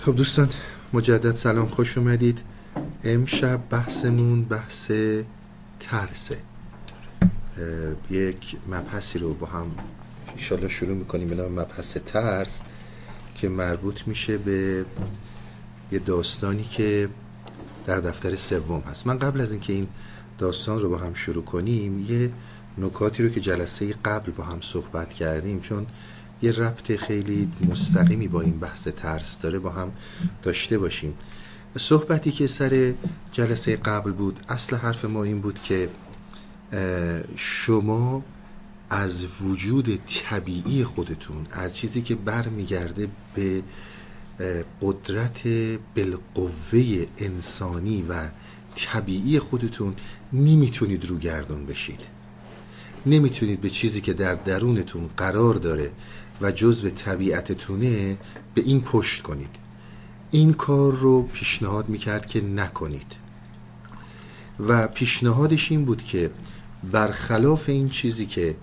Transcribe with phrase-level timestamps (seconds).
[0.00, 0.48] خب دوستان
[0.92, 2.38] مجدد سلام خوش اومدید.
[3.04, 4.90] امشب بحثمون بحث
[5.80, 6.38] ترسه.
[8.10, 9.66] یک مبحثی رو با هم
[10.32, 12.60] انشالله شروع می‌کنیم به مبحث ترس
[13.34, 14.84] که مربوط میشه به
[15.92, 17.08] یه داستانی که
[17.86, 19.06] در دفتر سوم هست.
[19.06, 19.88] من قبل از اینکه این
[20.38, 22.30] داستان رو با هم شروع کنیم یه
[22.78, 25.86] نکاتی رو که جلسه قبل با هم صحبت کردیم چون
[26.42, 29.92] یه ربط خیلی مستقیمی با این بحث ترس داره با هم
[30.42, 31.14] داشته باشیم.
[31.78, 32.94] صحبتی که سر
[33.32, 35.88] جلسه قبل بود اصل حرف ما این بود که
[37.36, 38.24] شما
[38.90, 43.62] از وجود طبیعی خودتون از چیزی که برمیگرده به
[44.82, 45.48] قدرت
[45.96, 48.14] بالقوه انسانی و
[48.76, 49.94] طبیعی خودتون
[50.32, 52.00] نمی‌تونید رو گردون بشید.
[53.06, 55.92] نمی‌تونید به چیزی که در درونتون قرار داره
[56.40, 58.18] و جزء طبیعتتونه
[58.54, 59.50] به این پشت کنید.
[60.30, 63.12] این کار رو پیشنهاد می‌کرد که نکنید.
[64.60, 66.30] و پیشنهادش این بود که
[66.92, 68.56] برخلاف این چیزی که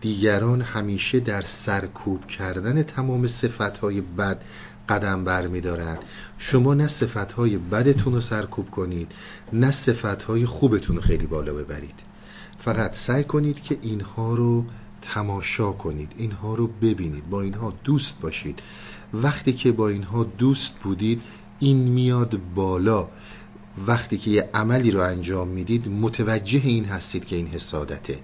[0.00, 4.40] دیگران همیشه در سرکوب کردن تمام صفتهای بد
[4.88, 5.62] قدم بر می
[6.38, 9.12] شما نه صفتهای بدتون رو سرکوب کنید
[9.52, 11.94] نه صفتهای خوبتون رو خیلی بالا ببرید.
[12.58, 14.64] فقط سعی کنید که اینها رو
[15.02, 18.60] تماشا کنید اینها رو ببینید با اینها دوست باشید.
[19.14, 21.22] وقتی که با اینها دوست بودید
[21.58, 23.08] این میاد بالا.
[23.86, 28.18] وقتی که یه عملی رو انجام می‌دید متوجه این هستید که این حسادته.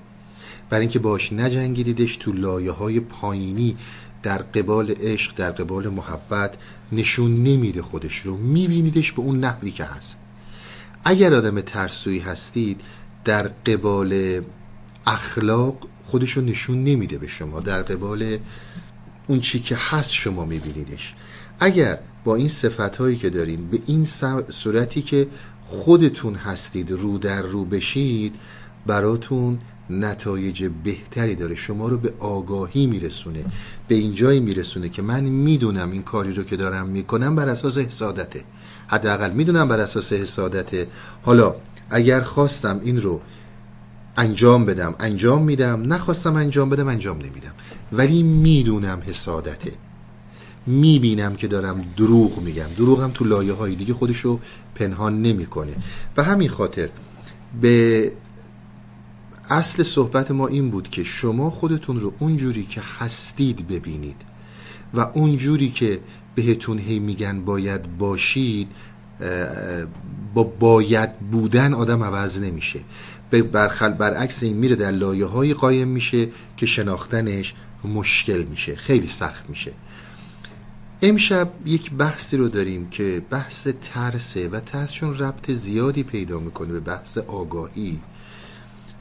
[0.70, 3.76] برای اینکه باش نجنگیدیدش تو لایه های پایینی
[4.22, 6.54] در قبال عشق در قبال محبت
[6.92, 8.36] نشون نمیده خودش رو.
[8.36, 10.18] میبینیدش به اون نحوی که هست.
[11.04, 12.80] اگر آدم ترسویی هستید
[13.24, 14.40] در قبال
[15.06, 15.76] اخلاق
[16.10, 17.60] خودش رو نشون نمیده به شما.
[17.60, 18.38] در قبال
[19.26, 21.14] اون چی که هست شما میبینیدش.
[21.60, 24.06] اگر با این صفت هایی که دارین به این
[24.50, 25.26] صورتی که
[25.66, 28.34] خودتون هستید رو در رو بشید
[28.86, 29.58] براتون
[29.90, 31.54] نتایج بهتری داره.
[31.54, 33.44] شما رو به آگاهی میرسونه
[33.88, 37.78] به این جایی میرسونه که من می‌دونم این کاری رو که دارم می‌کنم بر اساس
[37.78, 38.44] حسادته.
[38.86, 40.86] حداقل می‌دونم بر اساس حسادته.
[41.22, 41.54] حالا
[41.90, 43.20] اگر خواستم این رو
[44.18, 45.92] انجام بدم انجام میدم.
[45.92, 47.54] نخواستم انجام بدم انجام نمیدم.
[47.92, 49.72] ولی می‌دونم حسادته.
[50.66, 52.68] می‌بینم که دارم دروغ میگم.
[52.76, 54.40] دروغم تو لایه های دیگه خودشو
[54.74, 55.72] پنهان نمی‌کنه.
[56.16, 56.88] و همین خاطر
[57.60, 58.12] به
[59.50, 64.16] اصل صحبت ما این بود که شما خودتون رو اونجوری که هستید ببینید
[64.94, 66.00] و اونجوری که
[66.34, 68.68] بهتون هی میگن باید باشید
[70.34, 72.80] با باید بودن آدم عوض نمیشه.
[73.30, 79.50] برخل برعکس این میره در لایه های قایم میشه که شناختنش مشکل میشه خیلی سخت
[79.50, 79.72] میشه.
[81.02, 86.72] امشب یک بحثی رو داریم که بحث ترسه و ترس چون ربط زیادی پیدا می‌کنه
[86.72, 88.00] به بحث آگاهی.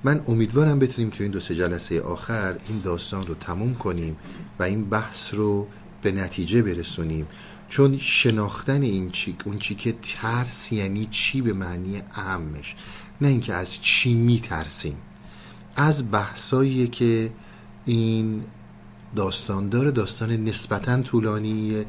[0.04, 4.18] من امیدوارم بتونیم تو این دو سه جلسه آخر این داستان رو تموم کنیم
[4.60, 5.68] و این بحث رو
[6.02, 7.28] به نتیجه برسونیم.
[7.70, 12.76] چون شناختن این چی اون چی که ترس یعنی چی به معنی اهمش
[13.22, 14.98] نه اینکه از چی میترسیم.
[15.76, 17.32] از بحثایی که
[17.86, 18.42] این
[19.16, 21.86] داستان داره داستان نسبتا طولانیه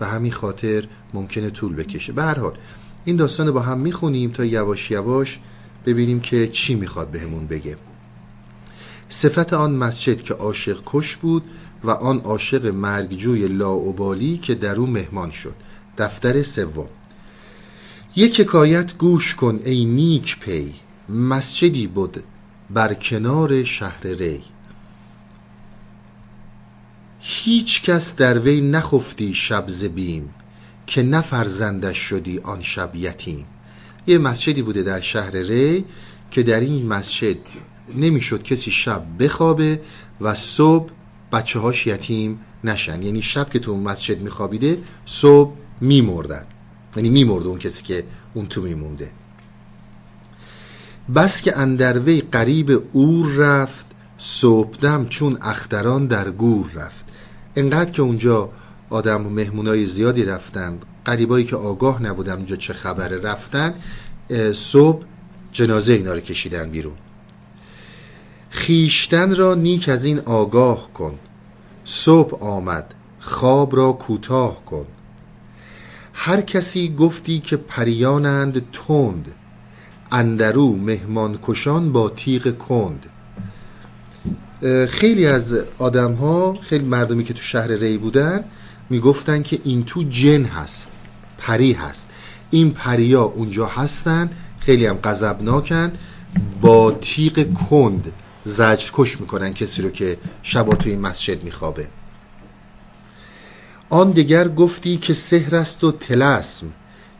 [0.00, 2.12] و همین خاطر ممکنه طول بکشه.
[2.12, 2.58] به هر حال
[3.04, 5.38] این داستان با هم می‌خونیم تا یواش یواش
[5.86, 7.76] ببینیم که چی می‌خواد بهمون بگه.
[9.08, 11.42] صفت آن مسجد که عاشق کش بود
[11.84, 15.54] و آن عاشق مرگجوی لاعبالی که در او مهمان شد.
[15.98, 16.88] دفتر سوم.
[18.16, 20.74] یک حکایت گوش کن ای نیک پی
[21.08, 22.22] مسجدی بود
[22.70, 24.42] بر کنار شهر ری.
[27.20, 30.34] هیچ کس در وی نخفتی شب بیم
[30.86, 33.46] که نفرزندش شدی آن شب یتیم.
[34.06, 35.84] یه مسجدی بوده در شهر ری
[36.30, 37.36] که در این مسجد
[37.94, 39.80] نمی‌شد کسی شب بخوابه
[40.20, 40.90] و صبح
[41.32, 43.02] بچه هاش یتیم نشن.
[43.02, 46.46] یعنی شب که تو مسجد میخوابیده صبح میمردن.
[46.96, 48.04] یعنی میمرده اون کسی که
[48.34, 49.10] اون تو میمونده.
[51.14, 53.86] بس که اندروی قریب اور رفت
[54.18, 57.06] صبحدم چون اختران در گور رفت.
[57.56, 58.50] انقدر که اونجا
[58.90, 63.74] آدم و مهمونای زیادی رفتن قریبایی که آگاه نبودن اونجا چه خبره رفتن
[64.52, 65.02] صبح
[65.52, 66.96] جنازه اینا رو کشیدن بیرون.
[68.50, 71.18] خیشتن را نیک از این آگاه کن.
[71.84, 74.86] صبح آمد خواب را کوتاه کن.
[76.12, 79.34] هر کسی گفتی که پریانند تند
[80.12, 83.06] اندرو مهمان کشان با تیغ کند.
[84.88, 88.44] خیلی از آدم ها خیلی مردمی که تو شهر ری بودن
[88.90, 90.88] می‌گفتن که این تو جن هست
[91.38, 92.08] پری هست.
[92.50, 94.30] این پریا اونجا هستن
[94.60, 95.92] خیلی هم غضبناکن
[96.60, 98.12] با تیغ کند
[98.44, 101.88] زجر کش می‌کنن کسی رو که شبا توی این مسجد میخوابه.
[103.92, 106.66] آن دیگر گفتی که سحر است و تلسم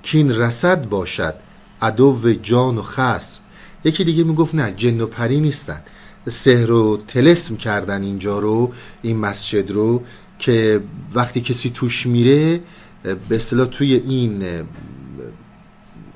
[0.02, 1.34] کین رسد باشد
[1.82, 3.40] عدو جان و خسم
[3.84, 5.80] یکی دیگه می‌گفت نه جن و پری نیستن
[6.28, 8.72] سحر و تلسم کردن اینجا رو
[9.02, 10.02] این مسجد رو
[10.38, 10.80] که
[11.14, 12.60] وقتی کسی توش میره
[13.02, 14.42] به اصطلاح توی این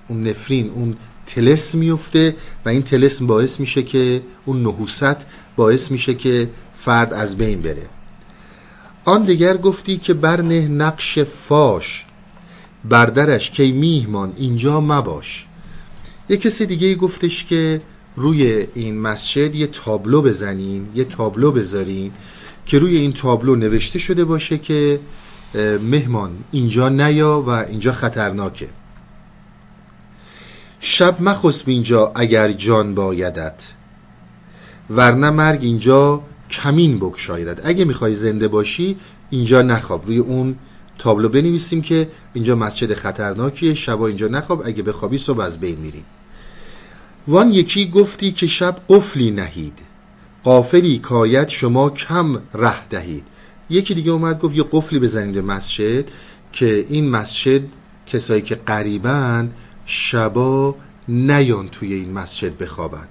[0.08, 0.94] اون نفرین اون
[1.26, 5.16] تلس میفته و این تلسم باعث میشه که اون نحوست
[5.56, 7.95] باعث میشه که فرد از بین بره.
[9.06, 12.04] آن دیگر گفتی که برنه نقش فاش
[12.84, 15.46] بردرش کی میهمان اینجا مباش.
[16.28, 17.80] یه کسی دیگه گفتش که
[18.16, 22.12] روی این مسجد یه تابلو بزنین یه تابلو بذارین
[22.66, 25.00] که روی این تابلو نوشته شده باشه که
[25.82, 28.68] مهمان اینجا نیا و اینجا خطرناکه.
[30.80, 33.62] شب مخسب اینجا اگر جان بایدت
[34.90, 37.66] ورنه مرگ اینجا کمین بکشایدت.
[37.66, 38.96] اگه می‌خوای زنده باشی
[39.30, 40.06] اینجا نخواب.
[40.06, 40.56] روی اون
[40.98, 43.74] تابلو بنویسیم که اینجا مسجد خطرناکیه.
[43.74, 44.62] شبا اینجا نخواب.
[44.66, 46.04] اگه بخوابی صبح از بین میری.
[47.28, 49.78] وان یکی گفتی که شب قفلی نهید.
[50.44, 53.24] قافلی کاید شما کم ره دهید.
[53.70, 56.04] یکی دیگه اومد گفت یه قفلی بزنید به مسجد
[56.52, 57.60] که این مسجد
[58.06, 59.52] کسایی که قریبن
[59.86, 60.74] شبا
[61.08, 63.08] نیان توی این مسجد بخوابند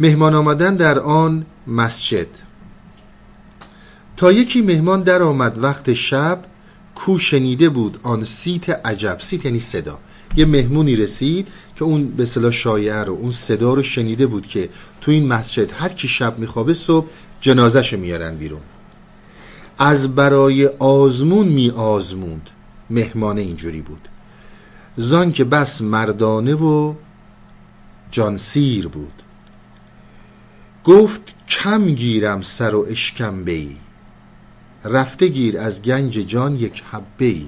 [0.00, 2.26] مهمان آمدن در آن مسجد.
[4.16, 6.44] تا یکی مهمان در آمد وقت شب
[6.94, 9.16] کو شنیده بود آن صیت عجب.
[9.20, 9.98] صیت یعنی صدا.
[10.36, 14.68] یه مهمونی رسید که اون به اصطلاح شایعه رو اون صدا رو شنیده بود که
[15.00, 17.06] تو این مسجد هر کی شب میخوابه صبح
[17.40, 18.60] جنازش میارن بیرون.
[19.78, 22.50] از برای آزمون می آزمود.
[22.90, 24.08] مهمانه اینجوری بود.
[24.96, 26.94] زان که بس مردانه و
[28.10, 29.22] جان سیر بود.
[30.84, 33.76] گفت کم گیرم سر و اشکم بی.
[34.84, 37.46] رفته گیر از گنج جان یک حبه ای.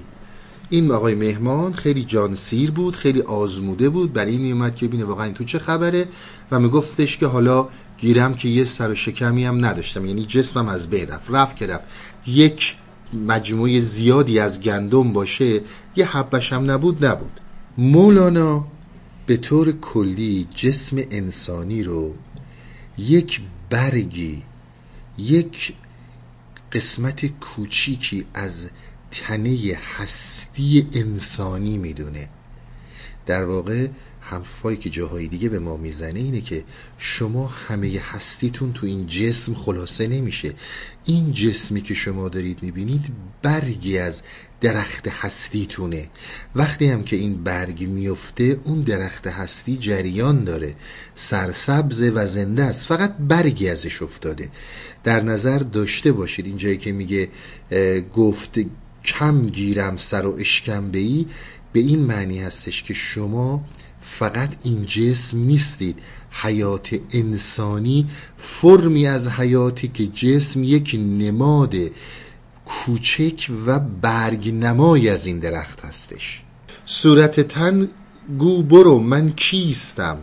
[0.69, 5.29] این آقای مهمان خیلی جانسیر بود خیلی آزموده بود برای این میومد که بینه واقعا
[5.29, 6.07] تو چه خبره
[6.51, 7.67] و میگفتش که حالا
[7.97, 11.31] گیرم که یه سر و شکمی هم نداشتم یعنی جسمم از بین رفت.
[11.31, 11.83] رفت رفت.
[12.27, 12.75] یک
[13.27, 15.61] مجموعه زیادی از گندم باشه
[15.95, 17.39] یه حبش هم نبود نبود.
[17.77, 18.65] مولانا
[19.25, 22.13] به طور کلی جسم انسانی رو
[22.97, 23.41] یک
[23.75, 24.43] برگی.
[25.17, 25.73] یک
[26.71, 28.69] قسمت کوچیکی از
[29.11, 32.29] تنه هستی انسانی می‌دونه.
[33.25, 33.87] در واقع
[34.19, 36.63] حرفایی که جاهای دیگه به ما می‌زنه اینه که
[36.97, 40.53] شما همه هستیتون تو این جسم خلاصه نمیشه.
[41.05, 43.05] این جسمی که شما دارید می‌بینید
[43.41, 44.21] برگی از
[44.65, 46.07] درخت هستیتونه
[46.55, 50.75] وقتی هم که این برگ میفته اون درخت هستی جریان داره.
[51.15, 52.85] سرسبز و زنده است.
[52.85, 54.49] فقط برگی ازش افتاده.
[55.03, 56.45] در نظر داشته باشید.
[56.45, 57.29] این جایی که میگه
[58.15, 58.59] گفت
[59.03, 61.25] کم گیرم سر و اشکم ای
[61.73, 63.65] به این معنی هستش که شما
[64.01, 65.97] فقط این جسم نیستید.
[66.31, 68.07] حیات انسانی
[68.37, 71.75] فرمی از حیاتی که جسم یک نماد
[72.65, 76.41] کوچک و برگ نمای از این درخت هستش.
[76.85, 77.87] صورت تن
[78.39, 80.17] گو برو من کیستم؟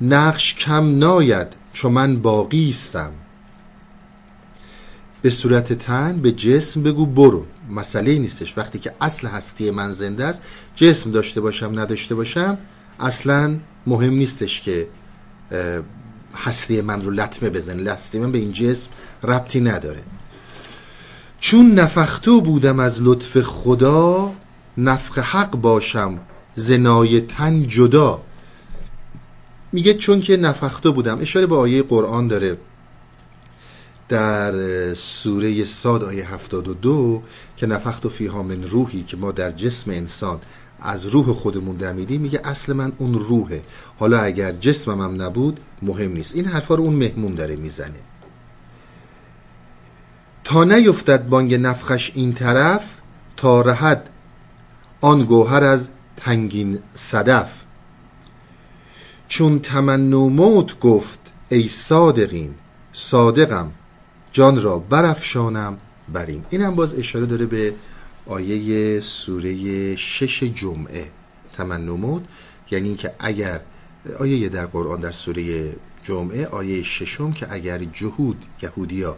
[0.00, 3.12] نقش کم ناید چون من باقیستم.
[5.22, 7.46] به صورت تن به جسم بگو برو.
[7.70, 8.58] مسئله نیستش.
[8.58, 10.42] وقتی که اصل هستی من زنده است
[10.76, 12.58] جسم داشته باشم نداشته باشم
[13.00, 14.88] اصلا مهم نیستش که
[16.36, 18.90] هستی من رو لطمه بزن لطمه من به این جسم
[19.22, 20.02] ربطی نداره.
[21.44, 24.32] چون نفختو بودم از لطف خدا
[24.78, 26.18] نفخ حق باشم
[26.54, 28.20] زنای تن جدا.
[29.72, 31.20] میگه چون که نفختو بودم.
[31.20, 32.58] اشاره به آیه قرآن داره.
[34.08, 34.54] در
[34.94, 37.22] سوره ساد آیه 72
[37.56, 40.40] که نفخت و فیها من روحی که ما در جسم انسان
[40.80, 43.62] از روح خودمون دمیدیم میگه اصل من اون روحه.
[43.98, 46.34] حالا اگر جسمم هم نبود مهم نیست.
[46.34, 48.13] این حرفا رو اون مهمون داره می‌زنه.
[50.44, 52.98] تا نیفتد بانگ نفخش این طرف
[53.36, 54.10] تا رهد
[55.00, 57.62] آن گوهر از تنگین صدف.
[59.28, 62.54] چون تمنو موت گفت ای صادقین
[62.92, 63.72] صادقم
[64.32, 65.78] جان را برافشانم
[66.12, 66.44] بر این.
[66.50, 67.74] این هم باز اشاره داره به
[68.26, 71.10] آیه سوره شش جمعه.
[71.52, 72.22] تمنو موت
[72.70, 73.60] یعنی اینکه اگر
[74.18, 75.72] آیه در قرآن در سوره
[76.04, 79.16] جمعه آیه ششم که اگر جهود یهودیا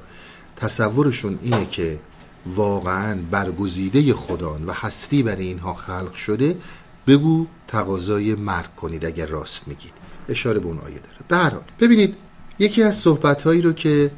[0.57, 1.99] تصورشون اینه که
[2.47, 6.57] واقعا برگزیده خدان و هستی برای اینها خلق شده
[7.07, 9.93] بگو تقاضای مرگ کنید اگر راست میگید.
[10.29, 10.99] اشاره به اون آیه
[11.29, 11.51] داره.
[11.51, 12.15] به ببینید
[12.59, 14.11] یکی از صحبت هایی رو که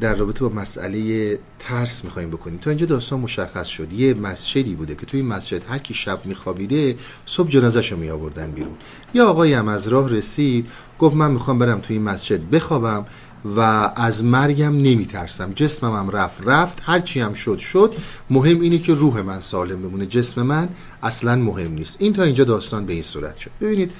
[0.00, 2.58] در رابطه با مسئله ترس می‌خوایم بکنیم.
[2.58, 3.92] تا اینجا داستان مشخص شد.
[3.92, 8.74] یه مسجدی بوده که توی مسجد هر کی شب میخوابیده صبح جنازهشو می آوردن بیرون.
[9.14, 13.06] یه آقایی هم از راه رسید گفت من می‌خوام برم توی مسجد بخوابم.
[13.44, 13.60] و
[13.96, 15.52] از مرگم نمیترسم.
[15.52, 16.78] جسمم هم رفت رفت.
[16.82, 17.94] هرچی هم شد شد.
[18.30, 20.06] مهم اینه که روح من سالم بمونه.
[20.06, 20.68] جسم من
[21.02, 21.96] اصلا مهم نیست.
[21.98, 23.50] این تا اینجا داستان به این صورت شد.
[23.60, 23.92] ببینید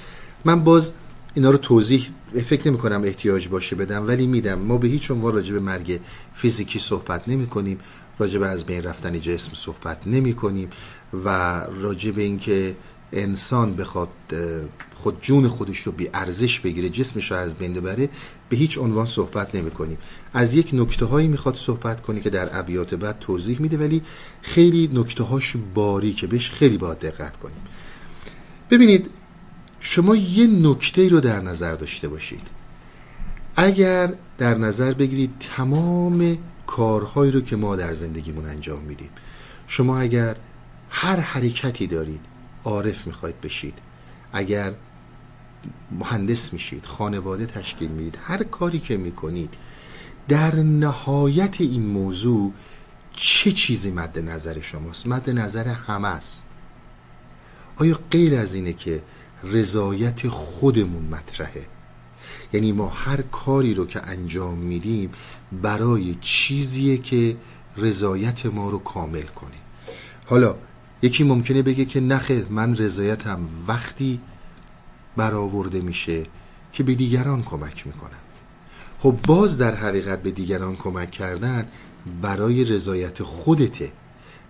[0.45, 0.91] من باز
[1.33, 2.09] اینا رو توضیح
[2.45, 4.59] فکر نمی کنم احتیاج باشه بدم ولی میدم.
[4.59, 5.99] ما به هیچ عنوان راجع به مرگ
[6.33, 7.79] فیزیکی صحبت نمی کنیم
[8.19, 10.69] راجع به از بین رفتن جسم صحبت نمی کنیم
[11.25, 12.75] و راجع به اینکه
[13.13, 14.09] انسان بخواد
[14.99, 18.09] خود جون خودش رو بی ارزش بگیره جسمش رو از بین ببره
[18.49, 19.97] به هیچ عنوان صحبت نمی کنیم.
[20.33, 24.01] از یک نکته هایی می‌خواد صحبت کنی که در ابیات بعد توضیح میده ولی
[24.41, 27.61] خیلی نکته هاش باری که بهش خیلی باید دقت کنیم.
[28.69, 29.09] ببینید
[29.79, 32.47] شما یه نکته رو در نظر داشته باشید.
[33.55, 36.37] اگر در نظر بگیرید تمام
[36.67, 39.09] کارهایی رو که ما در زندگیمون انجام میدیم
[39.67, 40.35] شما اگر
[40.89, 42.21] هر حرکتی دارید
[42.63, 43.73] عارف می‌خواید بشید.
[44.33, 44.73] اگر
[45.91, 49.53] مهندس میشید خانواده تشکیل می‌دید هر کاری که می‌کنید
[50.27, 52.53] در نهایت این موضوع
[53.13, 56.45] چه چیزی مد نظر شماست؟ مد نظر همه است.
[57.77, 59.03] آیا غیر از اینه که
[59.43, 61.67] رضایت خودمون مطرحه؟
[62.53, 65.11] یعنی ما هر کاری رو که انجام میدیم
[65.61, 67.37] برای چیزیه که
[67.77, 69.55] رضایت ما رو کامل کنه.
[70.25, 70.55] حالا
[71.01, 73.39] یکی ممکنه بگه که نخیر من رضایتم.
[73.67, 74.19] وقتی
[75.19, 76.25] برآورده میشه
[76.73, 78.19] که به دیگران کمک می‌کنم
[78.99, 81.67] خب باز در حقیقت به دیگران کمک کردن
[82.21, 83.91] برای رضایت خودته.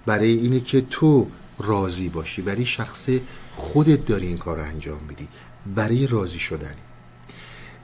[0.05, 2.41] برای اینه که تو راضی باشی.
[2.41, 3.09] برای شخص
[3.55, 5.27] خودت داری این کار رو انجام میدی.
[5.75, 6.83] برای راضی شدنی.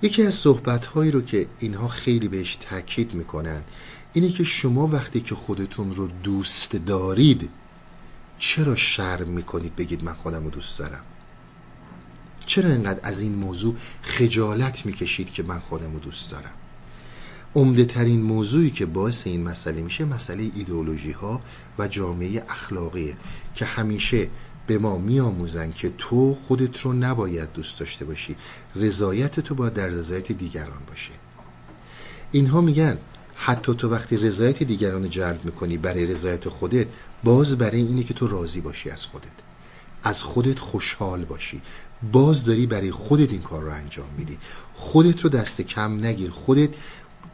[0.01, 3.62] یکی از صحبت هایی رو که اینها خیلی بهش تاکید می‌کنن
[4.13, 7.50] اینه که شما وقتی که خودتون رو دوست دارید
[8.38, 11.04] چرا شرم می‌کنید بگید من خودم رو دوست دارم؟
[12.46, 16.54] چرا انقدر از این موضوع خجالت می‌کشید که من خودم رو دوست دارم؟
[17.56, 21.42] عمده ترین موضوعی که باعث این مسئله میشه مسئله ایدئولوژی ها
[21.80, 23.18] و جامعه اخلاقیه
[23.56, 24.30] که همیشه
[24.68, 28.36] به ما میآموزن که تو خودت رو نباید دوست داشته باشی
[28.75, 31.12] رضایت تو باید در رضایت دیگران باشه.
[32.32, 32.98] اینها میگن
[33.36, 36.88] حتی تو وقتی رضایت دیگران رو جلب می‌کنی برای رضایت خودت
[37.24, 39.32] باز برای اینه که تو راضی باشی از خودت.
[40.04, 41.62] از خودت خوشحال باشی.
[42.12, 44.38] باز داری برای خودت این کار رو انجام میدی.
[44.74, 46.32] خودت رو دست کم نگیر.
[46.32, 46.70] خودت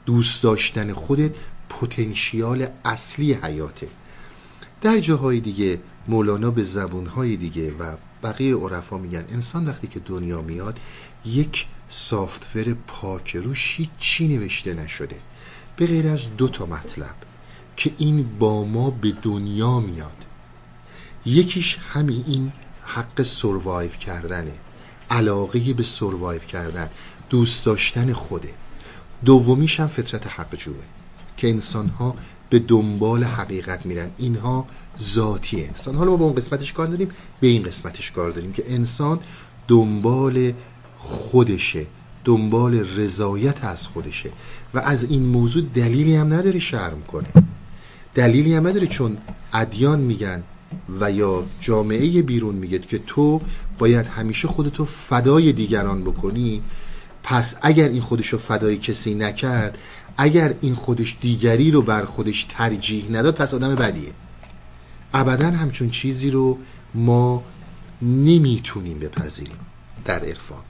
[0.06, 1.32] دوست داشتن خودت
[1.70, 3.88] پتانسیال اصلی حیاته.
[4.82, 10.42] در جاهای دیگه مولانا به زبونهای دیگه و بقیه عرفا میگن انسان وقتی که دنیا
[10.42, 10.80] میاد
[11.26, 15.18] یک سافتور پاک روش هیچی نوشته نشده.
[15.76, 17.16] به غیر از دو تا مطلب
[17.78, 20.26] که این با ما به دنیا میاد.
[21.26, 22.52] یکیش همین این
[22.96, 24.54] حق سروایو کردنه
[25.10, 26.90] علاقه به سروایو کردن
[27.30, 28.54] دوست داشتن خوده.
[29.26, 30.84] دومیش هم فطرت حق جوه
[31.38, 32.16] که انسان ها
[32.50, 34.12] به دنبال حقیقت میرن.
[34.18, 34.66] اینها
[35.02, 35.96] ذاتی انسان.
[35.96, 39.20] حالا ما به اون قسمتش کار داریم به این قسمتش کار داریم که انسان
[39.68, 40.54] دنبال
[40.98, 41.88] خودشه
[42.26, 44.32] دنبال رضایت از خودشه.
[44.74, 47.28] و از این موضوع دلیلی هم نداره شرم کنه.
[48.16, 49.18] دلیلی هم نداره چون
[49.54, 50.44] ادیان میگن
[51.00, 53.42] و یا جامعه بیرون میگه که تو
[53.78, 56.62] باید همیشه خودتو فدای دیگران بکنی
[57.24, 59.78] پس اگر این خودشو فدای کسی نکرد
[60.18, 64.14] اگر این خودش دیگری رو بر خودش ترجیح نداد پس آدم بدیه.
[65.14, 66.58] ابدا همچون چیزی رو
[66.94, 67.44] ما
[68.02, 69.58] نمی‌تونیم بپذیریم
[70.06, 70.64] در عرفان.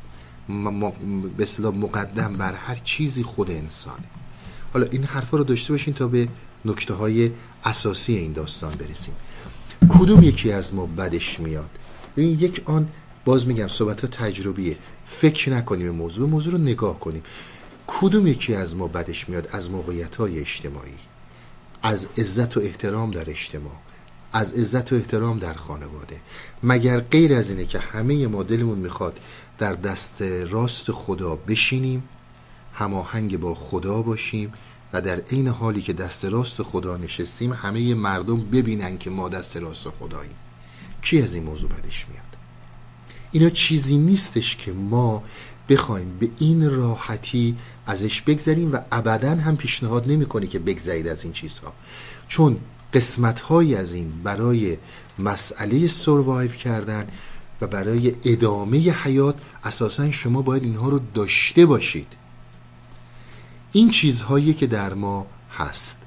[1.37, 4.05] به اصطلاح مقدم بر هر چیزی خود انسانه.
[4.73, 6.27] حالا این حرفا رو داشته باشین تا به
[6.65, 7.31] نکته های
[7.63, 9.13] اساسی این داستان برسیم.
[9.99, 11.69] کدوم یکی از ما بدش میاد؟
[12.15, 12.87] این یک آن
[13.25, 14.77] باز میگم صحبت تجربیه.
[15.05, 17.23] فکر نکنیم موضوع موضوع رو نگاه کنیم.
[17.87, 20.97] کدوم یکی از ما بدش میاد؟ از موقعیت های اجتماعی
[21.83, 23.73] از عزت و احترام در اجتماع
[24.33, 26.21] از عزت و احترام در خانواده.
[26.63, 29.19] مگر غیر از اینه که همه ما دلمون می‌خواد
[29.57, 32.03] در دست راست خدا بشینیم
[32.73, 34.53] هماهنگ با خدا باشیم
[34.93, 39.57] و در عین حالی که دست راست خدا نشستیم همه مردم ببینن که ما دست
[39.57, 40.35] راست خداییم.
[41.01, 42.25] کی از این موضوع بدش میاد؟
[43.31, 45.23] اینا چیزی نیستش که ما
[45.69, 47.55] بخوایم به این راحتی
[47.87, 51.73] ازش بگذریم و ابدا هم پیشنهاد نمی‌کنه که بگذرید از این چیزها.
[52.27, 52.57] چون
[52.93, 54.77] قسمت از این برای
[55.19, 57.07] مسئله سروایو کردن
[57.61, 62.07] و برای ادامه حیات اساسا شما باید اینها رو داشته باشید.
[63.71, 65.97] این چیزهایی که در ما هست.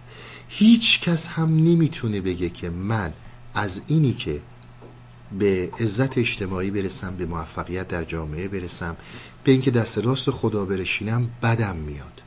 [0.49, 3.13] هیچ کس هم نمی‌تونه بگه که من
[3.55, 4.43] از اینی که
[5.39, 8.97] به عزت اجتماعی برسم به موفقیت در جامعه برسم
[9.45, 12.23] به اینکه دست راست خدا برشینم بدم میاد.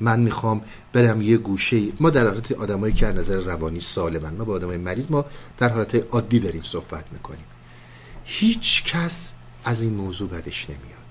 [0.00, 4.44] من می‌خوام برم یه گوشه ما در حالت آدمایی که از نظر روانی سالمن ما
[4.44, 5.24] با آدمای مریض ما
[5.58, 7.44] در حالت عادی داریم صحبت می‌کنیم.
[8.24, 9.32] هیچ کس
[9.64, 11.04] از این موضوع بدش نمیاد.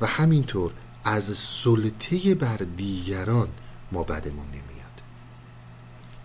[0.00, 0.72] و همینطور
[1.08, 3.48] از سلطه بر دیگران
[3.92, 5.02] ما بدمون نمیاد.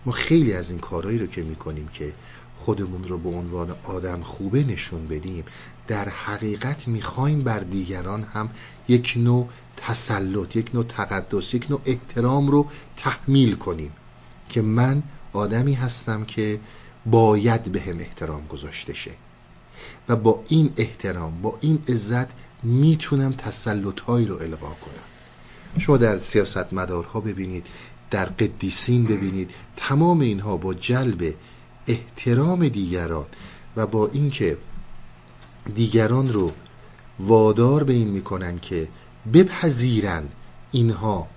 [0.06, 2.14] ما خیلی از این کارهایی رو که می‌کنیم که
[2.58, 5.44] خودمون رو به عنوان آدم خوبه نشون بدیم
[5.86, 8.50] در حقیقت می‌خوایم بر دیگران هم
[8.88, 13.92] یک نوع تسلط یک نوع تقدس یک نوع احترام رو تحمیل کنیم
[14.48, 16.60] که من آدمی هستم که
[17.06, 19.14] باید به هم احترام گذاشته شه.
[20.08, 22.28] و با این احترام با این عزت
[22.64, 25.04] می‌تونم تسلط هایی رو القا کنم.
[25.78, 27.66] شما در سیاست مدارها ببینید
[28.10, 31.34] در قدیسین ببینید تمام اینها با جلب
[31.86, 33.26] احترام دیگران
[33.76, 34.58] و با اینکه
[35.74, 36.52] دیگران رو
[37.20, 38.88] وادار به این می‌کنن که
[39.34, 40.22] بپذیرن
[40.72, 41.28] اینها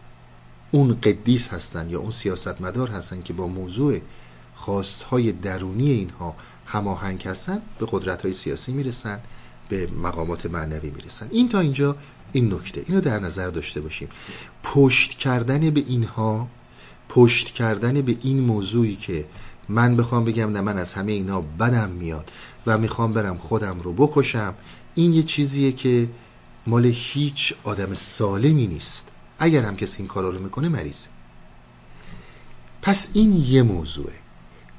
[0.72, 4.00] اون قدیس هستن یا اون سیاستمدار هستن که با موضوع
[4.56, 9.20] خواستهای درونی اینها هماهنگ هستن به قدرت های سیاسی می‌رسن.
[9.70, 11.28] به مقامات معنوی می‌رسن.
[11.32, 11.96] این تا اینجا
[12.32, 12.84] این نکته.
[12.88, 14.10] اینو در نظر داشته باشیم.
[14.64, 16.48] پشت کردن به اینها
[17.10, 19.26] پشت کردن به این موضوعی که
[19.70, 22.32] من بخوام بگم نه من از همه اینا بدم میاد
[22.66, 24.54] و می‌خوام برم خودم رو بکشم
[24.96, 26.10] این یه چیزیه که
[26.68, 29.08] مال هیچ آدم سالمی نیست.
[29.40, 31.08] اگر هم کسی این کارا رو می‌کنه مریضه.
[32.82, 34.14] پس این یه موضوعه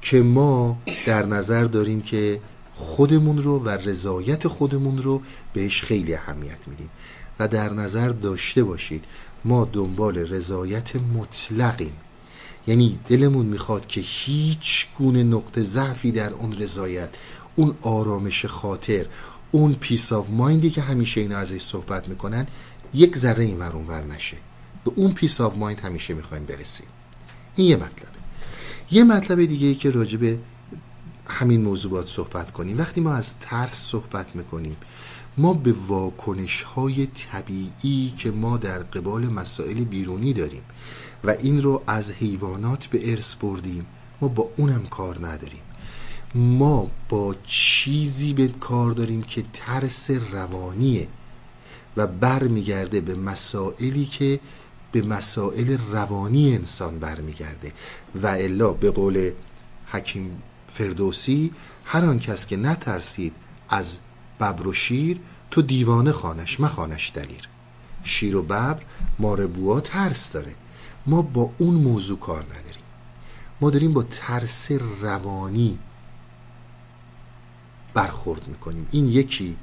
[0.03, 2.41] که ما در نظر داریم که
[2.79, 6.91] خودمون رو و رضایت خودمون رو بهش خیلی اهمیت میدیم.
[7.39, 9.05] و در نظر داشته باشید
[9.45, 11.93] ما دنبال رضایت مطلقیم.
[12.67, 17.09] یعنی دلمون می‌خواد که هیچ گونه نقطه ضعفی در اون رضایت
[17.57, 19.07] اون آرامش خاطر
[19.51, 22.47] اون peace of mind ی که همیشه اینا ازش صحبت می‌کنن
[22.95, 24.37] یک ذره این ور اون ور نشه.
[24.85, 26.87] به اون peace of mind همیشه می‌خوایم برسیم.
[27.57, 28.19] این یه مطلبه.
[28.91, 30.39] یه مطلب دیگه ای که راجع به
[31.29, 32.79] همین موضوعات صحبت کنیم.
[32.79, 34.77] وقتی ما از ترس صحبت می‌کنیم
[35.39, 40.63] ما به واکنش های طبیعی که ما در قبال مسائل بیرونی داریم
[41.25, 43.87] و این رو از حیوانات به ارث بردیم
[44.21, 45.63] ما با اونم کار نداریم.
[46.35, 51.09] ما با چیزی به کار داریم که ترس روانیه
[51.97, 54.41] و برمیگرده به مسائلی که
[54.93, 57.73] به مسائل روانی انسان برمیگرده.
[58.23, 59.31] و الا به قول
[59.87, 60.43] حکیم
[60.79, 61.53] فردوسی
[61.85, 63.33] هر آن کس که نترسید
[63.69, 63.99] از
[64.41, 67.49] ببر و شیر تو دیوانه خانش مخانش دلیر.
[68.05, 68.83] شیر و ببر
[69.19, 70.55] ماربوها ترس داره.
[71.07, 72.83] ما با اون موضوع کار نداریم.
[73.61, 75.79] ما داریم با ترس روانی
[77.95, 78.89] برخورد می‌کنیم.
[78.91, 79.57] این یکی.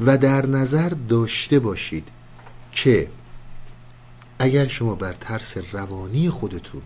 [0.00, 2.08] و در نظر داشته باشید
[2.72, 3.10] که
[4.38, 6.82] اگر شما بر ترس روانی خودتون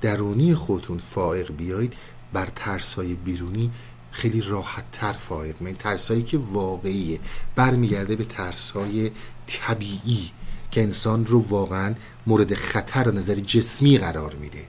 [0.00, 1.94] درونی خودتون فائق بیایید
[2.32, 3.70] بر ترس های بیرونی
[4.10, 7.20] خیلی راحت تر فائق من ترس هایی که واقعیه.
[7.56, 9.10] برمیگرده به ترس های
[9.46, 10.30] طبیعی
[10.70, 11.94] که انسان رو واقعا
[12.26, 14.66] مورد خطر نظر جسمی قرار میده.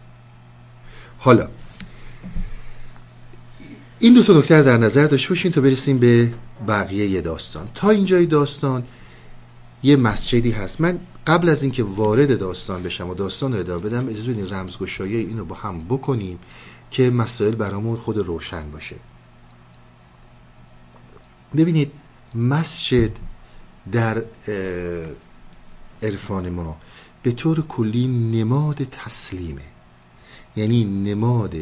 [1.17, 1.49] حالا
[3.99, 6.33] این دو تا نکته در نظر داشته باشین تا برسیم به
[6.67, 7.67] بقیه داستان.
[7.73, 8.83] تا اینجای داستان
[9.83, 10.81] یه مسجدی هست.
[10.81, 15.15] من قبل از اینکه وارد داستان بشم و داستان رو ادامه بدم اجازه بدین رمزگشایی
[15.15, 16.39] اینو با هم بکنیم.
[16.97, 18.95] که مسائل برامون خود روشن باشه.
[21.57, 21.91] ببینید
[22.36, 23.12] مسجد
[23.91, 24.23] در
[26.03, 26.77] عرفان ما
[27.23, 29.62] به طور کلی نماد تسلیمه.
[30.55, 31.55] یعنی نماد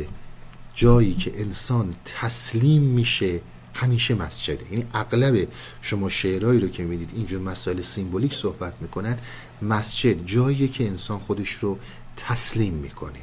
[0.75, 3.41] جایی که انسان تسلیم میشه
[3.73, 4.71] همیشه مسجده.
[4.71, 5.47] یعنی اغلب
[5.81, 9.17] شما شعرهایی رو که می‌دید اینجور مسائل سیمبولیک صحبت می‌کنن
[9.61, 11.79] مسجد جایی که انسان خودش رو
[12.17, 13.19] تسلیم می‌کنه.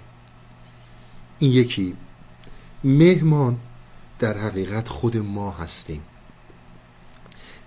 [1.43, 1.97] این یکی.
[2.85, 3.57] مهمان
[4.19, 6.03] در حقیقت خود ما هستیم.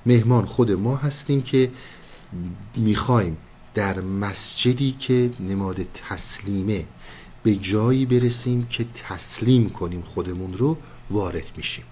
[0.05, 1.71] مهمان خود ما هستیم که
[2.75, 3.38] می‌خوایم
[3.73, 6.85] در مسجدی که نماد تسلیمه
[7.43, 10.77] به جایی برسیم که تسلیم کنیم خودمون رو
[11.09, 11.85] وارد میشیم.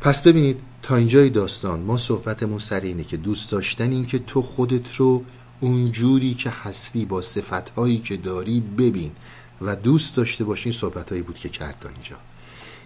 [0.00, 4.42] پس ببینید تا اینجای داستان ما صحبتمون سر اینه که دوست داشتن این که تو
[4.42, 5.24] خودت رو
[5.60, 9.12] اونجوری که هستی با صفتهایی که داری ببین.
[9.60, 12.16] و دوست داشته باشین صحبت هایی بود که کرد تا اینجا.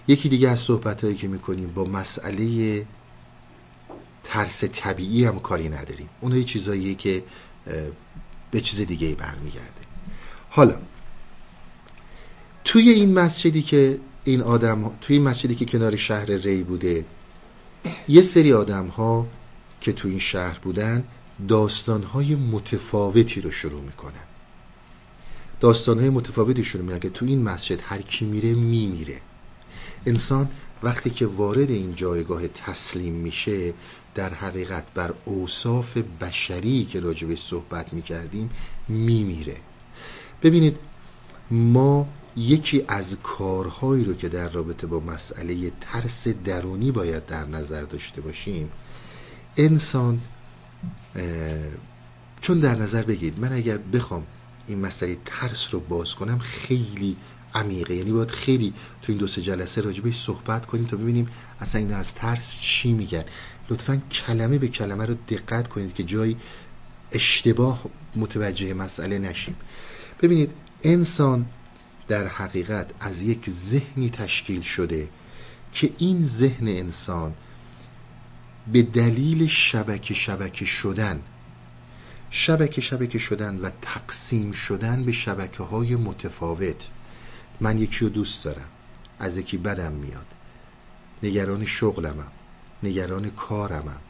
[0.09, 2.87] یکی دیگه از صحبت هایی که می‌کنیم با مسئله
[4.25, 6.09] ترس طبیعی هم کاری نداریم.
[6.21, 7.25] اون یه چیزاییه که
[8.51, 9.81] به چیز دیگه برمیگرده.
[10.51, 10.79] حالا
[12.65, 17.05] توی این مسجدی که این آدم توی این مسجدی که کنار شهر ری بوده
[18.09, 19.27] یه سری آدم ها
[19.81, 21.05] که توی این شهر بودن
[21.49, 24.30] داستان های متفاوتی رو شروع می‌کنن.
[25.61, 29.21] داستان های متفاوتی شروع می‌کنن که توی این مسجد هر کی میره میمیره.
[30.07, 30.49] انسان
[30.83, 33.75] وقتی که وارد این جایگاه تسلیم میشه
[34.15, 38.51] در حقیقت بر اوصاف بشری که راجبه صحبت می‌کردیم
[38.89, 39.57] میمیره.
[40.43, 40.79] ببینید
[41.51, 47.83] ما یکی از کارهایی رو که در رابطه با مسئله ترس درونی باید در نظر
[47.83, 48.71] داشته باشیم.
[49.57, 50.21] انسان
[52.41, 54.27] چون در نظر بگید من اگر بخوام
[54.71, 57.17] این مسئله ترس رو باز کنم خیلی
[57.55, 57.95] عمیقه.
[57.95, 61.29] یعنی باید خیلی تو این دو سه جلسه راجبش صحبت کنیم تا ببینیم
[61.61, 63.25] اصلا اینا از ترس چی میگن.
[63.71, 66.37] لطفا کلمه به کلمه رو دقت کنید که جایی
[67.13, 67.85] اشتباه
[68.17, 69.57] متوجه مسئله نشیم.
[70.23, 70.51] ببینید
[70.83, 71.47] انسان
[72.09, 75.09] در حقیقت از یک ذهنی تشکیل شده
[75.73, 77.35] که این ذهن انسان
[78.73, 81.23] به دلیل شبکه شبکه شدن
[82.31, 86.89] شبکه شبکه شدن و تقسیم شدن به شبکه های متفاوت.
[87.61, 88.69] من یکی رو دوست دارم.
[89.19, 90.27] از یکی بدم میاد.
[91.23, 92.33] نگران شغلمم.
[92.83, 94.01] نگران کارمم.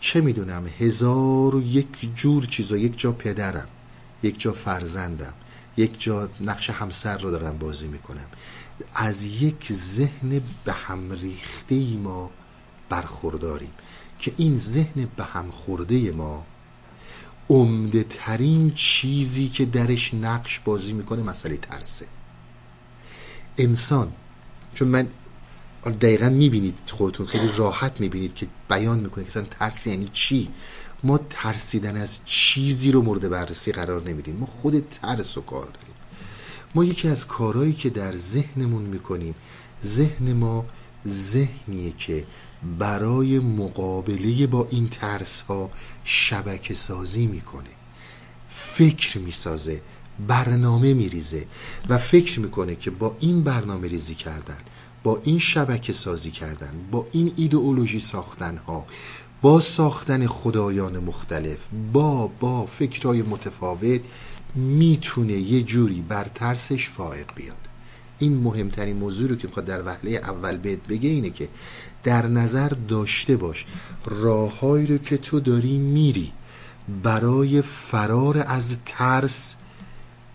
[0.00, 2.76] چه می‌دونم؟ هزار و یک جور چیزا.
[2.76, 3.68] یک جا پدرم.
[4.22, 5.34] یک جا فرزندم.
[5.76, 8.26] یک جا نقش همسر رو دارم بازی می‌کنم.
[8.94, 12.30] از یک ذهن به هم ریخته ما
[12.88, 13.72] برخورداریم.
[14.18, 16.46] که این ذهن به هم خورده ما
[17.48, 22.06] عمده ترین چیزی که درش نقش بازی می‌کنه مسئله ترسه.
[23.58, 24.12] انسان
[24.74, 25.08] چون من
[26.00, 30.50] دقیقا می‌بینید خودتون خیلی راحت می‌بینید که بیان می‌کنه که ترس یعنی چی؟
[31.04, 34.36] ما ترسیدن از چیزی رو مورد بررسی قرار نمیدیم.
[34.36, 35.94] ما خود ترس و کار داریم.
[36.74, 39.34] ما یکی از کارهایی که در ذهنمون می‌کنیم
[39.84, 40.66] ذهن ما
[41.08, 42.26] ذهنیه که
[42.78, 45.70] برای مقابله با این ترس ها
[46.04, 47.70] شبکه سازی می‌کنه.
[48.48, 49.82] فکر می‌سازه
[50.28, 51.46] برنامه میریزه
[51.88, 54.58] و فکر می‌کنه که با این برنامه ریزی کردن
[55.02, 58.86] با این شبکه سازی کردن با این ایدئولوژی ساختن ها
[59.42, 61.58] با ساختن خدایان مختلف
[61.92, 64.00] با با فکرهای متفاوت
[64.54, 67.68] می‌تونه یه جوری بر ترسش فائق بیاد.
[68.18, 71.48] این مهمترین موضوع رو که می‌خواد در وحله اول بهت بگه اینه که
[72.04, 73.66] در نظر داشته باش.
[74.06, 76.32] راههایی رو که تو داری میری
[77.02, 79.54] برای فرار از ترس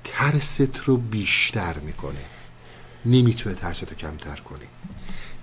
[0.03, 2.25] ترست رو بیشتر می‌کنه.
[3.05, 4.65] نمی‌تونه ترست رو کمتر کنه.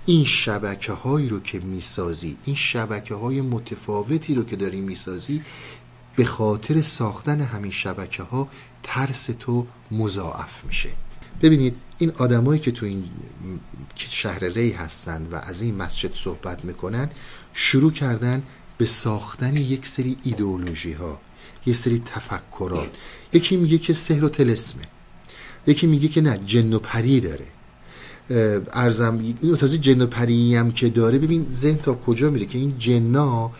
[0.05, 5.41] این شبکه هایی رو که می‌سازی این شبکه های متفاوتی رو که داری می‌سازی
[6.15, 8.47] به خاطر ساختن همین شبکه ها
[8.83, 10.89] ترس تو مضاعف میشه.
[11.41, 13.03] ببینید این آدمایی که تو این
[13.95, 17.09] شهر ری هستند و از این مسجد صحبت می‌کنن
[17.53, 18.43] شروع کردن
[18.77, 21.21] به ساختن یک سری ایدئولوژی ها
[21.65, 22.89] یک سری تفکرات.
[23.33, 24.83] یکی میگه که سحر و تلسمه.
[25.67, 27.45] یکی میگه که نه جن و پری داره.
[28.73, 32.57] ارزم این تازه جن و پری هم که داره ببین ذهن تا کجا میره که
[32.57, 33.51] این جنا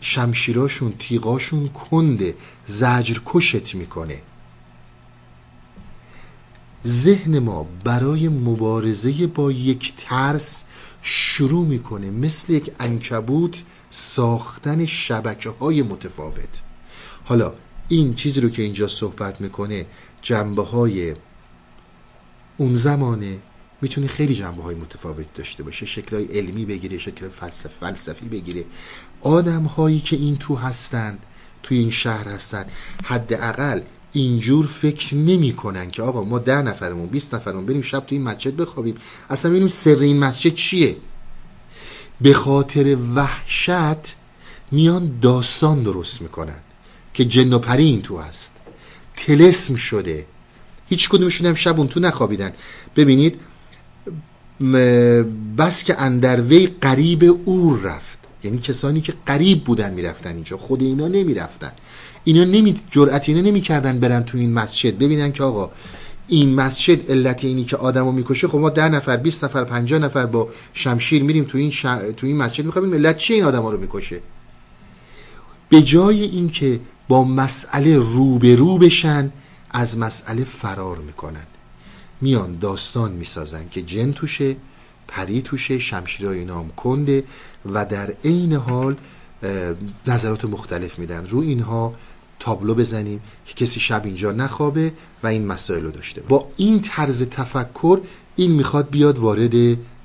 [0.00, 2.34] شمشیراشون تیغاشون کنده
[2.66, 4.22] زجر کشت می‌کنه.
[6.86, 10.64] ذهن ما برای مبارزه با یک ترس
[11.02, 16.62] شروع می‌کنه مثل یک انکبوت ساختن شبکه های متفاوت.
[17.24, 17.54] حالا
[17.88, 19.86] این چیزی رو که اینجا صحبت می‌کنه
[20.22, 21.14] جنبه های
[22.56, 23.38] اون زمانه
[23.82, 25.86] می‌تونه خیلی جنبه های متفاوت داشته باشه.
[25.86, 28.64] شکل های علمی بگیره شکل فلسف فلسفی بگیره.
[29.20, 31.18] آدم هایی که این تو هستند
[31.62, 32.70] توی این شهر هستند
[33.04, 33.80] حداقل
[34.16, 38.26] اینجور فکر نمی کنن که آقا ما ده نفرمون 20 نفرمون بریم شب توی این
[38.26, 38.94] مسجد بخوابیم.
[39.30, 40.96] اصلا ببینیم سر این مسجد چیه؟
[42.20, 44.14] به خاطر وحشت
[44.70, 46.58] میان داستان درست می‌کنن
[47.14, 48.50] که جن و پری این تو هست.
[49.16, 50.26] تلسم شده.
[50.88, 52.52] هیچ کدومشون هم شب اون تو نخوابیدن.
[52.96, 53.40] ببینید
[55.58, 58.18] بس که اندروی قریب اور رفت.
[58.44, 60.56] یعنی کسانی که قریب بودن می‌رفتن اینجا.
[60.56, 61.72] خود اینا نمی‌رفتن.
[62.26, 64.98] اینا نمی جرأت اینا نمی‌کردن برن تو این مسجد.
[64.98, 65.70] ببینن که آقا
[66.28, 70.26] این مسجد علت اینی که آدمو می‌کشه خب ما ده نفر 20 نفر 50 نفر
[70.26, 71.82] با شمشیر میریم تو این ش...
[72.16, 74.20] تو این مسجد می‌خوایم ملت چی این آدما رو می‌کشه؟
[75.68, 79.32] به جای اینکه با مسئله روبرو بشن
[79.70, 81.46] از مسئله فرار می‌کنن.
[82.20, 84.56] میان داستان می‌سازن که جن توشه
[85.08, 87.24] پری توشه شمشیرهای نام کنده
[87.72, 88.96] و در عین حال
[90.06, 91.26] نظرات مختلف میدن.
[91.26, 91.94] رو اینها
[92.38, 97.22] تابلو بزنیم که کسی شب اینجا نخوابه و این مسائل رو داشته با این طرز
[97.22, 98.00] تفکر
[98.36, 99.54] این می‌خواد بیاد وارد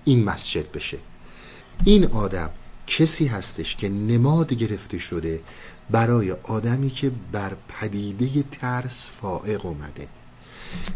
[0.06, 0.98] این مسجد بشه.
[1.86, 2.50] این آدم
[2.88, 5.42] کسی هستش که نماد گرفته شده
[5.90, 10.08] برای آدمی که بر پدیده ترس فائق اومده.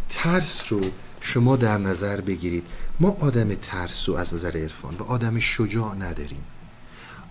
[0.09, 0.81] ترس رو
[1.21, 2.63] شما در نظر بگیرید.
[2.99, 6.43] ما آدم ترسو از نظر عرفان و آدم شجاع نداریم.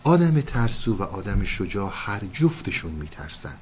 [0.05, 3.55] آدم ترسو و آدم شجاع هر جفتشون میترسن.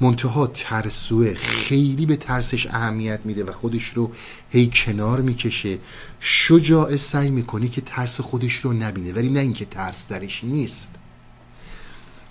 [0.00, 4.10] منتها ترسوه خیلی به ترسش اهمیت میده و خودش رو
[4.50, 5.78] هی کنار می‌کشه.
[6.20, 10.90] شجاع سعی می‌کنه که ترس خودش رو نبینه ولی نه اینکه ترس درش نیست.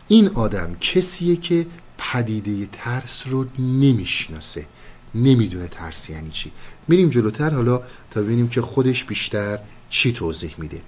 [0.07, 4.67] این آدم کسیه که پدیده ترس رو نمی‌شناسه.
[5.15, 6.51] نمی‌دونه ترس یعنی چی.
[6.87, 7.81] میریم جلوتر حالا
[8.11, 10.81] تا ببینیم که خودش بیشتر چی توضیح میده.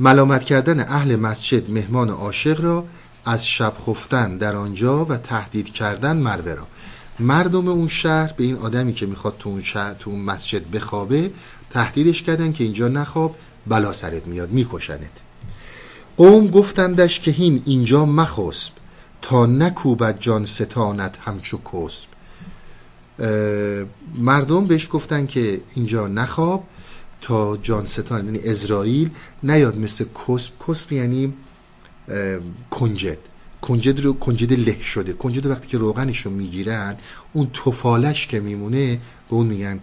[0.00, 2.84] ملامت کردن اهل مسجد مهمان عاشق را
[3.26, 6.66] از شب خفتن در آنجا و تهدید کردن مروه را.
[7.20, 11.30] مردم اون شهر به این آدمی که می‌خواد تو اون, شهر، تو اون مسجد بخوابه
[11.70, 13.36] تهدیدش کردن که اینجا نخواب
[13.66, 15.10] بلا سرت میاد میکشنت.
[16.16, 18.72] قوم گفتندش که هین اینجا مخسب
[19.22, 22.08] تا نکوبد جان ستانت همچو کسب.
[24.14, 26.64] مردم بهش گفتن که اینجا نخواب
[27.20, 29.10] تا جان ستان یعنی اسرائیل
[29.42, 30.52] نیاد مثل کسب.
[30.68, 31.34] کسب یعنی
[32.70, 33.18] کنجد.
[33.62, 35.12] کنجد رو کنجد له شده.
[35.12, 36.96] کنجد وقتی که روغنش رو می‌گیرن
[37.32, 39.80] اون توفالش که میمونه به اون میگن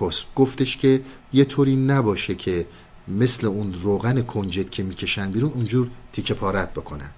[0.00, 0.26] کسب.
[0.34, 1.00] گفتش که
[1.32, 2.66] یه طوری نباشه که
[3.08, 7.10] مثل اون روغن کنجد که می‌کشن بیرون اونجور تیکه پارت بکنن.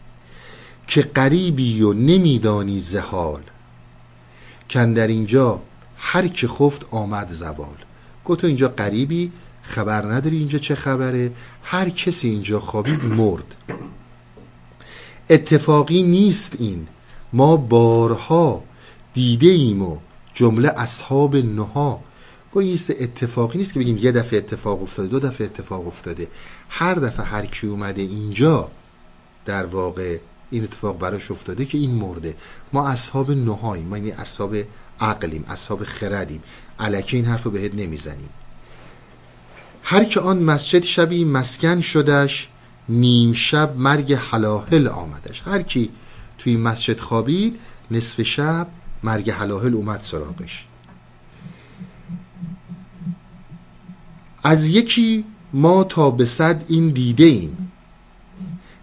[0.87, 3.43] که قریبی و نمیدانی زهال.
[4.71, 5.63] کن در اینجا
[5.97, 7.77] هر که خفت آمد زبال
[8.25, 9.33] گفت اینجا قریبی
[9.63, 11.33] خبر نداری اینجا چه خبره.
[11.63, 13.55] هر کسی اینجا خوابید مرد.
[15.31, 16.87] اتفاقی نیست این.
[17.33, 18.65] ما بارها
[19.15, 19.99] دیده ایم و
[20.35, 22.01] جمله اصحاب نها
[22.53, 26.29] گویی اتفاقی نیست که بگیم یه دفعه اتفاق افتاده دو دفعه اتفاق افتاده.
[26.69, 28.71] هر دفعه هر کی اومده اینجا
[29.47, 30.19] در واقع
[30.51, 32.35] این اتفاق براش افتاده که این مرده.
[32.73, 34.57] ما اصحاب نهاییم ما یعنی اصحاب
[35.01, 36.43] عقلیم اصحاب خردیم.
[36.81, 38.29] علکه این حرف رو بهت نمی‌زنیم.
[39.83, 42.49] هر که آن مسجد شبی مسکن شدش
[42.89, 45.43] نیم شب مرگ حلاهل آمدش.
[45.47, 45.91] هر کی
[46.39, 48.67] توی مسجد خوابید نصف شب
[49.03, 50.67] مرگ حلاهل اومد سراغش.
[54.43, 57.73] از یکی ما تا به صد این دیده ایم.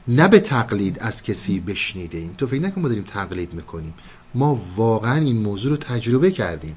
[0.08, 2.36] نه به تقلید از کسی بشنیده ایم.
[2.38, 3.94] تو فکر نکن ما داریم تقلید می‌کنیم.
[4.34, 6.76] ما واقعا این موضوع رو تجربه کردیم.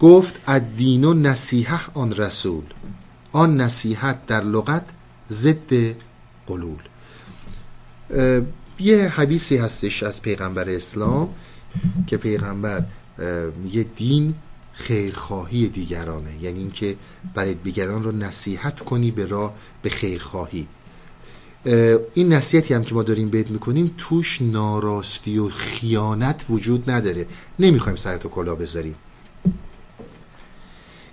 [0.00, 2.64] گفت الدین و نصیحه آن رسول.
[3.32, 4.84] آن نصیحت در لغت
[5.32, 5.94] ضد
[6.46, 6.78] قلول
[8.80, 11.34] یه حدیثی هستش از پیغمبر اسلام
[12.06, 12.84] که پیغمبر
[13.72, 14.34] یه دین
[14.72, 16.42] خیرخواهی دیگرانه.
[16.42, 16.96] یعنی اینکه
[17.34, 20.68] برای دیگران رو نصیحت کنی به راه به خیرخواهی.
[22.14, 27.26] این نصیحتی هم که ما داریم بهت می‌کنیم توش ناراستی و خیانت وجود نداره.
[27.58, 28.94] نمی‌خوایم سرتو کلا بذاریم.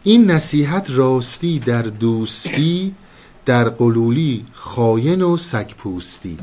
[0.04, 2.96] این نصیحت راستی در دوستی
[3.46, 6.38] در قلولی خاین و سگپوستی.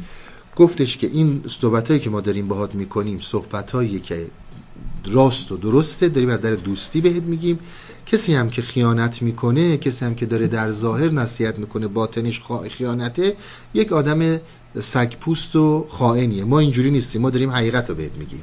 [0.57, 4.27] گفتش که این صحبت که ما داریم باهات می‌کنیم صحبت که
[5.05, 7.59] راست و درسته داریم از در دوستی بهت میگیم.
[8.07, 13.37] کسی هم که خیانت می‌کنه کسی هم که داره در ظاهر نصیحت می‌کنه باطنش خیانته
[13.75, 14.41] یک آدم
[14.81, 16.45] سگپوست و خائنیه.
[16.45, 18.43] ما اینجوری نیستیم ما داریم حقیقت رو بهت میگیم.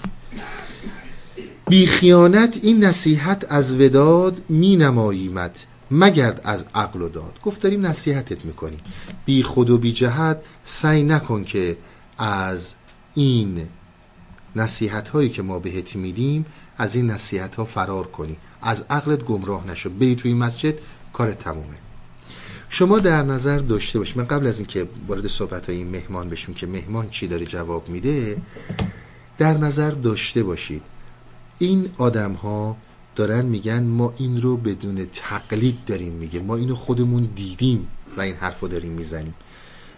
[1.70, 7.40] بی خیانت این نصیحت از وداد می نماییمت مگرد از عقل و داد.
[7.44, 8.80] گفت داریم نصیحتت می‌کنیم.
[9.26, 11.78] بی خود و بی جهت سعی نکن که
[12.18, 12.74] از
[13.16, 13.68] این
[14.56, 16.46] نصیحت هایی که ما بهت میدیم
[16.78, 18.38] از این نصیحت ها فرار کنی.
[18.62, 19.90] از عقلت گمراه نشو.
[19.90, 20.74] بری توی مسجد
[21.14, 21.78] کار تمومه.
[22.70, 26.56] شما در نظر داشته باشید من قبل از اینکه وارد صحبت های این مهمان بشیم
[26.56, 28.42] که مهمان چی داره جواب میده
[29.38, 30.82] در نظر داشته باشید.
[31.60, 32.78] این آدم ها
[33.20, 36.40] دارن میگن ما این رو بدون تقلید داریم میگه.
[36.40, 39.34] ما اینو خودمون دیدیم و این حرف رو داریم می‌زنیم.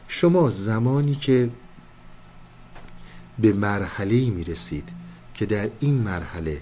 [0.08, 1.50] شما زمانی که
[3.40, 4.90] به مرحله می‌رسید
[5.34, 6.62] که در این مرحله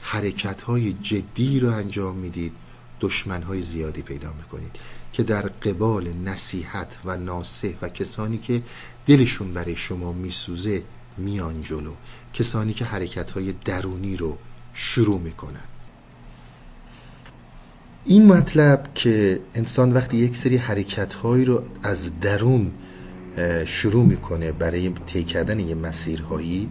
[0.00, 2.52] حرکت های جدی رو انجام می‌دید
[3.00, 4.76] دشمن های زیادی پیدا می‌کنید
[5.12, 8.62] که در قبال نصیحت و ناسه و کسانی که
[9.06, 10.82] دلشون برای شما میسوزه
[11.16, 11.92] میان جلو
[12.32, 14.38] کسانی که حرکت های درونی رو
[14.74, 15.77] شروع می‌کنن.
[18.10, 22.70] این مطلب که انسان وقتی یک سری حرکت هایی رو از درون
[23.66, 26.68] شروع می‌کنه برای طی کردن یه مسیرهایی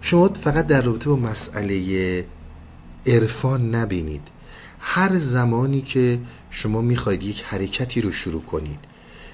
[0.00, 2.24] شما فقط در رابطه با مسئله
[3.06, 4.22] عرفان نبینید.
[4.80, 6.18] هر زمانی که
[6.50, 8.78] شما می‌خواید یک حرکتی رو شروع کنید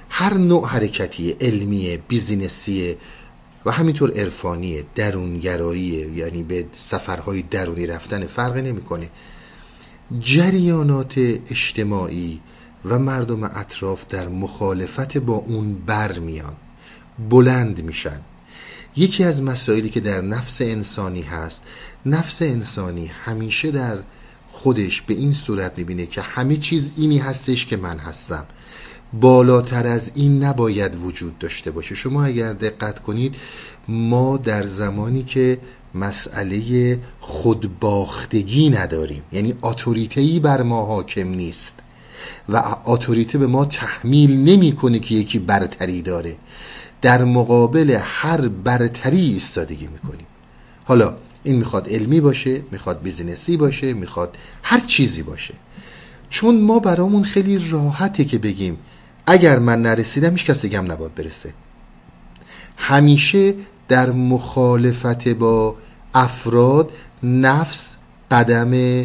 [0.09, 2.97] هر نوع حرکتی علمی بیزینسی
[3.65, 9.11] و همینطور عرفانی درونگرایی یعنی به سفرهای درونی رفتن فرق نمی‌کنه.
[10.21, 12.41] جریانات اجتماعی
[12.85, 16.53] و مردم اطراف در مخالفت با اون بر میان
[17.31, 18.21] بلند میشن.
[18.97, 21.63] یکی از مسائلی که در نفس انسانی هست
[22.07, 23.99] نفس انسانی همیشه در
[24.53, 28.47] خودش به این صورت می‌بینه که همه چیز اینی هستش که من هستم.
[29.13, 31.95] بالاتر از این نباید وجود داشته باشه.
[31.95, 33.35] شما اگر دقت کنید
[33.89, 35.59] ما در زمانی که
[35.95, 41.75] مسئله خودباختگی نداریم یعنی اتوریته‌ای بر ما حاکم نیست
[42.49, 46.37] و اتوریته به ما تحمیل نمی‌کنه که یکی برتری داره
[47.03, 50.27] در مقابل هر برتری ایستادگی می‌کنیم.
[50.85, 55.55] حالا این می‌خواد علمی باشه می‌خواد بیزینسی باشه می‌خواد هر چیزی باشه.
[56.31, 58.79] چون ما برامون خیلی راحته که بگیم
[59.27, 61.53] اگر من نرسیدم هیچ کس دیگه هم برسه.
[62.77, 63.55] همیشه
[63.89, 65.75] در مخالفت با
[66.15, 66.91] افراد
[67.23, 67.97] نفس
[68.31, 69.05] قدم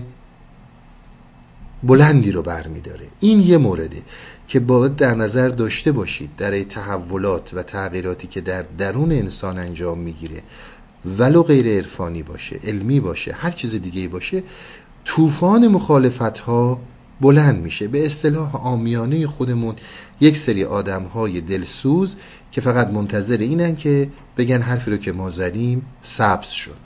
[1.83, 3.07] بلندی رو برمیداره.
[3.19, 4.01] این یه مورده
[4.47, 9.99] که باید در نظر داشته باشید در تحولات و تغییراتی که در درون انسان انجام
[9.99, 10.41] می‌گیره.
[11.05, 14.43] ولو غیر عرفانی باشه علمی باشه هر چیز دیگه باشه
[15.05, 16.79] طوفان مخالفت ها
[17.23, 17.87] بلند میشه.
[17.87, 19.75] به اصطلاح آمیانه خودمون
[20.21, 22.15] یک سری آدم های دلسوز
[22.51, 26.77] که فقط منتظر اینن که بگن حرفی رو که ما زدیم سبز شد.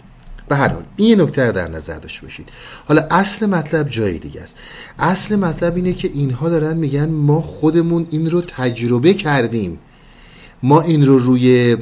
[0.50, 2.50] به هر حال این نکته در نظر داشته باشید.
[2.86, 4.56] حالا اصل مطلب جای دیگه است.
[5.00, 9.80] اصل مطلب اینه که اینها دارن میگن ما خودمون این رو تجربه کردیم.
[10.64, 11.78] ما این رو روی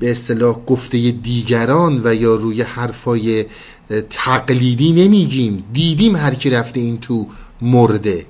[0.00, 3.44] به اصطلاح گفته دیگران و یا روی حرفای
[4.10, 5.64] تقلیدی نمیگیم.
[5.72, 7.26] دیدیم هر کی رفته این تو
[7.62, 8.26] مرده.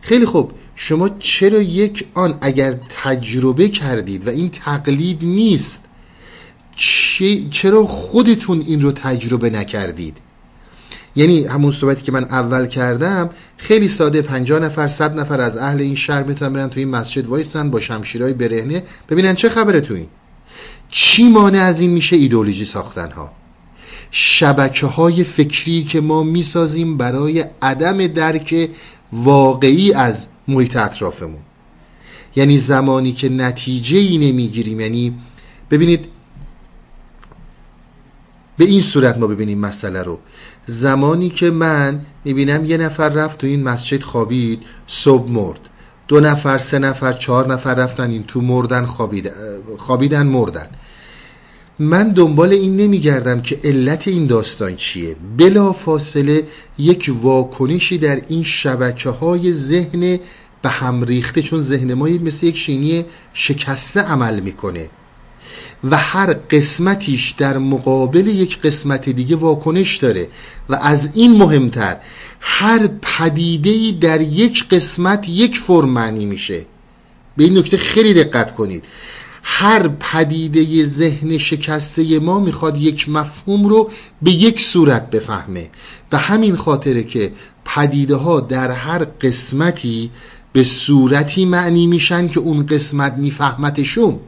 [0.00, 0.52] خیلی خوب.
[0.74, 5.84] شما چرا یک آن اگر تجربه کردید و این تقلید نیست
[7.50, 10.16] چرا خودتون این رو تجربه نکردید؟
[11.16, 15.80] یعنی همون صحبتی که من اول کردم خیلی ساده 50 نفر 100 نفر از اهل
[15.80, 19.94] این شهر می‌تونن برن تو این مسجد وایسن با شمشیرهای برهنه ببینن چه خبره تو
[19.94, 20.06] این.
[20.90, 23.32] چی مانع از این میشه ایدولوژی ساختن ها
[24.10, 28.70] شبکه های فکری که ما می‌سازیم برای عدم درک
[29.12, 31.42] واقعی از محیط اطرافمون.
[32.36, 35.14] یعنی زمانی که نتیجه ای نمی‌گیریم یعنی
[35.70, 36.08] ببینید
[38.56, 40.18] به این صورت ما ببینیم مسئله رو.
[40.66, 45.60] زمانی که من می‌بینم یه نفر رفت تو این مسجد خوابید صبح مرد.
[46.08, 49.32] دو نفر سه نفر چهار نفر رفتن این تو مردن خوابیدن,
[49.78, 50.66] خوابیدن مردن.
[51.80, 55.16] من دنبال این نمیگردم که علت این داستان چیه.
[55.38, 56.46] بلا فاصله
[56.78, 60.18] یک واکنشی در این شبکه های ذهن
[60.62, 64.90] به هم ریخته چون ذهن ما مثل یک شینی شکسته عمل می‌کنه.
[65.84, 70.28] و هر قسمتیش در مقابل یک قسمت دیگه واکنش داره.
[70.68, 71.96] و از این مهمتر
[72.40, 76.66] هر پدیده در یک قسمت یک فرم معنی میشه.
[77.36, 78.84] به این نکته خیلی دقت کنید.
[79.50, 83.90] هر پدیده ذهن شکسته ما می‌خواد یک مفهوم رو
[84.22, 85.70] به یک صورت بفهمه.
[86.10, 87.32] به همین خاطره که
[87.64, 90.10] پدیده ها در هر قسمتی
[90.52, 94.20] به صورتی معنی میشن که اون قسمت میفهمتشون.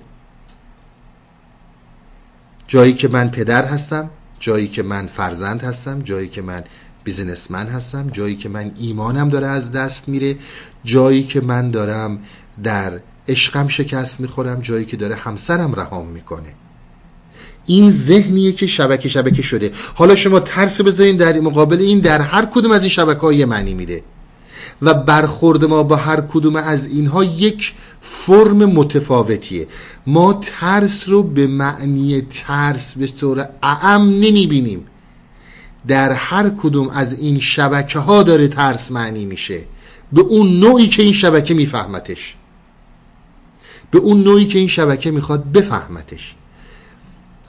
[2.69, 6.65] جایی که من پدر هستم جایی که من فرزند هستم جایی که من
[7.05, 10.37] بیزنسمن هستم جایی که من ایمانم داره از دست میره
[10.85, 12.19] جایی که من دارم
[12.63, 16.55] در عشقم شکست می‌خورم جایی که داره همسرم رهام می‌کنه.
[17.67, 19.71] این ذهنیه که شبکه شبکه شده.
[19.95, 23.75] حالا شما ترس بذارین در مقابل این در هر کدوم از این شبکه های معنی
[23.75, 24.03] میده.
[24.83, 29.67] و برخورد ما با هر کدوم از اینها یک فرم متفاوتیه.
[30.07, 34.87] ما ترس رو به معنی ترس به طور اعم نمی‌بینیم.
[35.89, 39.61] در هر کدوم از این شبکه ها داره ترس معنی میشه.
[40.13, 42.37] به اون نوعی که این شبکه میفهمتش.
[43.91, 46.35] به اون نوعی که این شبکه می‌خواد بفهمتش.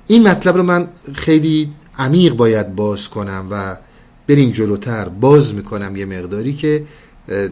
[0.08, 3.78] این مطلب رو من خیلی عمیق باید باز کنم و
[4.28, 5.10] بریم جلوتر.
[5.10, 6.84] باز می‌کنم یه مقداری که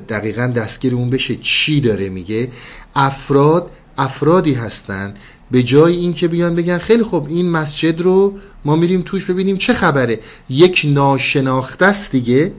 [0.09, 2.49] دقیقا دستگیر اون بشه چی داره میگه.
[2.95, 5.13] افراد افرادی هستن
[5.51, 8.33] به جای اینکه بیان بگن خیلی خوب این مسجد رو
[8.65, 10.19] ما میریم توش ببینیم چه خبره.
[10.49, 12.53] یک ناشناخته است دیگه.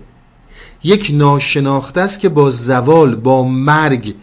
[0.84, 4.14] یک ناشناخته است که با زوال با مرگ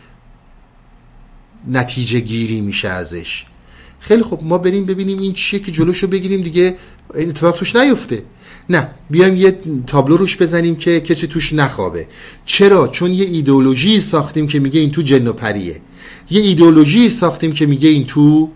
[1.67, 3.45] نتیجه گیری میشه ازش.
[3.99, 6.75] خیلی خب ما بریم ببینیم این چیه که جلوشو بگیریم دیگه
[7.15, 8.23] این اتفاق توش نیفته.
[8.69, 9.57] نه بیایم یه
[9.87, 12.07] تابلو روش بزنیم که کسی توش نخوابه.
[12.45, 15.81] چرا؟ چون یه ایدئولوژی ساختیم که میگه این تو جن و پریه.
[16.29, 18.49] یه ایدئولوژی ساختیم که میگه این تو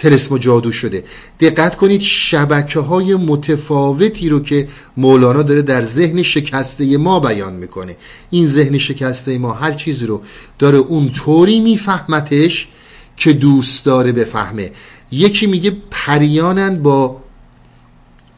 [0.00, 1.04] تلسم و جادو شده.
[1.40, 7.96] دقت کنید شبکه های متفاوتی رو که مولانا داره در ذهن شکسته ما بیان می‌کنه.
[8.30, 10.22] این ذهن شکسته ما هر چیزی رو
[10.58, 12.68] داره اون طوری میفهمتش
[13.16, 14.70] که دوست داره بفهمه.
[15.12, 17.16] یکی میگه پریانن با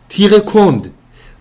[0.08, 0.90] تیغ کند.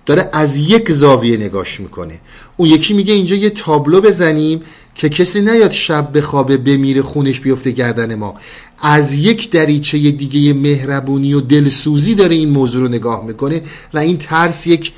[0.06, 2.20] داره از یک زاویه نگاش می‌کنه.
[2.58, 4.62] اون یکی میگه اینجا یه تابلو بزنیم
[5.02, 8.36] که کسی نیاد شب بخوابه بمیره خونش بیفته گردن ما.
[8.82, 13.62] از یک دریچه دیگه مهربونی و دلسوزی داره این موضوع رو نگاه می‌کنه
[13.94, 14.92] و این ترس یک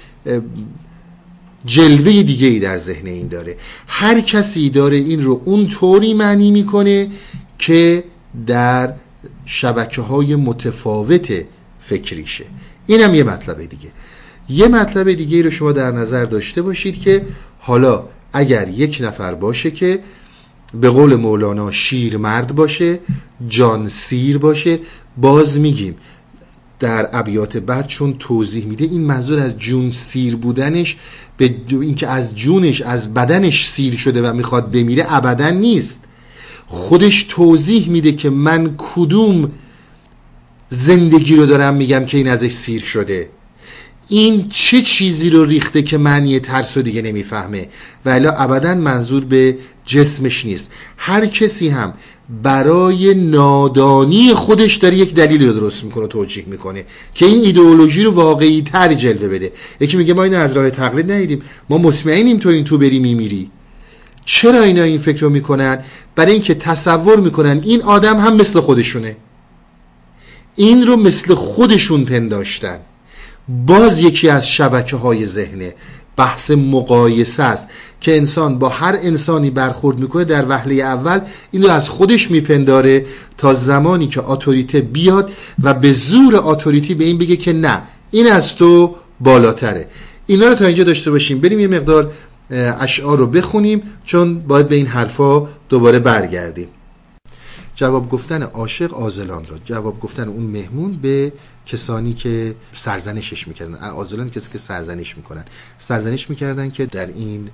[1.65, 3.57] جلوه دیگه ای در ذهن این داره.
[3.87, 7.07] هر کسی داره این رو اون طوری معنی می‌کنه
[7.59, 8.03] که
[8.47, 8.93] در
[9.45, 11.33] شبکه های متفاوت
[11.79, 12.45] فکریشه.
[12.87, 13.91] اینم یه مطلب دیگه.
[14.49, 17.25] یه مطلب دیگه رو شما در نظر داشته باشید که
[17.59, 19.99] حالا اگر یک نفر باشه که
[20.81, 22.99] به قول مولانا شیر مرد باشه
[23.47, 24.79] جان سیر باشه
[25.17, 25.95] باز میگیم
[26.79, 30.97] در ابیات بعد چون توضیح میده این منظور از جون سیر بودنش
[31.37, 35.99] به اینکه از جونش از بدنش سیر شده و می‌خواد بمیره ابدا نیست.
[36.67, 39.51] خودش توضیح میده که من کدوم
[40.69, 43.29] زندگی رو دارم میگم که این ازش سیر شده.
[44.07, 47.67] این چه چیزی رو ریخته که معنی ترس رو دیگه نمی‌فهمه؟
[48.05, 50.71] و الا ابدا منظور به جسمش نیست.
[50.97, 51.93] هر کسی هم
[52.43, 58.03] برای نادانی خودش داره یک دلیل رو درست می‌کنه و توجیه می‌کنه که این ایدئولوژی
[58.03, 59.51] رو واقعی تر جلوه بده.
[59.79, 61.41] یکی میگه ما این از راه تقلید ندیدیم.
[61.69, 63.51] ما مطمئنیم تو این تو بری میمیری.
[64.25, 65.83] چرا اینا این فکر رو می‌کنن؟
[66.15, 69.15] برای اینکه تصور می‌کنن این آدم هم مثل خودشونه.
[70.55, 72.79] این رو مثل خودشون پنداشتن.
[73.47, 75.73] باز یکی از شبکه های ذهنه.
[76.17, 77.67] بحث مقایسه است
[78.01, 81.19] که انسان با هر انسانی برخورد می‌کنه در وهله اول
[81.51, 83.05] اینو از خودش میپنداره
[83.37, 85.31] تا زمانی که اتوریته بیاد
[85.63, 87.81] و به زور اتوریتی به این بگه که نه
[88.11, 89.87] این از تو بالاتره.
[90.27, 91.39] اینا رو تا اینجا داشته باشیم.
[91.39, 92.11] بریم یه مقدار
[92.79, 96.67] اشعار رو بخونیم چون باید به این حرفا دوباره برگردیم.
[97.75, 101.33] جواب گفتن عاشق آزلان را جواب گفتن اون مهمون به
[101.65, 103.75] کسانی که سرزنشش می‌کردن.
[103.75, 105.45] آزلان کسی که سرزنش می‌کنن.
[105.79, 107.49] سرزنش می‌کردن که در این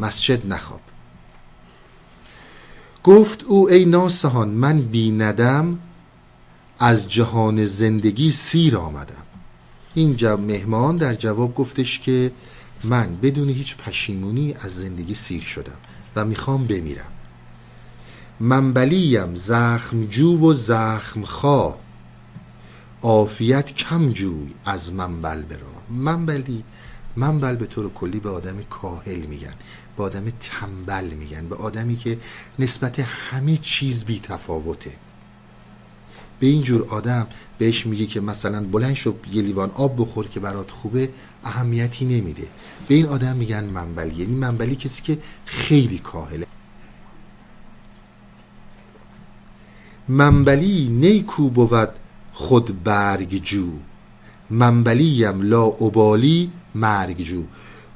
[0.00, 0.80] مسجد نخواب.
[3.04, 5.78] گفت او ای ناسهان من بی ندم
[6.78, 9.22] از جهان زندگی سیر آمدم.
[9.94, 12.30] این مهمان در جواب گفتش که
[12.84, 15.78] من بدون هیچ پشیمونی از زندگی سیر شدم
[16.16, 17.12] و می‌خوام بمیرم.
[18.42, 21.78] منبلیم زخم جو و زخم خواه
[23.02, 25.66] عافیت کم جوی از منبل برا.
[25.90, 26.64] منبلی
[27.16, 29.52] منبل به طور کلی به آدم کاهل میگن
[29.96, 32.18] به آدم تنبل میگن به آدمی که
[32.58, 34.92] نسبت همه چیز بی تفاوته.
[36.40, 37.26] به این جور آدم
[37.58, 41.08] بهش میگه که مثلا بلند شو یه لیوان آب بخور که برات خوبه
[41.44, 42.48] اهمیتی نمیده.
[42.88, 46.51] به این آدم میگن منبلی یعنی منبلی کسی که خیلی کاهله.
[50.08, 51.88] منبلی نیکو بود
[52.32, 53.66] خود برگ جو
[54.50, 57.42] منبلیم لا ابالی مرگ جو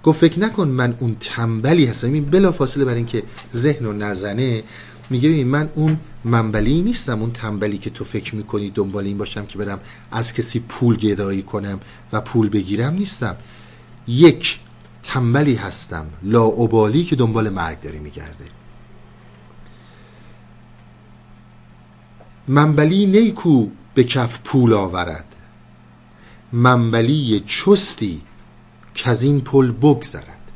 [0.05, 2.13] گفت فکر نکن من اون تنبلی هستم.
[2.13, 3.23] این بلا فاصله برای اینکه
[3.55, 4.63] ذهن رو نزنه
[5.11, 7.21] میگه ببین من اون منبلی نیستم.
[7.21, 9.81] اون تنبلی که تو فکر می‌کنی دنبال این باشم که برم
[10.11, 11.81] از کسی پول گدایی کنم
[12.13, 13.37] و پول بگیرم نیستم.
[14.09, 14.59] یک
[15.03, 16.07] تنبلی هستم.
[16.23, 18.45] لا ابالی که دنبال مرگ داره میگرده.
[22.49, 25.37] منبلی نیکو به کف پول آورد.
[26.53, 28.21] منبلی چستی
[28.95, 30.51] که از این پل بگذرد.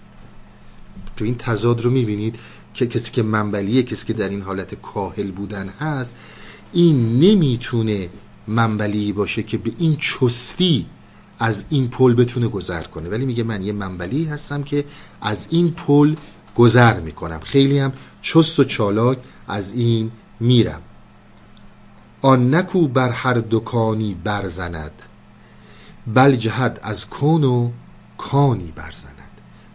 [1.16, 2.36] تو این تضاد رو می‌بینید
[2.74, 6.16] که کسی که منبلیه کسی که در این حالت کاهل بودن هست
[6.72, 8.10] این نمی‌تونه
[8.46, 10.86] منبلی باشه که به این چستی
[11.38, 13.08] از این پل بتونه گذر کنه.
[13.08, 14.84] ولی میگه من یه منبلی هستم که
[15.20, 16.14] از این پل
[16.56, 17.40] گذر می‌کنم.
[17.40, 19.18] خیلی هم چست و چالاک
[19.48, 20.10] از این
[20.40, 20.82] میرم.
[22.22, 24.92] آن نکو بر هر دکانی برزند
[26.14, 27.70] بل جهد از کون و
[28.18, 29.14] کانی برزند.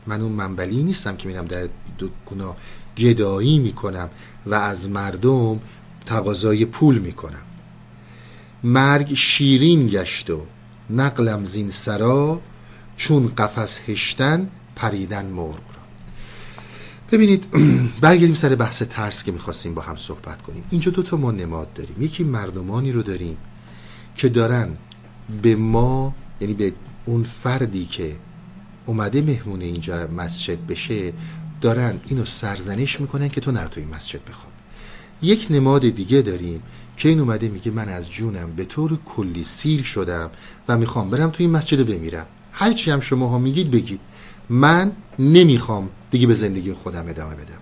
[0.08, 1.68] من اون منبلی نیستم که میرم در
[2.00, 2.56] دکونا
[2.98, 4.10] گدایی می‌کنم
[4.46, 5.60] و از مردم
[6.06, 7.46] تقاضای پول می‌کنم.
[8.64, 10.41] مرگ شیرین گشت و
[10.89, 12.41] نقلم زین سرا
[12.98, 15.74] چون قفس هشتن پریدن مرغ.
[17.16, 17.45] ببینید
[18.01, 20.63] برگردیم سر بحث ترس که می‌خواستیم با هم صحبت کنیم.
[20.70, 21.95] اینجا دو تا ما نماد داریم.
[21.99, 23.38] یکی مردمانی رو داریم
[24.16, 24.78] که دارن
[25.41, 26.74] به ما یعنی به
[27.05, 28.16] اون فردی که
[28.86, 31.13] اومده مهمون اینجا مسجد بشه
[31.61, 34.51] دارن اینو سرزنش می‌کنن که تو نرو تو مسجد بخواب.
[35.22, 36.61] یک نماد دیگه داریم
[36.97, 40.32] که این اومده میگه من از جونم به طور کلی سیر شدم
[40.68, 42.26] و می‌خوام برم تو این مسجد بمیرم.
[42.51, 43.99] هرچی هم شما ها میگید بگید.
[44.50, 47.60] من نمی‌خوام دیگه به زندگی خودم ادامه بدم.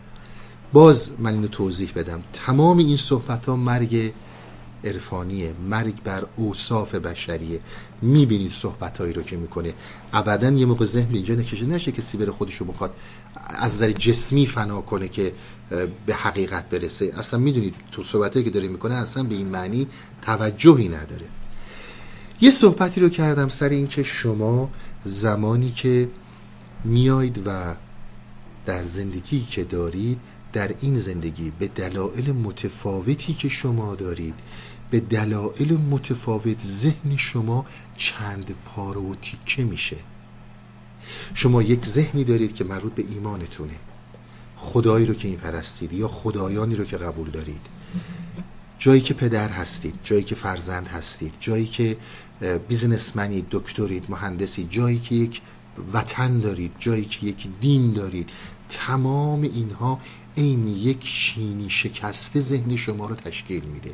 [0.73, 2.23] باز من اینو توضیح بدم.
[2.33, 4.13] تمام این صحبت ها مرگ
[4.83, 7.59] عرفانیه مرگ بر اوصاف بشریه.
[8.01, 9.73] می‌بینید صحبتهایی رو که می‌کنه.
[10.13, 11.65] ابدا یه موقع ذهن اینجا نکشه.
[11.65, 12.93] نشه کسی بره خودش رو بخواد
[13.47, 15.33] از نظر جسمی فنا کنه که
[16.05, 17.13] به حقیقت برسه.
[17.17, 19.87] اصلا می‌دونید تو صحبتهایی که داره می‌کنه اصلا به این معنی
[20.21, 21.25] توجهی نداره.
[22.41, 24.69] یه صحبتی رو کردم سر این که شما
[25.03, 26.09] زمانی که
[26.83, 27.75] میایید و
[28.65, 30.19] در زندگی که دارید
[30.53, 34.35] در این زندگی به دلایل متفاوتی که شما دارید
[34.89, 37.65] به دلایل متفاوت ذهن شما
[37.97, 39.97] چند پاره و تیکه میشه.
[41.33, 43.73] شما یک ذهنی دارید که مربوط به ایمانتونه.
[44.57, 45.39] خدایی رو که این
[45.91, 47.61] یا خدایانی رو که قبول دارید.
[48.79, 51.97] جایی که پدر هستید جایی که فرزند هستید جایی که
[52.67, 55.41] بیزنسمنید دکترید مهندسی جایی که یک
[55.93, 58.29] وطن دارید جایی که یک دین دارید.
[58.69, 59.99] تمام اینها
[60.37, 63.91] عین یک شینی شکسته ذهن شما رو تشکیل میده.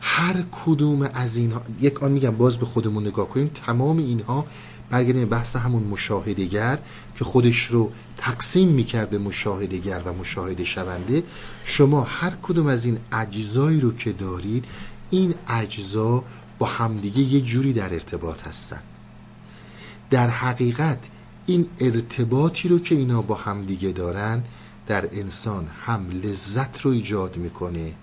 [0.00, 4.46] هر کدوم از اینها یک آن میگم باز به خودمون نگاه کنیم تمام اینها
[4.90, 6.78] برگردیم بحث همون مشاهدگر
[7.14, 11.22] که خودش رو تقسیم می‌کرد به مشاهدگر و مشاهده شونده
[11.64, 14.64] شما هر کدوم از این اجزایی رو که دارید
[15.10, 16.24] این اجزا
[16.58, 18.80] با همدیگه یه جوری در ارتباط هستن.
[20.10, 20.98] در حقیقت
[21.46, 24.44] این ارتباطی رو که اینا با همدیگه دارن
[24.86, 27.94] در انسان هم لذت رو ایجاد می‌کنه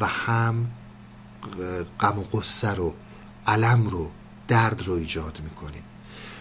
[0.00, 0.66] و هم
[2.00, 2.94] غم و غصه رو
[3.46, 4.10] علم رو
[4.48, 5.82] درد رو ایجاد می‌کنه.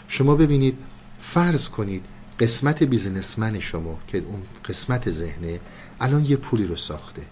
[0.07, 0.77] شما ببینید
[1.19, 2.05] فرض کنید
[2.39, 5.59] قسمت بیزنسمن شما که اون قسمت ذهنه
[5.99, 7.25] الان یه پولی رو ساخته.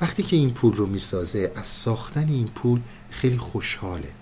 [0.00, 2.80] وقتی که این پول رو می‌سازه از ساختن این پول
[3.10, 4.12] خیلی خوشحاله.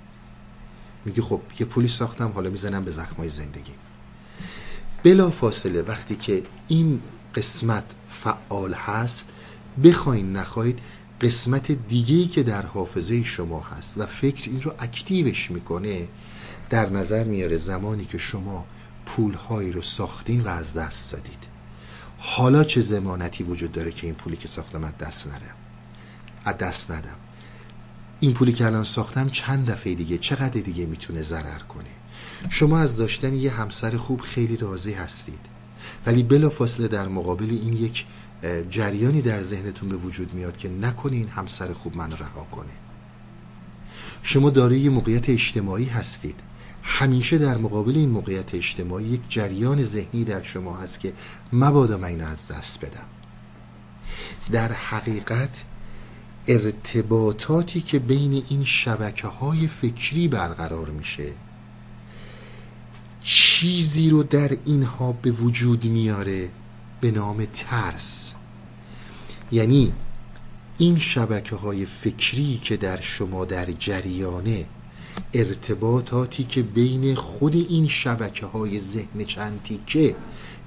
[1.09, 3.73] میگه خب یه پولی ساختم حالا می‌زنم به زخمای زندگی.
[5.03, 7.01] بلا فاصله وقتی که این
[7.35, 9.29] قسمت فعال هست
[9.85, 10.79] بخواین نخواهید
[11.21, 16.09] قسمت دیگهی که در حافظه شما هست و فکر این رو اکتیوش می‌کنه
[16.71, 18.65] در نظر میاره زمانی که شما
[19.07, 21.45] پولهایی رو ساختین و از دست دادید.
[22.19, 25.55] حالا چه زمانتی وجود داره که این پولی که ساختم از دست ندم
[26.45, 27.17] از دست ندم.
[28.21, 31.91] این پولی که الان ساختم چند دفعه دیگه چقدر دیگه می‌تونه ضرر کنه؟
[32.51, 35.41] شما از داشتن یه همسر خوب خیلی راضی هستید.
[36.07, 38.07] ولی بلا فاصله در مقابل این یک
[38.71, 42.73] جریانی در ذهنتون به وجود میاد که نکنین همسر خوب من رها کنه.
[44.23, 46.41] شما دارای یه موقعیت اجتماعی هستید.
[46.83, 51.13] همیشه در مقابل این موقعیت اجتماعی یک جریان ذهنی در شما هست که
[51.53, 53.05] مبادا من از دست بدم.
[54.53, 55.65] در حقیقت
[56.49, 61.33] ارتباطاتی که بین این شبکه های فکری برقرار میشه
[63.23, 66.51] چیزی رو در اینها به وجود میاره
[67.01, 68.33] به نام ترس.
[69.53, 69.93] یعنی
[70.79, 74.67] این شبکه های فکری که در شما در جریانه
[75.35, 80.17] ارتباطاتی که بین خود این شبکه های ذهن چندی که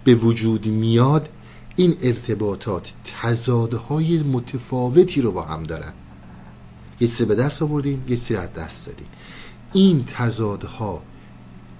[0.04, 1.30] به وجود میاد
[1.76, 5.94] این ارتباطات تضادهای متفاوتی رو با هم دارن.
[7.00, 9.08] یه سه به دست آوردین یه سری از دست دادین.
[9.74, 11.04] این تضادها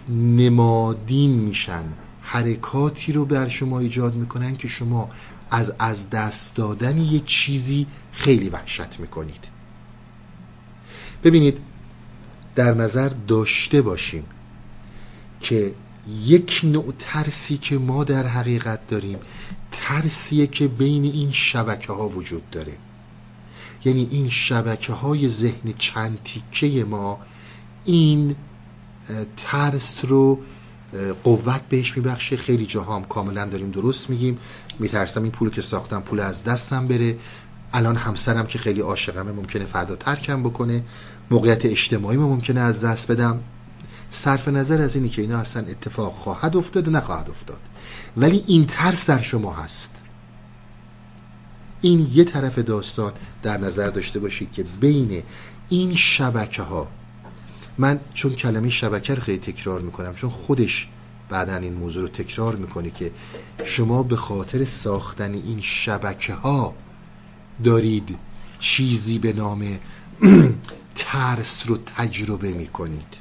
[0.10, 1.84] نمادین میشن
[2.22, 5.10] حرکاتی رو بر شما ایجاد می‌کنن که شما
[5.52, 9.44] از از دست دادن یه چیزی خیلی وحشت می‌کنید.
[11.24, 11.58] ببینید
[12.56, 14.24] در نظر داشته باشیم
[15.42, 15.76] که
[16.24, 19.20] یک نوع ترسی که ما در حقیقت داریم
[19.72, 22.78] ترسیه که بین این شبکه ها وجود داره.
[23.86, 27.20] یعنی این شبکه های ذهن چند تیکه ما
[27.86, 28.36] این
[29.38, 30.40] ترس رو
[31.24, 32.38] قوت بهش میبخشه.
[32.38, 34.38] خیلی جاها هم کاملا داریم درست میگیم.
[34.80, 37.18] میترسم این پول که ساختم پول از دستم بره.
[37.74, 40.84] الان همسرم که خیلی عاشقمه ممکنه فردا ترکم بکنه.
[41.32, 43.40] موقعیت اجتماعی ما ممکنه از دست بدم.
[44.12, 47.60] صرف نظر از اینی که اینا اصلا اتفاق خواهد افتاد و نخواهد افتاد.
[48.18, 49.92] ولی این ترس در شما هست.
[51.82, 55.24] این یه طرف داستان در نظر داشته باشید که بین
[55.70, 56.88] این شبکه ها
[57.78, 60.88] من چون کلمه شبکه رو خیلی تکرار می‌کنم چون خودش
[61.30, 63.12] بعدا این موضوع رو تکرار می‌کنه که
[63.64, 66.74] شما به خاطر ساختن این شبکه ها
[67.64, 68.18] دارید
[68.60, 69.66] چیزی به نام
[70.96, 73.21] ترس رو تجربه می‌کنید.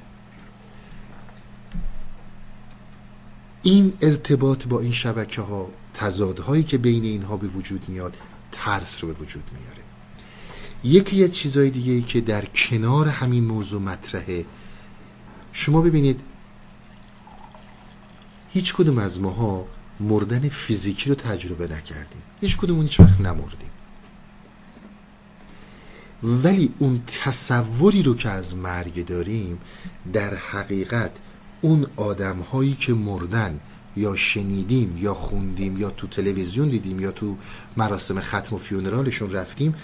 [3.62, 8.16] این ارتباط با این شبکه ها تضادهایی که بین اینها به وجود میاد
[8.52, 9.82] ترس رو به وجود میاره.
[10.84, 14.46] یکی از چیزهای دیگه ای که در کنار همین موضوع مطرحه
[15.52, 16.20] شما ببینید
[18.52, 19.66] هیچ کدوم از ماها
[20.00, 22.22] مردن فیزیکی رو تجربه نکردیم.
[22.40, 23.70] هیچ کدوم هیچ وقت نمردیم.
[26.22, 29.58] ولی اون تصوری رو که از مرگ داریم
[30.12, 31.10] در حقیقت
[31.60, 33.60] اون آدم هایی که مردن
[33.96, 37.36] یا شنیدیم یا خوندیم یا تو تلویزیون دیدیم یا تو
[37.76, 39.74] مراسم ختم و فیونرالشون رفتیم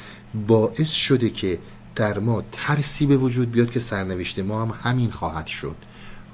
[0.47, 1.59] باعث شده که
[1.95, 5.77] در ما ترسی به وجود بیاد که سرنوشت ما هم همین خواهد شد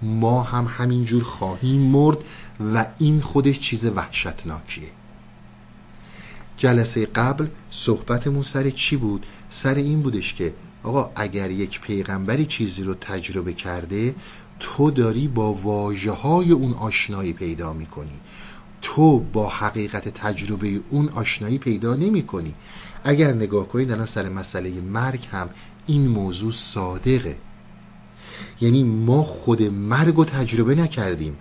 [0.03, 2.19] ما هم همینجور خواهیم مرد
[2.75, 4.91] و این خودش چیز وحشتناکیه
[6.57, 12.83] جلسه قبل صحبتمون سر چی بود؟ سر این بودش که آقا اگر یک پیغمبری چیزی
[12.83, 14.15] رو تجربه کرده
[14.63, 18.21] تو داری با واجه های اون آشنایی پیدا می‌کنی.
[18.83, 22.55] تو با حقیقت تجربه اون آشنایی پیدا نمی کنی
[23.05, 25.51] اگر نگاه کنید الان سر مسئله مرگ هم
[25.87, 27.37] این موضوع صادقه.
[28.61, 31.37] یعنی ما خود مرگ رو تجربه نکردیم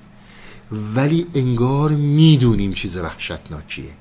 [0.95, 3.93] ولی انگار می‌دونیم چیز وحشتناکیه.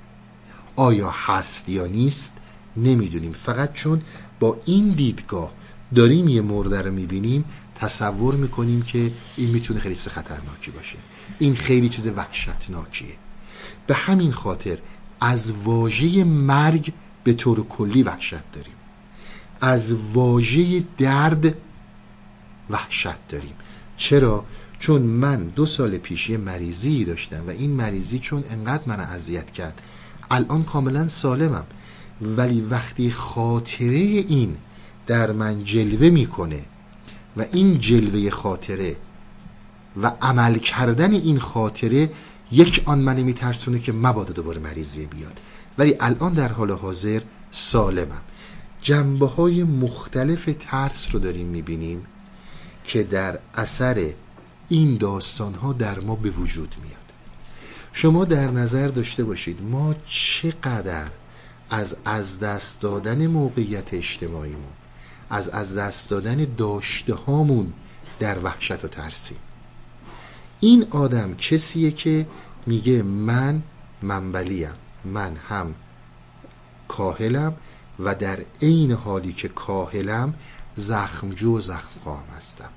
[0.76, 2.32] آیا هست یا نیست
[2.76, 3.32] نمی‌دونیم.
[3.32, 4.02] فقط چون
[4.40, 5.52] با این دیدگاه
[5.94, 7.44] داریم یه مرده رو می‌بینیم
[7.80, 10.98] تصور می‌کنیم که این می‌تونه خیلی خطرناکی باشه.
[11.38, 13.16] این خیلی چیز وحشتناکیه.
[13.86, 14.78] به همین خاطر
[15.20, 16.92] از واژه مرگ
[17.24, 18.74] به طور کلی وحشت داریم.
[19.60, 21.54] از واژه درد
[22.70, 23.54] وحشت داریم.
[23.96, 24.44] چرا؟
[24.78, 29.50] چون من دو سال پیش یه مریضی داشتم و این مریضی چون انقدر من اذیت
[29.50, 29.80] کرد
[30.30, 31.66] الان کاملا سالمم.
[32.22, 34.56] ولی وقتی خاطره این
[35.06, 36.64] در من جلوه می‌کنه
[37.40, 38.96] و این جلوه خاطره
[40.02, 42.10] و عمل کردن این خاطره
[42.52, 45.40] یک آن من میترسونه که مبادا دوباره مریضی بیاد.
[45.78, 48.22] ولی الان در حال حاضر سالمم.
[48.82, 52.06] جنبه های مختلف ترس رو داریم می‌بینیم
[52.84, 54.12] که در اثر
[54.68, 56.96] این داستان ها در ما به وجود میاد.
[57.92, 61.10] شما در نظر داشته باشید ما چقدر
[61.70, 64.72] از از دست دادن موقعیت اجتماعیمون
[65.30, 67.72] از از دست دادن داشته هامون
[68.18, 69.38] در وحشت و ترسیم
[70.60, 72.26] این آدم کسیه که
[72.66, 73.62] میگه من
[74.02, 74.74] منبلیم
[75.04, 75.74] من هم
[76.88, 77.56] کاهلم
[77.98, 80.34] و در عین حالی که کاهلم
[80.76, 82.68] زخمجو و زخمخوام هستم.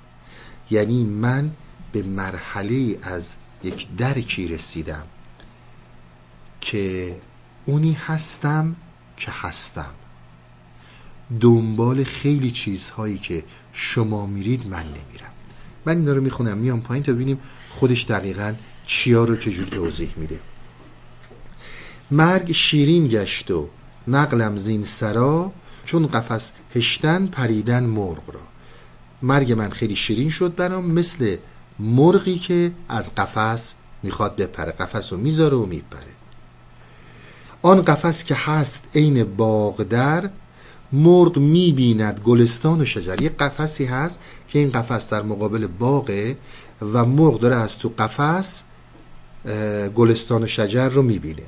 [0.71, 1.51] یعنی من
[1.91, 5.03] به مرحله از یک درکی رسیدم
[6.61, 7.15] که
[7.65, 8.75] اونی هستم
[9.17, 9.93] که هستم.
[11.39, 15.31] دنبال خیلی چیزهایی که شما میرید من نمیرم.
[15.85, 18.53] من اینا رو می‌خونم میام پایین تا ببینیم خودش دقیقا
[18.85, 20.39] چیا رو چجوری توضیح میده.
[22.11, 23.69] مرگ شیرین گشت و
[24.07, 25.51] نقلم زین سرا
[25.85, 28.39] چون قفس هشتن پریدن مرغ را.
[29.21, 31.35] مرگ من خیلی شیرین شد برام مثل
[31.79, 33.73] مرغی که از قفس
[34.03, 34.71] می‌خواد بپره.
[34.71, 36.13] قفس رو می‌ذاره و میپره.
[37.61, 40.29] آن قفس که هست عین باغدر
[40.93, 43.21] مرغ می‌بیند گلستان و شجر.
[43.21, 46.37] یه قفسی هست که این قفس در مقابل باغه
[46.81, 48.61] و مرغ داره از تو قفس
[49.95, 51.43] گلستان و شجر رو می‌بینه.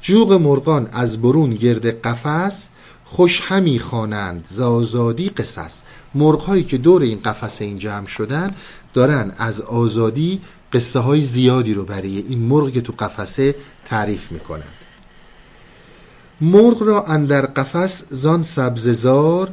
[0.00, 2.68] جوغ مرغان از برون گرد قفس
[3.04, 5.80] خوش همی خوانند زازادی قصص.
[6.14, 8.54] مرغ هایی که دور این قفس این جمع شدن
[8.94, 10.40] دارن از آزادی
[10.72, 13.54] قصه های زیادی رو برای این مرغ که تو قفسه
[13.84, 14.79] تعریف می‌کنن.
[16.40, 19.50] مرغ را اندر قفس زان سبززار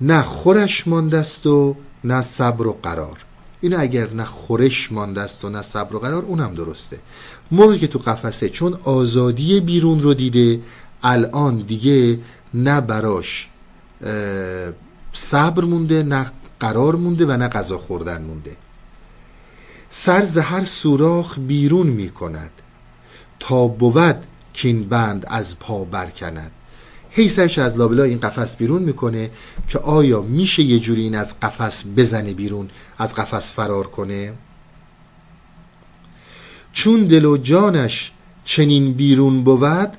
[0.00, 3.24] نه خورش ماندست و نه صبر و قرار.
[3.60, 6.98] اینو اگر نه خورش ماندست و نه صبر و قرار اونم درسته.
[7.50, 10.60] مرغی که تو قفسه چون آزادی بیرون رو دیده
[11.02, 12.18] الان دیگه
[12.54, 13.48] نه براش
[15.12, 16.26] صبر مونده نه
[16.60, 18.56] قرار مونده و نه غذا خوردن مونده.
[19.90, 22.50] سر زهر سوراخ بیرون می کند
[23.40, 26.50] تا بود کین بند از پا برکند.
[27.10, 29.30] هی سرش از لابلای این قفس بیرون می‌کنه
[29.68, 34.32] که آیا میشه یه جوری این از قفس بزنه بیرون از قفس فرار کنه؟
[36.72, 38.12] چون دل و جانش
[38.44, 39.90] چنین بیرون بود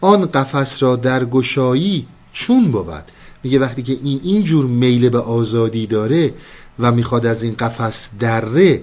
[0.00, 3.04] آن قفس را در گشایی چون بود.
[3.42, 6.34] میگه وقتی که این اینجور میل به آزادی داره
[6.78, 8.82] و می‌خواد از این قفس دره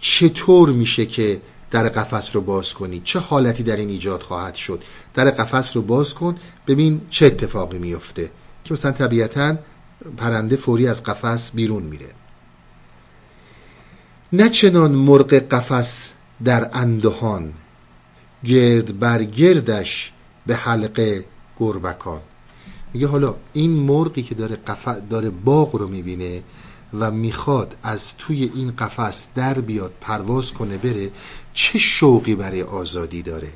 [0.00, 1.40] چطور میشه که
[1.74, 3.00] در قفس رو باز کنی.
[3.04, 4.82] چه حالتی در این ایجاد خواهد شد؟
[5.14, 8.30] در قفس رو باز کن ببین چه اتفاقی میفته.
[8.64, 9.56] که مثلا طبیعتا
[10.16, 12.10] پرنده فوری از قفس بیرون میره.
[14.32, 16.12] نه چنان مرغ قفس
[16.44, 17.52] در اندهان
[18.44, 20.12] گرد بر گردش
[20.46, 21.24] به حلقه
[21.58, 22.20] گربکان.
[22.92, 26.42] میگه حالا این مرغی که داره قفس داره باغ رو می‌بینه
[26.98, 31.10] و می‌خواد از توی این قفس در بیاد پرواز کنه بره
[31.54, 33.52] چه شوقی برای آزادی داره؟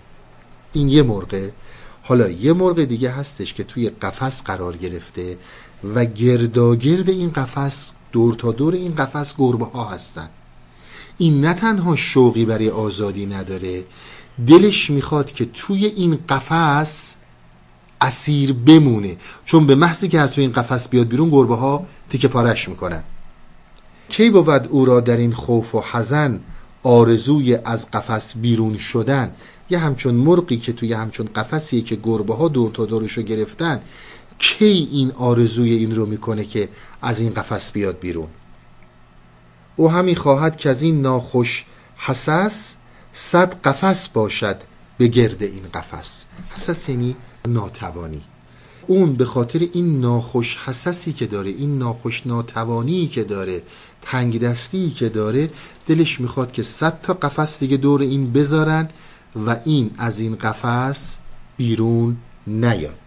[0.73, 1.53] این یه مرغه
[2.03, 5.39] حالا یه مرغ دیگه هستش که توی قفس قرار گرفته
[5.95, 10.29] و گرداگرد این قفس دور تا دور این قفس گربه ها هستن.
[11.19, 13.85] این نه تنها شوقی برای آزادی نداره
[14.47, 17.15] دلش می‌خواد که توی این قفس
[18.01, 19.17] اسیر بمونه.
[19.45, 23.03] چون به محضی که از توی این قفس بیاد بیرون گربه ها تیکه پارش می‌کنن.
[24.09, 26.41] کی بود او را در این خوف و حزن
[26.83, 29.33] آرزوی از قفس بیرون شدن
[29.71, 33.83] یه همچون مرغی که توی همچون قفسیه که گربه ها دور تا دورش رو گرفتن
[34.39, 36.69] کی این آرزوی این رو می‌کنه که
[37.03, 38.29] از این قفس بیاد بیرون؟
[39.77, 41.65] او همی خواهد که از این ناخوش
[41.97, 42.75] حسس
[43.13, 44.57] صد قفس باشد
[44.99, 46.25] به گرد این قفس.
[46.51, 47.17] حسس یعنی
[47.49, 48.23] ناتوانی.
[48.87, 53.63] اون به خاطر این ناخوش حسسی که داره این ناخوش ناتوانی که داره
[54.03, 55.51] تنگ دستی که داره
[55.87, 58.89] دلش می‌خواد که صد تا قفس دیگه دور این بذارن
[59.47, 61.17] و این از این قفس
[61.57, 62.99] بیرون نیاد.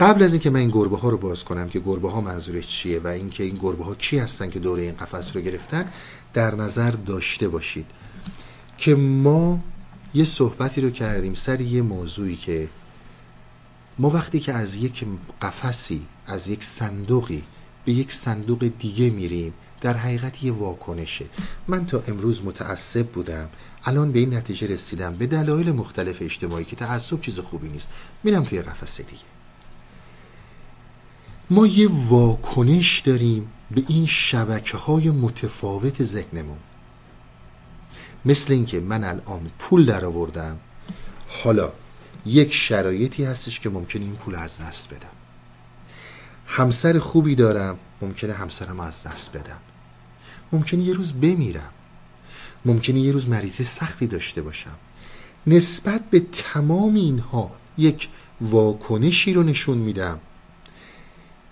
[0.00, 3.00] قبل از اینکه من این گربه ها رو باز کنم که گربه ها منظورش چیه
[3.00, 5.90] و اینکه این گربه ها کی هستن که دور این قفس رو گرفتن
[6.34, 7.86] در نظر داشته باشید
[8.78, 9.60] که ما
[10.14, 12.68] یه صحبتی رو کردیم سر یه موضوعی که
[13.98, 15.04] ما وقتی که از یک
[15.42, 17.42] قفسی از یک صندوقی
[17.84, 21.24] به یک صندوق دیگه میریم در حقیقت یه واکنشه.
[21.68, 23.48] من تا امروز متعصب بودم.
[23.84, 25.14] الان به این نتیجه رسیدم.
[25.14, 27.88] به دلایل مختلف اجتماعی که تعصب چیز خوبی نیست.
[28.24, 29.22] میرم توی قفس دیگه.
[31.50, 36.58] ما یه واکنش داریم به این شبکه های متفاوت ذهنمون.
[38.24, 40.58] مثل اینکه من الان پول در آوردم
[41.28, 41.72] حالا
[42.26, 45.13] یک شرایطی هستش که ممکنه این پول از دست بدم.
[46.46, 47.78] همسر خوبی دارم.
[48.02, 49.58] ممکنه همسرم از دست بدم.
[50.52, 51.70] ممکنه یه روز بمیرم.
[52.64, 54.76] ممکنه یه روز مریضی سختی داشته باشم.
[55.46, 58.08] نسبت به تمام اینها یک
[58.40, 60.20] واکنشی رو نشون میدم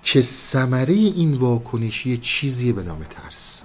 [0.02, 3.60] که ثمره این واکنشی یه چیزی به نام ترس.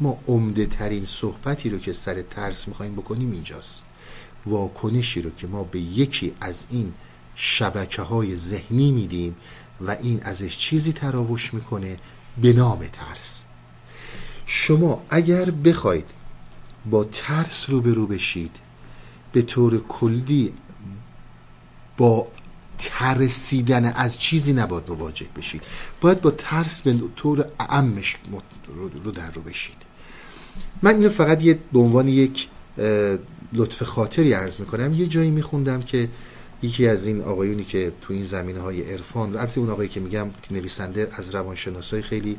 [0.00, 3.82] ما عمده ترین صحبتی رو که سر ترس می‌خوایم بکنیم اینجاست.
[4.46, 6.92] واکنشی رو که ما به یکی از این
[7.34, 9.36] شبکه های ذهنی میدیم
[9.80, 11.96] و این ازش چیزی تراوش می‌کنه
[12.42, 13.42] به نام ترس.
[14.46, 16.06] شما اگر بخواید
[16.90, 18.56] با ترس روبرو بشید
[19.32, 20.52] به طور کلی
[21.96, 22.26] با
[22.78, 25.62] ترسیدن از چیزی نباید مواجه بشید.
[26.00, 28.16] باید با ترس به طور اعمش
[29.04, 29.76] رو در رو بشید.
[30.82, 32.48] من اینو فقط یه به عنوان یک
[33.52, 34.94] لطف خاطری عرض می‌کنم.
[34.94, 36.08] یه جایی میخوندم که
[36.62, 40.00] یکی از این آقایونی که تو این زمینه های عرفان و البته اون آقایی که
[40.00, 42.38] میگم نویسنده از روانشناسای خیلی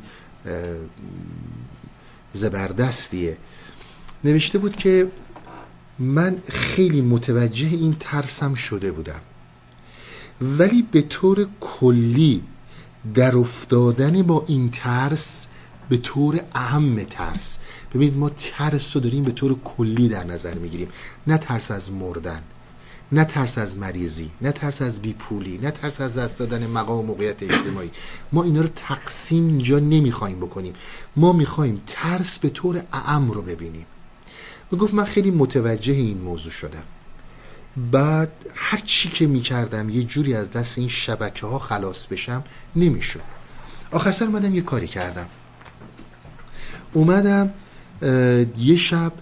[2.32, 3.36] زبردستیه.
[4.24, 5.10] نوشته بود که
[5.98, 9.20] من خیلی متوجه این ترسم شده بودم.
[10.40, 12.42] ولی به طور کلی
[13.14, 15.46] در افتادن با این ترس
[15.88, 17.56] به طور اهم ترس.
[17.94, 20.88] ببینید ما ترس رو داریم به طور کلی در نظر می‌گیریم.
[21.26, 22.42] نه ترس از مردن.
[23.14, 27.02] نه ترس از مریضی نه ترس از بیپولی نه ترس از دست دادن مقام و
[27.02, 27.90] موقعیت اجتماعی.
[28.32, 30.74] ما اینا رو تقسیم اینجا نمی‌خوایم بکنیم.
[31.16, 33.86] ما می‌خوایم ترس به طور اعم رو ببینیم.
[34.72, 36.82] و گفت من خیلی متوجه این موضوع شدم.
[37.90, 42.44] بعد هر چی که می‌کردم یه جوری از دست این شبکه ها خلاص بشم
[42.76, 43.22] نمی‌شد.
[43.90, 45.26] آخر سر اومدم یه کاری کردم.
[46.92, 47.50] اومدم
[48.58, 49.12] یه شب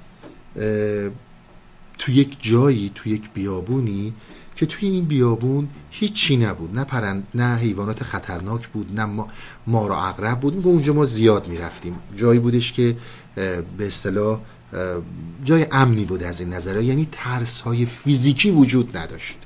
[2.03, 4.15] تو یک جایی تو یک بیابونی
[4.57, 6.79] که توی این بیابون هیچی نبود.
[6.79, 9.29] نه پرند نه حیوانات خطرناک بود نه ما
[9.67, 10.63] مار و عقرب بود.
[10.63, 11.99] به اونجا ما زیاد می‌رفتیم.
[12.17, 12.97] جایی بودش که
[13.79, 14.41] به اصطلاح
[15.45, 19.37] جای امنی بود از این نظره یعنی ترس های فیزیکی وجود نداشت.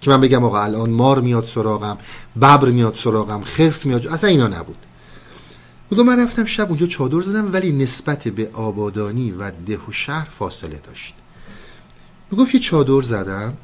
[0.00, 1.98] که من بگم آقا الان مار میاد سراغم
[2.36, 4.76] ببر میاد سراغم خرس میاد اصلا اینا نبود.
[5.90, 10.28] میگم من رفتم شب اونجا چادر زدم ولی نسبت به آبادانی و ده و شهر
[10.38, 11.14] فاصله داشت.
[12.30, 13.56] می‌گفت یه چادر زدم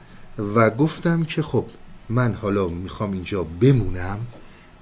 [0.55, 1.67] و گفتم که خب
[2.09, 4.27] من حالا می‌خوام اینجا بمونم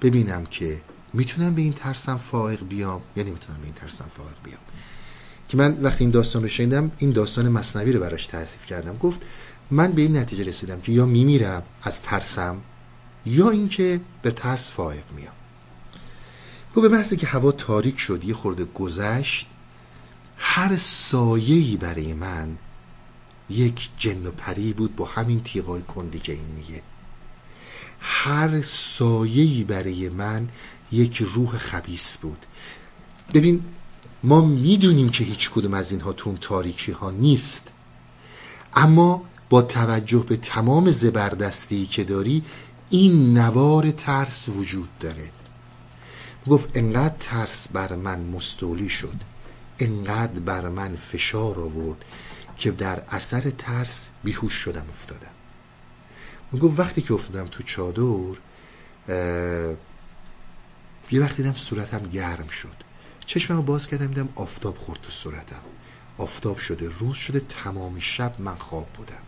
[0.01, 0.81] ببینم که
[1.13, 3.01] می‌تونم به این ترسم فائق بیام.
[3.15, 4.59] یا نمی‌تونم به این ترسم فائق بیام.
[5.49, 8.97] که من وقتی این داستان رو شنیدم این داستان مصنوی رو براش تعریف کردم.
[8.97, 9.21] گفت
[9.71, 12.61] من به این نتیجه رسیدم که یا میمیرم از ترسم
[13.25, 15.33] یا اینکه به ترس فائق میام.
[16.75, 19.47] گفت به محضی که هوا تاریک شد یه خورده گذشت
[20.37, 22.57] هر سایه‌ای برای من
[23.53, 26.81] یک جن و پری بود با همین تیغای کندی که این میگه.
[27.99, 30.49] هر سایه‌ای برای من
[30.91, 32.45] یک روح خبیس بود.
[33.33, 33.63] ببین
[34.23, 37.67] ما می‌دونیم که هیچ کدوم از اینها تو تاریکی ها نیست.
[38.73, 42.43] اما با توجه به تمام زبردستی که داری
[42.89, 45.31] این نوار ترس وجود داره.
[46.47, 49.15] گفت انقدر ترس بر من مستولی شد.
[49.79, 52.05] انقدر بر من فشار آورد.
[52.57, 55.31] که در اثر ترس بیهوش شدم افتادم.
[56.61, 58.37] گفت وقتی که افتادم تو چادر
[61.11, 62.75] یه وقتی دیدم صورتم گرم شد.
[63.25, 65.61] چشمم باز کردم دیدم آفتاب خورد تو صورتم.
[66.17, 69.21] آفتاب شده روز شده تمام شب من خواب بودم.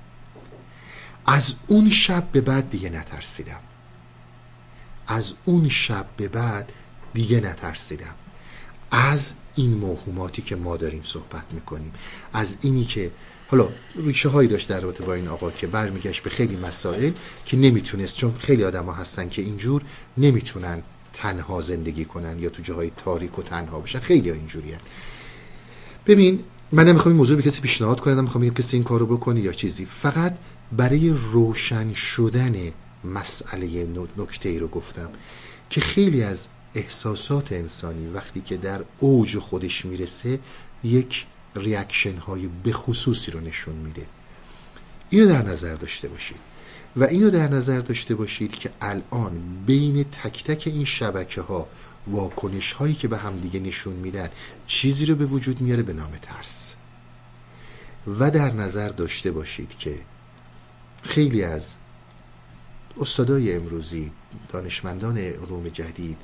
[1.25, 3.59] از اون شب به بعد دیگه نترسیدم.
[5.07, 6.71] از اون شب به بعد
[7.13, 8.15] دیگه نترسیدم.
[8.91, 11.93] از این موهوماتی که ما داریم صحبت می‌کنیم
[12.33, 13.11] از اینی که
[13.47, 17.11] حالا ریشه هایی داشت در رابطه با این آقا که برمیگشت به خیلی مسائل
[17.45, 19.81] که نمی‌تونست چون خیلی آدم ها هستن که اینجور
[20.17, 20.83] نمی‌تونن
[21.13, 24.79] تنها زندگی کنن یا تو جاهای تاریک و تنها بشن خیلی ها اینجوری هن.
[26.07, 29.51] ببین من نمی‌خوام این موضوع به کسی پیشنهاد کنم نمی‌خوام کسی این کارو بکنه یا
[29.51, 30.35] چیزی فقط
[30.71, 32.55] برای روشن شدن
[33.03, 35.09] مسئله نکته ای رو گفتم
[35.69, 40.39] که خیلی از احساسات انسانی وقتی که در اوج خودش می‌رسه
[40.83, 44.07] یک ریاکشن های بخصوصی رو نشون میده.
[45.09, 46.39] اینو در نظر داشته باشید.
[46.95, 51.67] و اینو در نظر داشته باشید که الان بین تک تک این شبکه ها
[52.07, 54.29] واکنش هایی که به هم دیگه نشون میدن
[54.67, 56.75] چیزی رو به وجود میاره به نام ترس.
[58.19, 59.99] و در نظر داشته باشید که
[61.03, 61.73] خیلی از
[62.99, 64.11] استادای امروزی
[64.49, 66.17] دانشمندان علوم جدید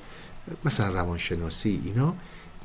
[0.65, 2.15] مثلا روانشناسی اینا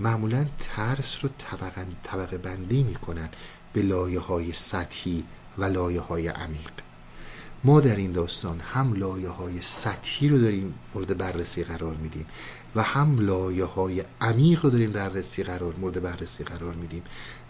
[0.00, 3.28] معمولا ترس رو طبقه, طبقه بندی می‌کنن
[3.72, 5.24] به لایه های سطحی
[5.58, 6.70] و لایه های عمیق.
[7.64, 12.26] ما در این داستان هم لایه های سطحی رو داریم مورد بررسی قرار میدیم
[12.76, 17.02] و هم لایه های عمیق رو داریم در بررسی قرار مورد بررسی قرار میدیم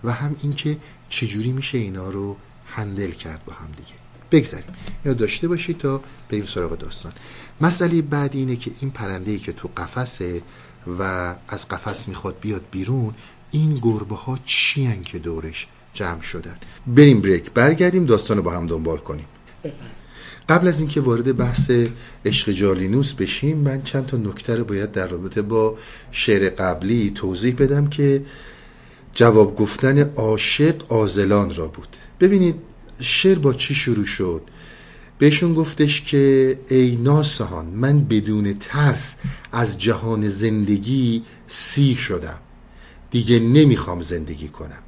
[0.04, 3.92] و هم اینکه چجوری میشه اینا رو هندل کرد با هم دیگه.
[4.30, 4.74] بگذاریم.
[5.04, 7.12] اینو داشته باشید تا بریم سراغ داستان.
[7.60, 10.42] مسئله بعد اینه که این پرنده ای که تو قفسه
[10.98, 13.14] و از قفس می‌خواد بیاد بیرون
[13.50, 18.66] این گربه ها چی که دورش جمع شدن؟ بریم بریک برگردیم داستان رو با هم
[18.66, 19.26] دنبال کنیم.
[20.48, 21.70] قبل از اینکه وارد بحث
[22.24, 25.78] عشق جالینوس بشیم من چند تا نکته رو باید در رابطه با
[26.12, 28.24] شعر قبلی توضیح بدم که
[29.14, 31.88] جواب گفتن عاشق آزلان را بود.
[32.20, 32.56] ببینید
[33.00, 34.42] شعر با چی شروع شد؟
[35.18, 39.14] بهشون گفتش که ای ناسهان من بدون ترس
[39.52, 42.38] از جهان زندگی سی شدم.
[43.10, 44.82] دیگه نمی‌خوام زندگی کنم.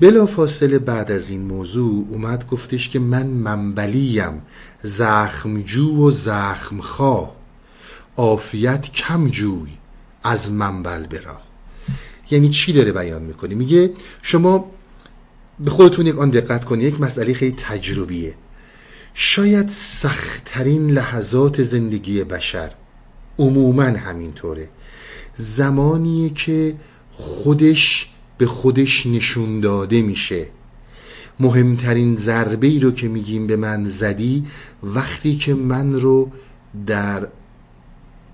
[0.00, 4.42] بلا فاصله بعد از این موضوع اومد گفتش که من منبلیم
[4.82, 7.36] زخمجو و زخمخواه
[8.16, 9.70] عافیت کم جوی
[10.22, 11.40] از منبل برا.
[12.30, 13.90] یعنی چی داره بیان می‌کنی میگه
[14.22, 14.70] شما
[15.60, 18.34] به خودتون یک آن دقت کنید یک مسئله خیلی تجربیه.
[19.18, 22.72] شاید سختترین لحظات زندگی بشر
[23.38, 24.68] عموما همینطوره.
[25.34, 26.76] زمانیه که
[27.12, 28.08] خودش
[28.38, 30.48] به خودش نشون داده میشه.
[31.40, 34.44] مهمترین ضربه ای رو که میگیم به من زدی
[34.82, 36.30] وقتی که من رو
[36.86, 37.28] در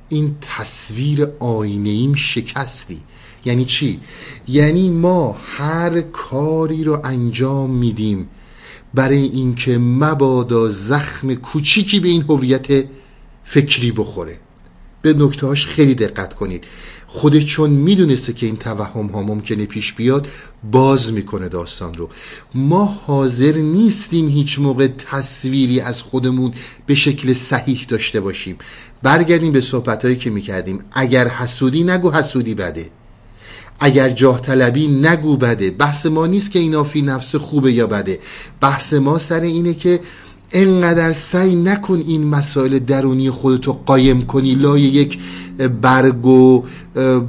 [0.09, 3.01] این تصویر آینه شکستی.
[3.45, 4.01] یعنی چی؟
[4.49, 8.29] یعنی ما هر کاری رو انجام میدیم.
[8.95, 12.85] برای اینکه مبادا زخم کوچیکی به این هویت
[13.45, 14.39] فکری بخوره.
[15.03, 16.65] به نکتهاش خیلی دقت کنید.
[17.07, 20.29] خودش چون می‌دونسته که این توهم ها ممکنه پیش بیاد
[20.73, 22.11] باز می‌کنه داستان رو.
[22.55, 26.55] ما حاضر نیستیم هیچ موقع تصویری از خودمون
[26.87, 28.59] به شکل صحیح داشته باشیم.
[29.03, 30.85] برگردیم به صحبت هایی که می‌کردیم.
[30.93, 32.91] اگر حسودی نگو حسودی بده.
[33.83, 35.71] اگر جاه طلبی نگو بده.
[35.71, 38.19] بحث ما نیست که این آفی نفس خوبه یا بده.
[38.61, 40.01] بحث ما سر اینه که
[40.53, 44.55] انقدر سعی نکن این مسائل درونی خودتو قایم کنی.
[44.55, 45.19] لای یک
[45.83, 46.65] برگ و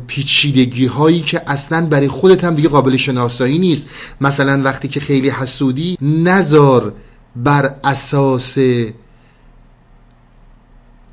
[0.08, 3.88] پیچیدگی هایی که اصلا برای خودت هم دیگه قابل شناسایی نیست.
[4.22, 6.94] مثلا وقتی که خیلی حسودی نزار
[7.36, 8.58] بر اساس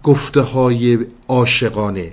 [0.03, 2.12] گفته های عاشقانه.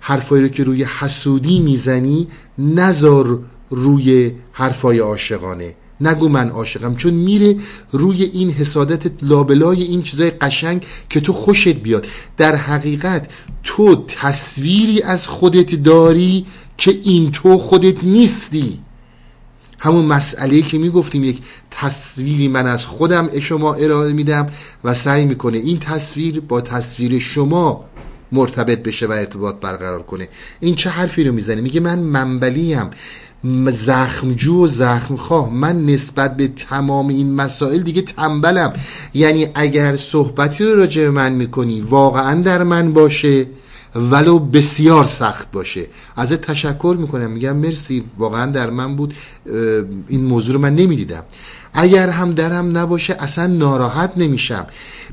[0.00, 2.28] حرفایی رو که روی حسودی می‌زنی
[2.58, 3.40] نزار
[3.70, 5.74] روی حرفای عاشقانه.
[6.00, 7.56] نگو من عاشقم چون میره
[7.92, 12.06] روی این حسادت لابلای این چیزای قشنگ که تو خوشت بیاد.
[12.36, 13.28] در حقیقت
[13.64, 16.46] تو تصویری از خودت داری
[16.76, 18.78] که این تو خودت نیستی.
[19.80, 21.38] همون مسئله که می‌گفتیم یک
[21.70, 24.46] تصویری من از خودم شما ارائه میدم
[24.84, 27.84] و سعی می‌کنه این تصویر با تصویر شما
[28.32, 30.28] مرتبط بشه و ارتباط برقرار کنه.
[30.60, 32.90] این چه حرفی رو می‌زنه میگه من منبلیم.
[33.66, 35.52] زخمجو و زخمخواه.
[35.52, 38.72] من نسبت به تمام این مسائل دیگه تنبلم.
[39.14, 43.46] یعنی اگر صحبتی رو راجع به من می‌کنی واقعا در من باشه
[43.94, 45.86] ولو بسیار سخت باشه.
[46.16, 47.30] ازت تشکر می‌کنم.
[47.30, 48.04] میگم مرسی.
[48.18, 49.14] واقعا در من بود.
[50.08, 51.24] این موضوع رو من نمی‌دیدم.
[51.72, 54.66] اگر هم درم نباشه اصلا ناراحت نمیشم.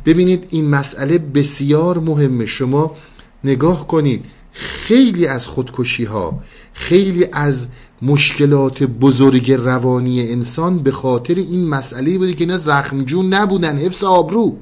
[0.05, 2.45] ببینید این مسئله بسیار مهمه.
[2.45, 2.95] شما
[3.43, 6.39] نگاه کنید خیلی از خودکشی ها
[6.73, 7.67] خیلی از
[8.01, 13.77] مشکلات بزرگ روانی انسان به خاطر این مسئله بوده که اینا زخمجون نبودن.
[13.77, 14.57] حفظ آبرو.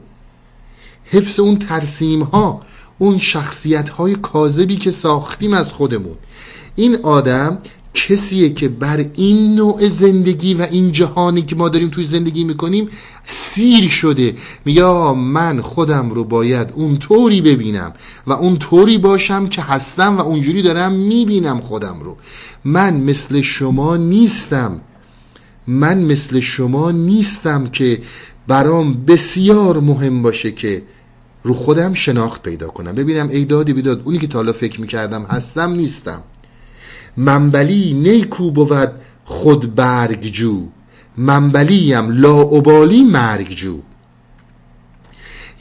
[1.06, 2.62] حفظ اون ترسیم ها
[2.98, 6.16] اون شخصیت های کاذبی که ساختیم از خودمون.
[6.76, 7.58] این آدم
[7.94, 12.90] کسیه که بر این نوع زندگی و این جهانی که ما داریم توی زندگی می‌کنیم
[13.26, 14.36] سیر شده.
[14.66, 17.94] میگه من خودم رو باید اون طوری ببینم
[18.28, 22.18] و اون طوری باشم که هستم و اونجوری دارم می‌بینم خودم رو.
[22.66, 24.82] من مثل شما نیستم.
[25.68, 28.02] من مثل شما نیستم که
[28.48, 30.84] برام بسیار مهم باشه که
[31.44, 32.92] رو خودم شناخت پیدا کنم.
[32.92, 36.24] ببینم ای دادی بیداد اونی که تا فکر می‌کردم هستم نیستم.
[37.18, 38.92] منبلی نیکو بود
[39.26, 40.68] خود برگجو.
[41.18, 43.80] منبلیم لاعبالی مرگجو.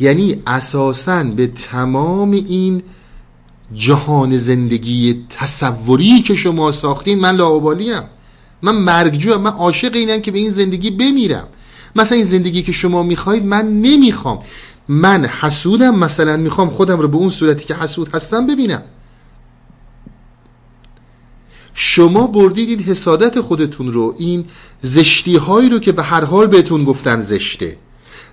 [0.00, 2.82] یعنی اساسا به تمام این
[3.74, 8.02] جهان زندگی تصوری که شما ساختین من لاعبالیم
[8.62, 11.48] من مرگجو من عاشق اینم که به این زندگی بمیرم.
[11.96, 14.38] مثلا این زندگی که شما می‌خواید من نمی‌خوام.
[14.88, 18.82] من حسودم مثلا می‌خوام خودم رو به اون صورتی که حسود هستم ببینم.
[21.74, 24.44] شما بردید این حسادت خودتون رو این
[24.82, 27.76] زشتی هایی رو که به هر حال بهتون گفتن زشته.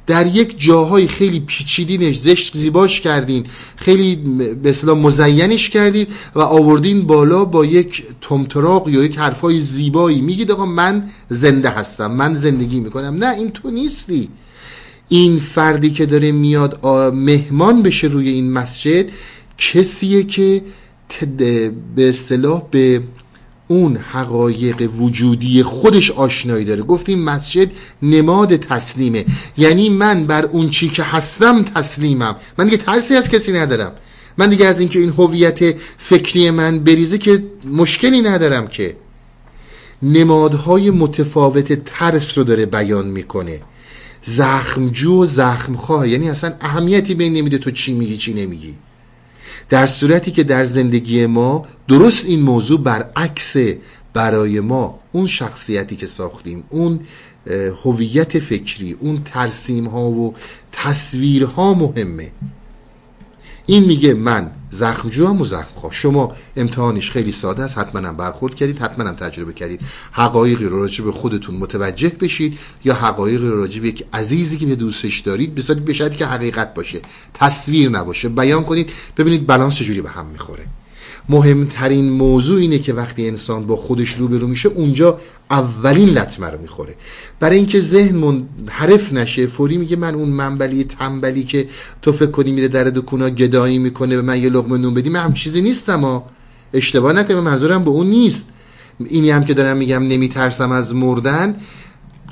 [0.08, 4.16] در یک جاهای خیلی پیچیدینش زشت زیباش کردین خیلی
[4.64, 10.22] به مزینش کردید و آوردین بالا با یک تمتراق یا یک حرفای زیبایی.
[10.22, 13.16] میگید آقا من زنده هستم من زندگی می‌کنم.
[13.16, 14.30] نه این تو نیستی.
[15.10, 19.06] این فردی که داره میاد مهمان بشه روی این مسجد
[19.58, 20.62] کسیه که
[21.96, 23.02] به اصطلاح به
[23.72, 26.82] اون حقایق وجودی خودش آشنایی داره.
[26.82, 29.26] گفتیم مسجد نماد تسلیمه.
[29.58, 32.36] یعنی من بر اون چی که هستم تسلیمم.
[32.58, 33.92] من دیگه ترسی از کسی ندارم.
[34.38, 38.96] من دیگه از اینکه این هویت فکری من بریزه که مشکلی ندارم که.
[40.04, 43.62] نمادهای متفاوت ترس رو داره بیان می‌کنه.
[44.24, 46.10] زخمجو و زخمخواه.
[46.10, 48.76] یعنی اصلا اهمیتی به نمیده تو چی میگی چی نمیگی.
[49.70, 53.56] در صورتی که در زندگی ما درست این موضوع برعکس
[54.14, 57.00] برای ما اون شخصیتی که ساختیم اون
[57.84, 60.34] هویت فکری اون ترسیم ها و
[60.72, 62.32] تصویرها مهمه.
[63.70, 65.46] این میگه من زخمجو هم و
[65.92, 67.78] شما امتحانش خیلی ساده است.
[67.78, 69.82] حتما هم برخورد کردید حتما هم تجربه کردید.
[70.12, 74.66] حقایقی رو راجع به خودتون متوجه بشید یا حقایقی رو راجع به یک عزیزی که
[74.66, 77.02] به دوستش دارید بسازید به که حقیقت باشه.
[77.34, 78.30] تصویر نباشه.
[78.30, 80.66] بیان کنید ببینید بالانس چجوری به هم می‌خوره.
[81.30, 85.20] مهمترین موضوع اینه که وقتی انسان با خودش روبرو میشه اونجا
[85.52, 86.96] اولین لطمه رو می‌خوره.
[87.40, 91.68] برای اینکه ذهن منحرف نشه فوری میگه من اون منبلی تنبلی که
[92.02, 95.24] تو فکر کنی میره در دکونا گدایی می‌کنه به من یه لقمه نون بدی من
[95.24, 96.26] هم چیزی نیستم ها
[96.74, 98.48] اشتباه نکنم منظورم به اون نیست.
[99.06, 101.56] اینی هم که دارم میگم نمیترسم از مردن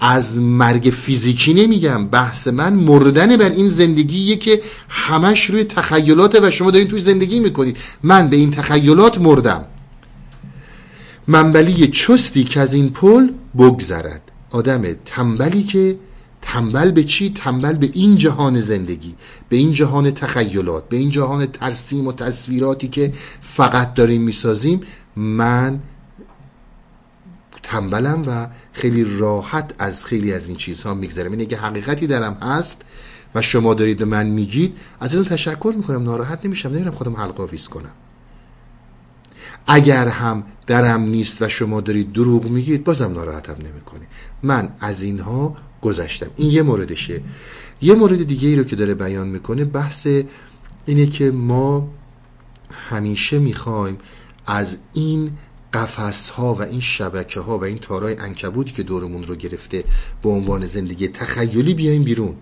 [0.02, 2.08] از مرگ فیزیکی نمیگم.
[2.08, 7.39] بحث من مردن بر این زندگیه که همش روی تخیلات و شما دارین توی زندگی
[7.39, 7.78] می‌کنید.
[8.04, 9.66] من به این تخیلات مردم.
[11.28, 14.22] منبلی چستی که از این پل بگذرد.
[14.52, 16.00] آدم تنبلی که
[16.41, 19.16] تنبل به چی؟ تنبل به این جهان زندگی
[19.50, 24.82] به این جهان تخیلات به این جهان ترسیم و تصویراتی که فقط داریم می‌سازیم.
[25.16, 25.80] من
[27.68, 31.32] تنبلم و خیلی راحت از خیلی از این چیزها میگذرم.
[31.32, 32.82] این اگه حقیقتی درم هست
[33.36, 37.68] و شما دارید من میگید از این تشکر می‌کنم ناراحت نمیشم نمیرم خودم حلقه آویز
[37.68, 37.91] کنم.
[39.68, 44.07] اگر هم درم نیست و شما دارید دروغ میگید بازم ناراحتم نمی‌کنه.
[44.43, 46.28] من از اینها گذشتم.
[46.36, 47.22] این یه موردشه.
[47.82, 50.07] یه مورد دیگه ای رو که داره بیان می‌کنه بحث
[50.86, 51.89] اینه که ما
[52.89, 53.97] همیشه می‌خوایم
[54.45, 55.32] از این
[55.74, 59.84] قفس ها و این شبکه ها و این تارای انکبوتی که دورمون رو گرفته
[60.24, 62.36] به عنوان زندگی تخیلی بیایم بیرون.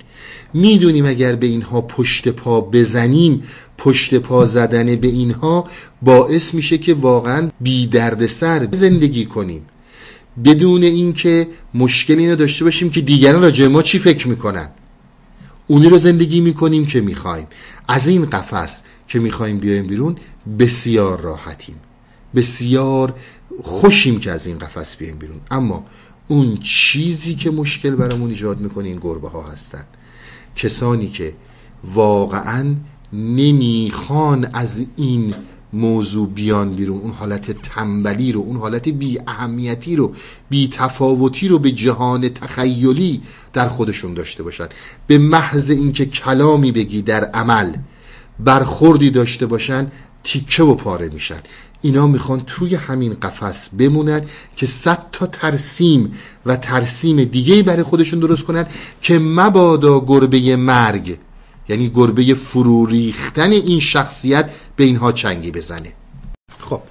[0.53, 3.43] می‌دونیم اگر به اینها پشت پا بزنیم
[3.77, 5.67] پشت پا زدن به اینها
[6.01, 9.65] باعث میشه که واقعا بی درد سر زندگی کنیم.
[10.45, 14.69] بدون اینکه مشکلی اینو داشته باشیم که دیگران راجع ما چی فکر می‌کنن.
[15.67, 17.47] اونی رو زندگی می‌کنیم که می‌خوایم.
[17.87, 20.17] از این قفس که می‌خوایم بیایم بیرون
[20.59, 21.75] بسیار راحتیم.
[22.35, 23.15] بسیار
[23.63, 25.41] خوشیم که از این قفس بیایم بیرون.
[25.51, 25.85] اما
[26.27, 29.83] اون چیزی که مشکل برامون ایجاد می‌کنه این گربه ها هستن.
[30.55, 31.33] کسانی که
[31.83, 32.75] واقعا
[33.13, 35.33] نمی‌خوان از این
[35.73, 40.13] موضوع بیان بیرون اون حالت تنبلی رو اون حالت بی اهمیتی رو
[40.49, 43.21] بی تفاوتی رو به جهان تخیلی
[43.53, 44.67] در خودشون داشته باشن.
[45.07, 47.73] به محض اینکه کلامی بگی در عمل
[48.39, 49.91] برخوردی داشته باشن
[50.23, 51.39] تیکه و پاره میشن.
[51.85, 54.21] اینا می‌خوان توی همین قفس بمونن
[54.55, 56.11] که صد تا ترسیم
[56.45, 58.65] و ترسیم دیگه برای خودشون درست کنن
[59.01, 61.17] که مبادا گربه مرگ
[61.69, 65.93] یعنی گربه فرو ریختن این شخصیت به اینها چنگی بزنه.
[66.59, 66.81] خب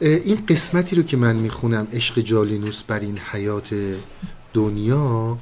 [0.00, 3.74] این قسمتی رو که من می‌خونم عشق جالینوس بر این حیات
[4.54, 5.38] دنیا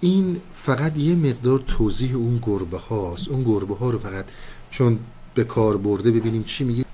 [0.00, 3.28] این فقط یه مقدار توضیح اون گربه هاست.
[3.28, 4.24] اون گربه ها رو فقط
[4.70, 4.98] چون
[5.34, 6.85] به کار برده ببینیم چی میگه.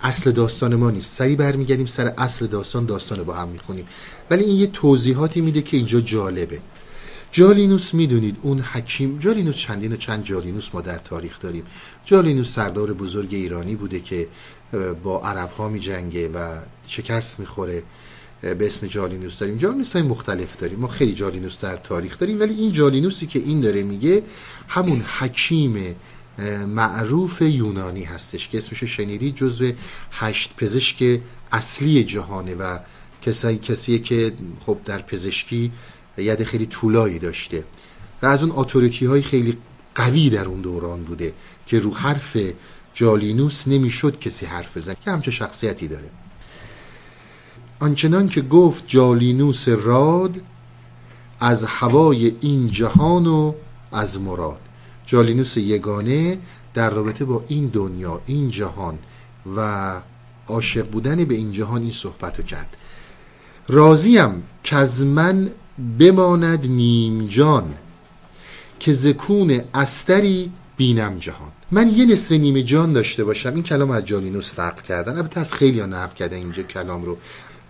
[0.00, 1.14] اصل داستان ما نیست.
[1.14, 3.86] سری برمیگردیم سر اصل داستان داستان با هم می‌خونیم.
[4.30, 6.60] ولی این یه توضیحاتی میده که اینجا جالبه.
[7.32, 11.64] جالینوس می‌دونید اون حکیم جالینوس چندین و چند جالینوس ما در تاریخ داریم.
[12.04, 14.28] جالینوس سردار بزرگ ایرانی بوده که
[15.02, 17.82] با عرب ها می جنگه و شکست می‌خوره.
[18.40, 19.56] به اسم جالینوس داریم.
[19.56, 20.78] جالینوس های مختلف داریم.
[20.78, 22.40] ما خیلی جالینوس در تاریخ داریم.
[22.40, 24.22] ولی این جالینوسی که این داره میگه
[24.68, 25.96] همون حکیم
[26.66, 29.72] معروف یونانی هستش که اسمش شنیدی جزو
[30.10, 31.20] هشت پزشک
[31.52, 32.78] اصلی جهانه و
[33.22, 34.32] کسی کسیه که
[34.66, 35.72] خب در پزشکی
[36.18, 37.64] ید خیلی طولایی داشته.
[38.22, 39.58] و از اون اتوریتی های خیلی
[39.94, 41.34] قوی در اون دوران بوده
[41.66, 42.36] که رو حرف
[42.94, 46.10] جالینوس نمی‌شد کسی حرف بزن که همچه شخصیتی داره.
[47.80, 50.40] آنچنان که گفت جالینوس راد
[51.40, 53.54] از هوای این جهان و
[53.92, 54.60] از مراد.
[55.14, 56.38] جالینوس یگانه
[56.74, 58.98] در رابطه با این دنیا این جهان
[59.56, 59.92] و
[60.48, 62.76] عاشق بودن به این جهان این صحبت رو کرد.
[63.68, 65.50] راضیم که از من
[65.98, 67.74] بماند نیم جان
[68.80, 71.52] که زکون استری بینم جهان.
[71.70, 73.54] من یه نصف نیمه جان داشته باشم.
[73.54, 75.16] این کلام از جالینوس نقل کردن.
[75.16, 77.18] البته از خیلی ها نقل کردن اینجا کلام رو.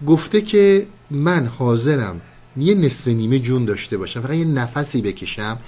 [0.06, 2.20] گفته که من حاضرم
[2.56, 5.58] یه نصف نیمه جون داشته باشم فقط یه نفسی بکشم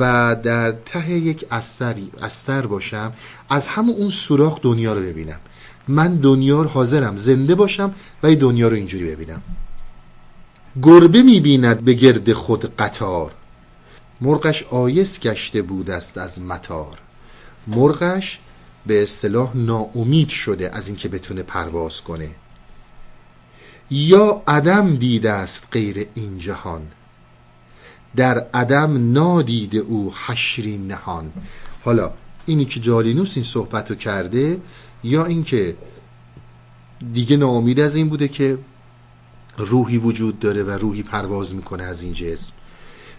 [0.00, 3.12] و در ته یک استری استر باشم
[3.48, 5.40] از همون اون سوراخ دنیا رو ببینم.
[5.88, 9.42] من دنیا رو حاضرم زنده باشم و دنیا رو اینجوری ببینم.
[10.82, 13.32] گربه می‌بیند به گرد خود قطار.
[14.20, 16.98] مرغش آیس گشته بود است از متار
[17.66, 18.38] مرغش
[18.86, 22.28] به اصطلاح ناامید شده از اینکه بتونه پرواز کنه.
[23.90, 26.82] یا عدم دیده است غیر این جهان.
[28.16, 31.32] در عدم نادیده او حشری نهان.
[31.84, 32.12] حالا
[32.46, 34.60] اینی که جالینوس این صحبت رو کرده
[35.04, 35.76] یا اینکه
[37.12, 38.58] دیگه ناامید از این بوده که
[39.58, 42.52] روحی وجود داره و روحی پرواز می‌کنه از این جسم.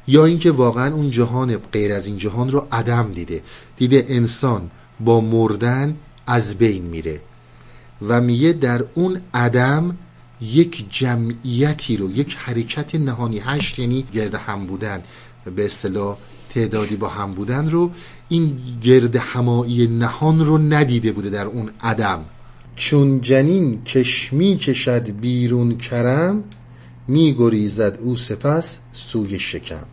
[0.08, 3.44] یا اینکه واقعا اون جهان غیر از این جهان رو عدم دیده.
[3.78, 5.96] دیده انسان با مردن
[6.28, 7.22] از بین میره.
[8.08, 9.98] و میگه در اون عدم
[10.42, 15.04] یک جمعیتی رو یک حرکت نهانی هشت یعنی گرد هم بودن
[15.56, 16.18] به اصطلاح
[16.50, 17.92] تعدادی با هم بودن رو
[18.30, 22.26] این گرد همایی نهان رو ندیده بوده در اون عدم.
[22.76, 26.44] چون جنین کشمی کشد بیرون کرم
[27.08, 29.86] می گریزد او سپس سوی شکم.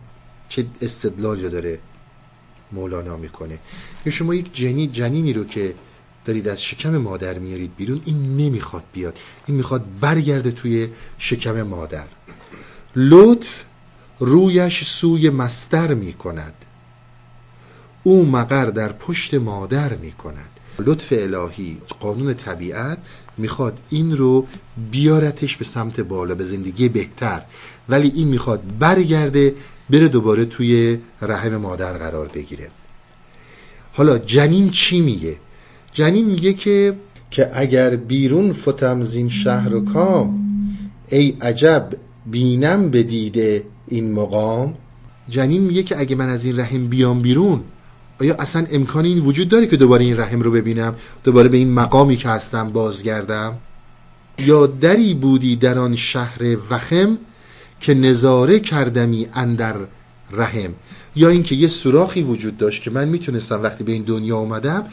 [0.49, 1.79] چه استدلالی داره
[2.71, 3.59] مولانا می‌کنه.
[4.09, 5.75] شما یک جنین جنینی رو که
[6.25, 9.17] دارید از شکم مادر میارید بیرون این نمی‌خواد بیاد.
[9.45, 12.07] این می‌خواد برگرده توی شکم مادر.
[12.95, 13.63] لطف
[14.19, 16.53] رویش سوی مستر می‌کند.
[18.03, 20.49] او مقر در پشت مادر می‌کند.
[20.79, 22.97] لطف الهی قانون طبیعت
[23.37, 24.47] می‌خواد این رو
[24.91, 27.41] بیارتش به سمت بالا به زندگی بهتر.
[27.89, 29.55] ولی این می‌خواد برگرده
[29.89, 32.69] بره دوباره توی رحم مادر قرار بگیره.
[33.93, 35.37] حالا جنین چی میگه؟
[35.91, 36.95] جنین میگه که
[37.31, 40.39] که اگر بیرون فتم زین شهر و کام
[41.09, 41.89] ای عجب
[42.25, 44.73] بینم به دیده این مقام.
[45.29, 47.63] جنین میگه که اگه من از این رحم بیام بیرون
[48.21, 51.73] آیا اصلا امکان این وجود داره که دوباره این رحم رو ببینم؟ دوباره به این
[51.73, 53.57] مقامی که هستم بازگردم؟
[54.39, 57.17] یا دری بودی در آن شهر وخم
[57.79, 59.75] که نظاره کردمی اندر
[60.31, 60.73] رحم؟
[61.19, 64.83] یا اینکه یه سوراخی وجود داشت که من می‌تونستم وقتی به این دنیا اومدم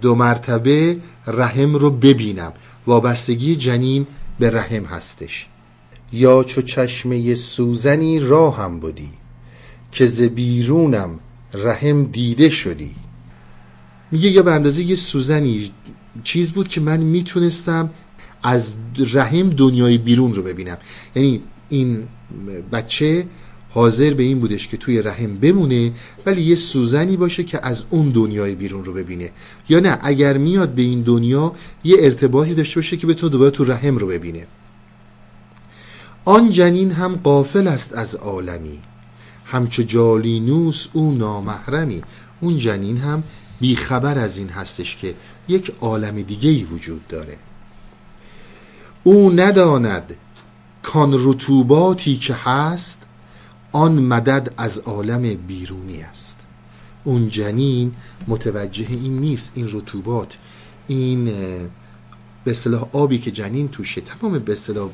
[0.00, 0.96] دو مرتبه
[1.26, 2.52] رحم رو ببینم.
[2.86, 4.06] وابستگی جنین
[4.38, 5.46] به رحم هستش.
[6.12, 9.10] یا چو چشمه سوزنی راهم بودی
[9.92, 11.18] که ز بیرونم
[11.54, 12.94] رحم دیده شدی.
[14.12, 15.70] میگه یا به اندازه یه سوزنی
[16.24, 17.90] چیز بود که من می‌تونستم
[18.42, 18.74] از
[19.12, 20.78] رحم دنیای بیرون رو ببینم.
[21.14, 22.08] یعنی این
[22.72, 23.26] بچه
[23.76, 25.92] حاضر به این بودش که توی رحم بمونه
[26.26, 29.30] ولی یه سوزنی باشه که از اون دنیای بیرون رو ببینه.
[29.68, 31.52] یا نه اگر میاد به این دنیا
[31.84, 34.46] یه ارتباطی داشته باشه که بتونه دوباره تو رحم رو ببینه.
[36.24, 38.78] آن جنین هم قافل است از عالمی.
[39.44, 42.02] همچو جالینوس او نامحرمی.
[42.40, 43.22] اون جنین هم
[43.60, 45.14] بیخبر از این هستش که
[45.48, 47.38] یک عالم دیگه ای وجود داره.
[49.04, 50.16] او نداند
[50.82, 53.05] کان رطوباتی که هست
[53.76, 56.38] آن مدد از عالم بیرونی است.
[57.04, 57.92] اون جنین
[58.28, 60.38] متوجه این نیست این رطوبات
[60.88, 61.24] این
[62.44, 64.88] به اصطلاح آبی که جنین توشه تمام به اصطلاح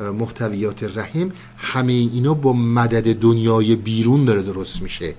[0.00, 5.14] محتویات رحم همه اینا با مدد دنیای بیرون داره درست میشه.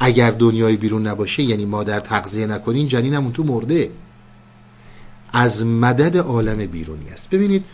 [0.00, 3.90] اگر دنیای بیرون نباشه یعنی مادر تغذیه نکنین جنین تو مرده.
[5.32, 7.30] از مدد عالم بیرونی است.
[7.30, 7.64] ببینید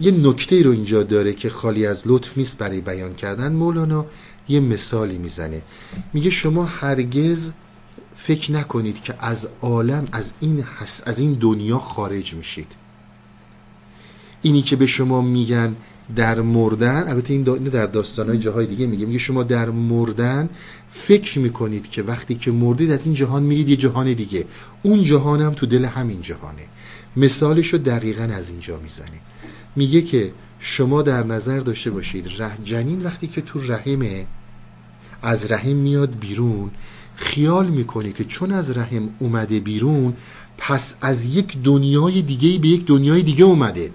[0.00, 3.52] یه نکته رو اینجا داره که خالی از لطف نیست برای بیان کردن.
[3.52, 4.06] مولانا
[4.48, 5.62] یه مثالی می‌زنه.
[6.12, 7.50] میگه شما هرگز
[8.16, 12.72] فکر نکنید که از عالم از این حس از این دنیا خارج میشید.
[14.42, 15.76] اینی که به شما میگن
[16.16, 20.48] در مردن البته این در داستانهای جاهای دیگه میگه میگه شما در مردن
[20.90, 24.44] فکر می‌کنید که وقتی که مردید از این جهان میرید یه جهان دیگه.
[24.82, 26.62] اون جهان هم تو دل همین جهانه.
[27.16, 29.20] مثالشو دقیقا از اینجا می‌زنه.
[29.76, 32.26] میگه که شما در نظر داشته باشید
[32.64, 34.26] جنین وقتی که تو رحمه
[35.22, 36.70] از رحم میاد بیرون.
[37.16, 40.14] خیال می‌کنه که چون از رحم اومده بیرون
[40.58, 43.92] پس از یک دنیای دیگه به یک دنیای دیگه اومده.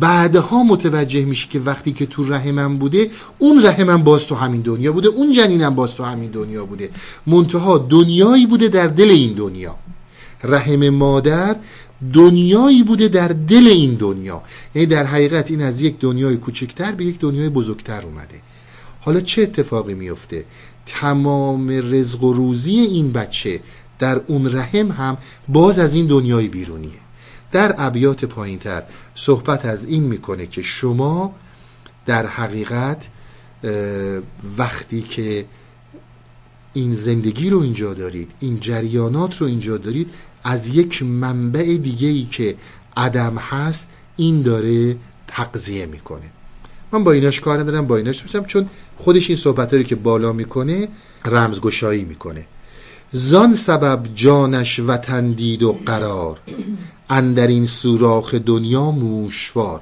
[0.00, 4.92] بعدها متوجه میشه که وقتی که تو رحمم بوده اون رحمم باز تو همین دنیا
[4.92, 6.90] بوده اون جنینم باز تو همین دنیا بوده.
[7.26, 9.76] منتها دنیایی بوده در دل این دنیا.
[10.44, 11.56] رحم مادر
[12.12, 14.42] دنیایی بوده در دل این دنیا.
[14.74, 18.40] یعنی در حقیقت این از یک دنیای کوچکتر به یک دنیای بزرگتر اومده.
[19.00, 20.44] حالا چه اتفاقی میفته؟
[20.86, 23.60] تمام رزق و روزی این بچه
[23.98, 25.16] در اون رحم هم
[25.48, 27.04] باز از این دنیای بیرونیه.
[27.52, 28.82] در ابیات پایینتر
[29.14, 31.34] صحبت از این می‌کنه که شما
[32.06, 33.08] در حقیقت
[34.58, 35.46] وقتی که
[36.72, 40.10] این زندگی رو اینجا دارید این جریانات رو اینجا دارید
[40.44, 42.56] از یک منبع دیگه ای که
[42.96, 44.96] عدم هست این داره
[45.26, 46.30] تقضیه می‌کنه.
[46.92, 48.68] من با ایناش کار ندارم با ایناش بسیم چون
[48.98, 50.88] خودش این صحبت که بالا می‌کنه
[51.24, 52.46] رمزگشایی می‌کنه.
[53.12, 56.40] زان سبب جانش وطن دید و قرار
[57.10, 59.80] اندر این سوراخ دنیا موشوار.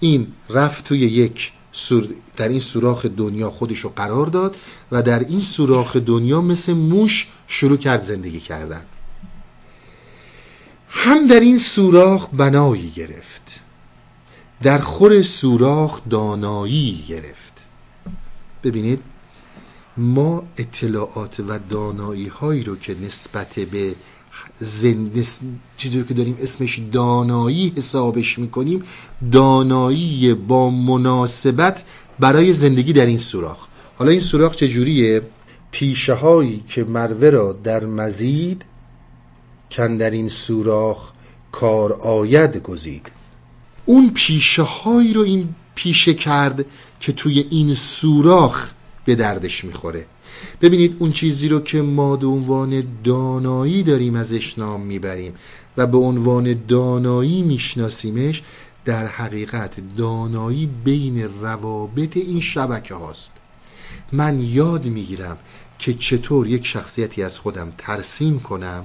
[0.00, 2.08] این رفت توی یک سور...
[2.36, 4.56] در این سوراخ دنیا خودش رو قرار داد
[4.92, 8.80] و در این سوراخ دنیا مثل موش شروع کرد زندگی کردن.
[10.98, 13.60] هم در این سوراخ بنایی گرفت
[14.62, 17.52] در خور سوراخ دانایی گرفت.
[18.64, 19.02] ببینید
[19.96, 23.94] ما اطلاعات و دانایی هایی رو که نسبت به
[24.58, 25.10] زن...
[25.76, 28.82] چیزی رو که داریم اسمش دانایی حسابش می‌کنیم
[29.32, 31.84] دانایی با مناسبت
[32.20, 33.66] برای زندگی در این سوراخ.
[33.96, 35.22] حالا این سوراخ چجوریه؟
[35.70, 38.64] پیشه هایی که مروه را در مزید
[39.70, 41.12] کن در این سوراخ
[41.52, 43.06] کار آید گزید.
[43.84, 46.66] اون پیشه هایی رو این پیشه کرد
[47.00, 48.70] که توی این سوراخ
[49.04, 50.06] به دردش می‌خوره.
[50.60, 55.34] ببینید اون چیزی رو که ما به عنوان دانایی داریم ازش نام می‌بریم
[55.76, 58.42] و به عنوان دانایی میشناسیمش
[58.84, 63.32] در حقیقت دانایی بین روابط این شبکه هاست.
[64.12, 65.38] من یاد می‌گیرم
[65.78, 68.84] که چطور یک شخصیتی از خودم ترسیم کنم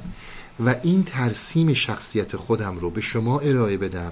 [0.65, 4.11] و این ترسیم شخصیت خودم رو به شما ارائه بدم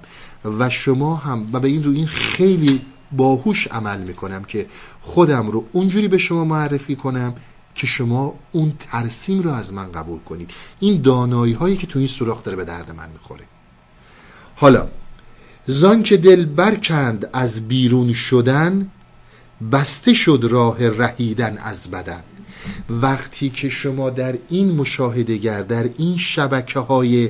[0.60, 2.82] و شما هم و به این رو این خیلی
[3.12, 4.66] باهوش عمل می‌کنم که
[5.02, 7.36] خودم رو اونجوری به شما معرفی کنم
[7.76, 10.52] که شما اون ترسیم رو از من قبول کنید.
[10.80, 13.44] این دانایی هایی که تو این سوراخ داره به درد من می‌خوره.
[14.56, 14.88] حالا
[15.68, 18.92] زان که دل برکند از بیرون شدن
[19.72, 22.24] بسته شد راه رهیدن از بدن.
[22.90, 27.30] وقتی که شما در این مشاهدهگر در این شبکه های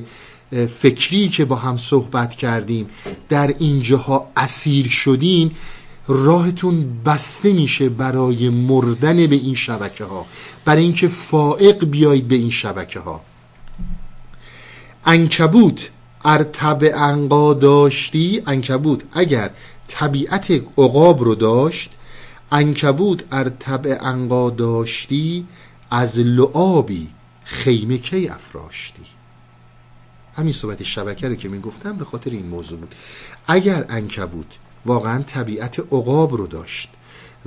[0.80, 2.86] فکری که با هم صحبت کردیم
[3.28, 5.50] در اینجاها اسیر شدین
[6.08, 10.26] راهتون بسته میشه برای مردن به این شبکه ها
[10.64, 13.20] برای اینکه فائق بیایید به این شبکه ها
[15.04, 15.90] انکبوت
[16.24, 19.50] ارتب انقا داشتی انکبوت اگر
[19.88, 21.90] طبیعت عقاب رو داشت
[22.52, 25.46] انکبوت ارتب انقا داشتی
[25.90, 27.08] از لعابی
[27.44, 29.02] خیمه کی افراشتی؟
[30.36, 32.94] همین صحبت شبکه رو که می‌گفتم به خاطر این موضوع بود.
[33.46, 36.88] اگر انکبوت واقعا طبیعت عقاب رو داشت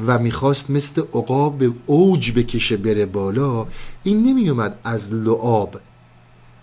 [0.07, 3.67] و می‌خواست مثل عقاب به اوج بکشه بره بالا
[4.03, 5.79] این نمیومد از لعاب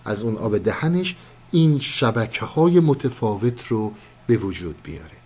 [0.05, 1.17] از اون آب دهنش
[1.51, 3.93] این شبکه های متفاوت رو
[4.27, 5.20] به وجود بیاره.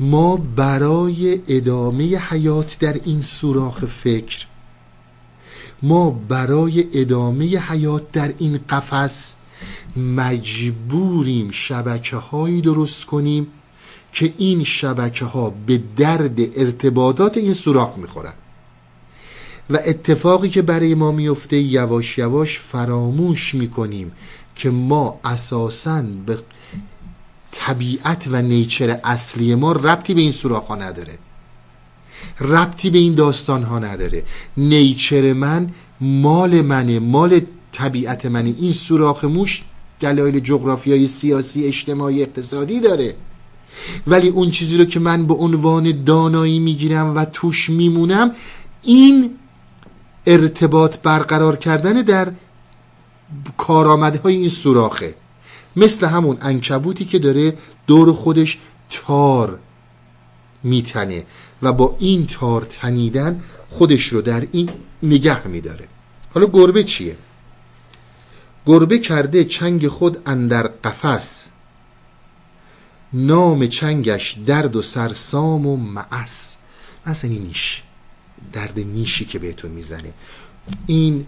[0.00, 4.46] ما برای ادامه حیات در این سوراخ فکر
[5.82, 9.34] ما برای ادامه حیات در این قفس
[9.96, 13.46] مجبوریم شبکه هایی درست کنیم
[14.12, 18.32] که این شبکه ها به درد ارتباطات این سوراخ می‌خورن.
[19.70, 24.12] و اتفاقی که برای ما میفته یواش یواش فراموش می‌کنیم
[24.56, 26.38] که ما اساسا به
[27.54, 31.18] طبیعت و نیچر اصلی ما ربطی به این سوراخ ها نداره.
[32.40, 34.24] ربطی به این داستان ها نداره.
[34.56, 35.70] نیچر من
[36.00, 37.40] مال منه مال
[37.72, 38.54] طبیعت منه.
[38.58, 39.62] این سوراخ موش
[40.00, 43.16] دلایل جغرافیایی سیاسی اجتماعی اقتصادی داره.
[44.06, 48.30] ولی اون چیزی رو که من به عنوان دانایی می‌گیرم و توش میمونم
[48.82, 49.30] این
[50.26, 52.32] ارتباط برقرار کردن در
[53.56, 55.14] کارآمده های این سوراخه.
[55.76, 58.58] مثل همون انکبوتی که داره دور خودش
[58.90, 59.58] تار
[60.62, 61.24] میتنه
[61.62, 63.40] و با این تار تنیدن
[63.70, 64.70] خودش رو در این
[65.02, 65.88] نگه میداره.
[66.34, 67.16] حالا گربه چیه؟
[68.66, 71.48] گربه کرده چنگ خود اندر قفس.
[73.12, 76.56] نام چنگش درد و سرسام و معس.
[77.22, 77.82] این نیش.
[78.52, 80.14] درد نیشی که بهتون می‌زنه.
[80.86, 81.26] این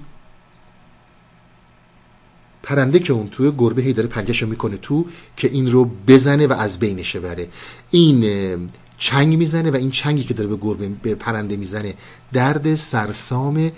[2.67, 5.07] پرنده که اون توی گربه هی داره پنجهشو می‌کنه تو
[5.37, 7.49] که این رو بزنه و از بینشه بره
[7.91, 8.69] این
[8.99, 11.95] چنگ می‌زنه و این چنگی که داره به گربه به پرنده می‌زنه
[12.33, 13.71] درد سرسام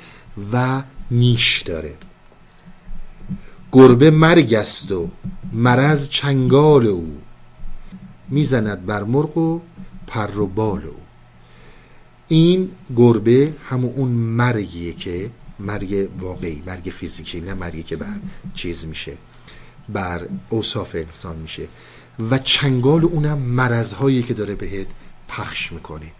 [0.52, 1.94] و نیش داره.
[3.72, 5.08] گربه مرگ است و
[5.52, 7.16] مرض چنگال او.
[8.28, 9.60] می‌زند بر مرغ و
[10.06, 10.96] پر و بال او.
[12.28, 18.20] این گربه همون اون مرگیه که مرگ واقعی مرگ فیزیکی نه مرگی که بر
[18.54, 19.18] چیز میشه
[19.88, 21.68] بر اوصاف انسان میشه.
[22.30, 24.86] و چنگال اونم مرزهایی که داره بهت
[25.28, 26.12] پخش می‌کنه.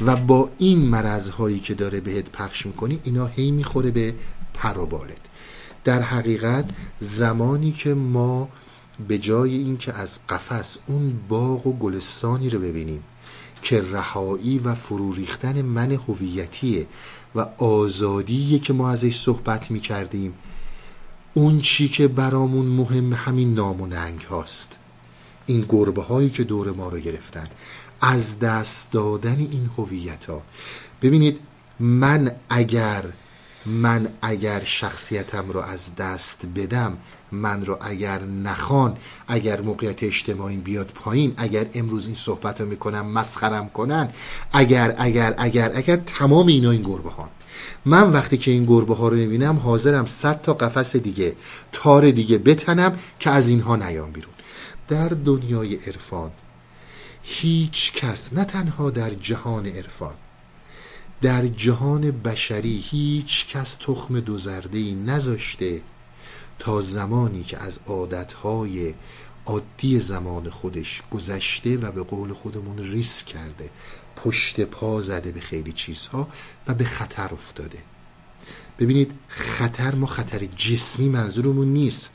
[0.00, 4.14] و با این مرزهایی که داره بهت پخش می‌کنی اینا هی می‌خوره به
[4.54, 5.16] پر و بالت.
[5.84, 8.48] در حقیقت زمانی که ما
[9.08, 13.02] به جای اینکه از قفس اون باغ و گلستانی رو ببینیم
[13.62, 16.86] که رهایی و فرو ریختن من هویتیه
[17.34, 20.34] و آزادیه که ما ازش صحبت می کردیم
[21.34, 23.88] اون چی که برامون مهم همین نام و
[24.30, 24.76] هاست.
[25.46, 27.46] این گربه هایی که دور ما رو گرفتن.
[28.00, 30.42] از دست دادن این هویت ها
[31.02, 31.40] ببینید
[31.80, 33.04] من اگر
[33.66, 36.98] من اگر شخصیتم رو از دست بدم
[37.32, 38.96] من رو اگر نخوان
[39.28, 44.08] اگر موقعیت اجتماعی بیاد پایین اگر امروز این صحبت رو می‌کنم مسخرم کنن
[44.52, 47.30] اگر اگر اگر اگر تمام اینا این گربه ها
[47.84, 51.36] من وقتی که این گربه ها رو می‌بینم حاضرم صد تا قفس دیگه
[51.72, 54.32] تار دیگه بتنم که از اینها نیام بیرون.
[54.88, 56.30] در دنیای عرفان
[57.22, 60.14] هیچ کس نه تنها در جهان عرفان
[61.22, 64.38] در جهان بشری هیچ کس تخم دو
[64.72, 65.82] ای نذاشته
[66.58, 68.94] تا زمانی که از عادتهای
[69.46, 73.70] عادی زمان خودش گذشته و به قول خودمون ریسک کرده
[74.16, 76.28] پشت پا زده به خیلی چیزها
[76.68, 77.78] و به خطر افتاده.
[78.78, 82.10] ببینید خطر ما خطر جسمی منظورمون نیست.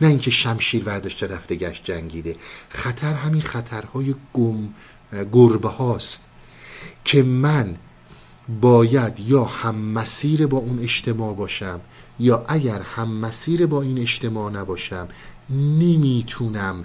[0.00, 2.36] نه اینکه شمشیر ورداشته رفته گشت جنگیده.
[2.68, 4.68] خطر همین خطرهای گم
[5.32, 6.22] گربه هاست
[7.04, 7.76] که من
[8.60, 11.80] باید یا هم مسیر با اون اجتماع باشم
[12.18, 15.08] یا اگر هم مسیر با این اجتماع نباشم
[15.50, 16.84] نمی‌تونم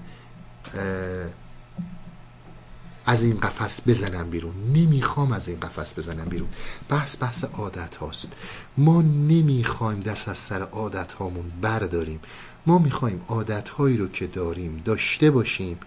[3.05, 4.53] از این قفس بزنم بیرون.
[4.73, 6.49] نمی‌خوام از این قفس بزنم بیرون.
[6.89, 8.31] بحث بحث عادت هاست.
[8.77, 12.19] ما نمی‌خوایم دست از سر عادت هامون برداریم.
[12.65, 15.79] ما می‌خوایم عادت هایی رو که داریم داشته باشیم.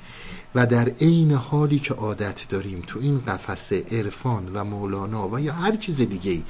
[0.54, 5.52] و در عین حالی که عادت داریم تو این قفس عرفان و مولانا و یا
[5.52, 6.42] هر چیز دیگه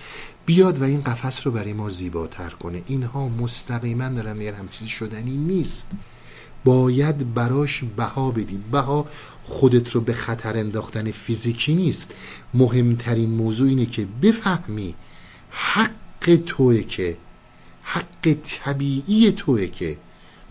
[0.46, 2.82] بیاد و این قفس رو برای ما زیباتر کنه.
[2.86, 5.86] اینها مستقیما دارم میگم چیزی شدنی نیست.
[6.64, 8.60] باید براش بها بدی.
[8.72, 9.06] بها
[9.44, 12.14] خودت رو به خطر انداختن فیزیکی نیست.
[12.54, 14.94] مهمترین موضوع اینه که بفهمی
[15.50, 17.16] حق توه که
[17.82, 19.98] حق طبیعی توه که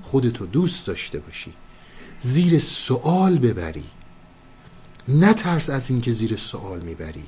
[0.04, 1.54] خودتو دوست داشته باشی.
[2.22, 3.86] زیر سوال ببری.
[5.08, 7.24] نترس از اینکه زیر سوال می‌بری.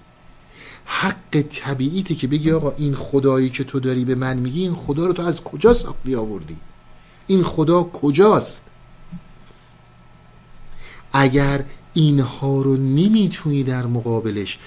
[0.85, 5.07] حق طبیعیته که بگی آقا این خدایی که تو داری به من میگی این خدا
[5.07, 6.57] رو تو از کجا ساختی آوردی؟
[7.27, 8.61] این خدا کجاست؟
[11.13, 11.63] اگر
[11.93, 14.59] اینها رو نمی‌تونی در مقابلش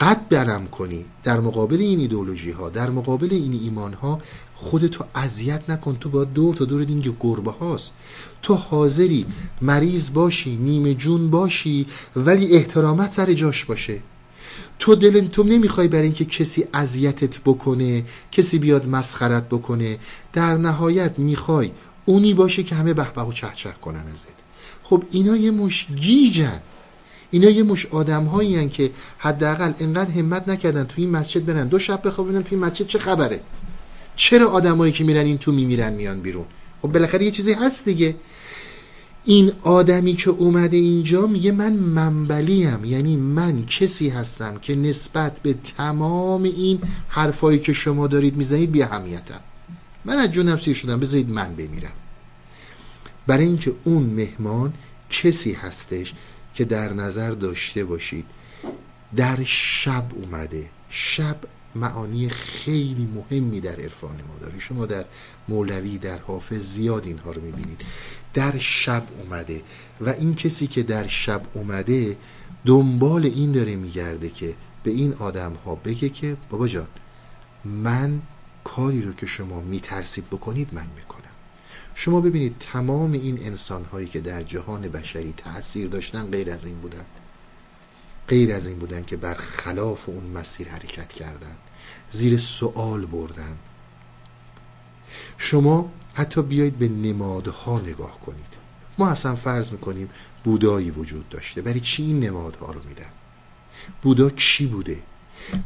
[0.00, 4.20] قد برم کنی در مقابل این ایدولوژی ها در مقابل این ایمان ها
[4.56, 5.96] خودتو اذیت نکن.
[6.00, 7.92] تو باید دور تا دور این گربه هاست.
[8.42, 9.26] تو حاضری
[9.62, 14.02] مریض باشی نیمه جون باشی ولی احترامت سر جاش باشه.
[14.78, 19.98] تو دل تو نمی‌خوای برای اینکه کسی اذیتت بکنه کسی بیاد مسخرت بکنه.
[20.32, 21.70] در نهایت می‌خوای
[22.04, 24.36] اونی باشه که همه بهبه و چه چه کنن ازت.
[24.82, 26.60] خب اینا یه مش گیجن.
[27.30, 31.68] اینا یه مش آدم هایی که حداقل انقدر همت نکردن توی این مسجد برن.
[31.68, 33.40] دو شب بخوابونن توی این مسجد چه خبره؟
[34.16, 36.44] چرا آدمایی که میرن این تو میمیرن میان بیرون؟
[36.82, 38.16] خب بالاخره یه چیزی هست دیگه.
[39.24, 42.84] این آدمی که اومده اینجا میگه من منبلیم.
[42.84, 48.82] یعنی من کسی هستم که نسبت به تمام این حرفایی که شما دارید می‌زنید بی
[48.82, 49.40] اهمیتم.
[50.04, 51.92] من از جونم سیر شدم بذارید من بمیرم.
[53.26, 54.72] برای اینکه اون مهمان
[55.10, 56.14] کسی هستش
[56.54, 58.24] که در نظر داشته باشید
[59.16, 60.70] در شب اومده.
[60.90, 61.36] شب
[61.76, 64.58] معانی خیلی مهمی در عرفان ما داره.
[64.58, 65.04] شما در
[65.48, 67.80] مولوی در حافظ زیاد اینها رو می‌بینید.
[68.34, 69.62] در شب اومده
[70.00, 72.16] و این کسی که در شب اومده
[72.64, 76.88] دنبال این داره میگرده که به این آدم ها بگه که بابا جان
[77.64, 78.22] من
[78.64, 81.22] کاری رو که شما میترسید بکنید من می‌کنم.
[81.94, 86.80] شما ببینید تمام این انسان هایی که در جهان بشری تاثیر داشتن غیر از این
[86.80, 87.04] بودن.
[88.28, 91.56] غیر از این بودن که بر خلاف اون مسیر حرکت کردن.
[92.16, 93.56] زیر سوال بردن.
[95.38, 98.56] شما حتی بیایید به نمادها نگاه کنید.
[98.98, 100.10] ما اصلا فرض می‌کنیم
[100.44, 101.62] بودایی وجود داشته.
[101.62, 103.10] برای چی این نمادها رو میدن؟
[104.02, 105.02] بودا کی بوده؟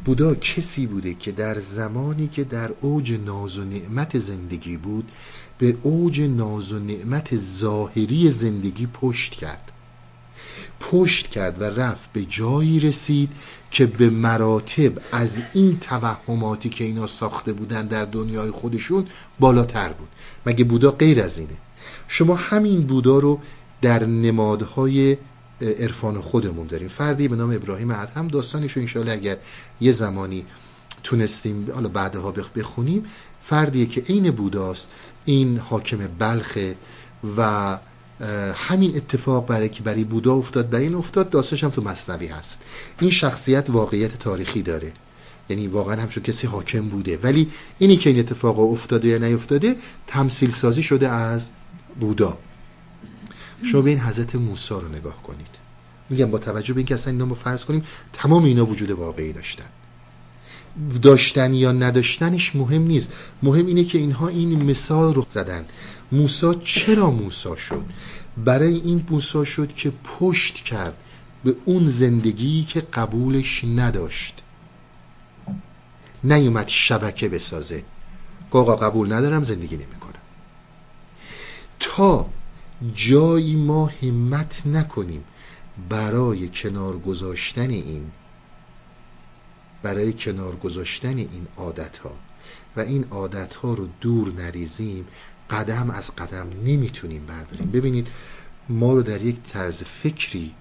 [0.05, 5.11] بودا کسی بوده که در زمانی که در اوج ناز و نعمت زندگی بود
[5.57, 9.70] به اوج ناز و نعمت ظاهری زندگی پشت کرد.
[10.81, 13.29] پشت کرد و رفت به جایی رسید
[13.71, 19.05] که به مراتب از این توهماتی که اینا ساخته بودن در دنیای خودشون
[19.39, 20.09] بالاتر بود.
[20.45, 21.57] مگه بودا غیر از اینه؟
[22.07, 23.39] شما همین بودا رو
[23.81, 25.17] در نمادهای
[25.61, 26.87] عرفان خودمون داریم.
[26.87, 29.37] فردی به نام ابراهیم ادهم داستانش رو انشاءالله اگر
[29.81, 30.45] یه زمانی
[31.03, 33.05] تونستیم حالا بعدها بخونیم
[33.43, 34.87] فردیه که عین بوداست
[35.25, 36.75] این حاکم بلخه
[37.37, 37.77] و
[38.55, 42.59] همین اتفاق برای که برای بودا افتاد برای این افتاد داستانش هم تو مصنوی هست.
[42.99, 44.91] این شخصیت واقعیت تاریخی داره.
[45.49, 47.19] یعنی واقعا همچون کسی حاکم بوده.
[47.23, 47.49] ولی
[47.79, 49.75] اینی که این اتفاق افتاده یا نیفتاده
[50.07, 51.49] تمثیل سازی شده از
[51.99, 52.37] بودا.
[53.63, 55.47] شما به این حضرت موسی رو نگاه کنید.
[56.09, 57.83] میگم با توجه به اینکه اصلا اینا فرض کنیم
[58.13, 59.65] تمام اینا وجود واقعی داشتن.
[61.01, 63.11] داشتن یا نداشتنش مهم نیست.
[63.43, 65.65] مهم اینه که اینها این مثال رو زدن.
[66.11, 67.85] موسا چرا موسا شد؟
[68.45, 70.97] برای این موسا شد که پشت کرد
[71.43, 74.33] به اون زندگی که قبولش نداشت.
[76.23, 77.83] نیومد شبکه بسازه.
[78.51, 80.11] گاقا قبول ندارم زندگی نمی‌کنم.
[81.79, 82.29] تا
[82.93, 85.23] جایی ما همت نکنیم
[85.89, 88.11] برای کنار گذاشتن این
[89.83, 92.11] برای کنار گذاشتن این عادت ها
[92.75, 95.07] و این عادت ها رو دور نریزیم
[95.51, 97.71] قدم از قدم نمی‌تونیم برداریم.
[97.71, 98.07] ببینید
[98.69, 100.53] ما رو در یک طرز فکری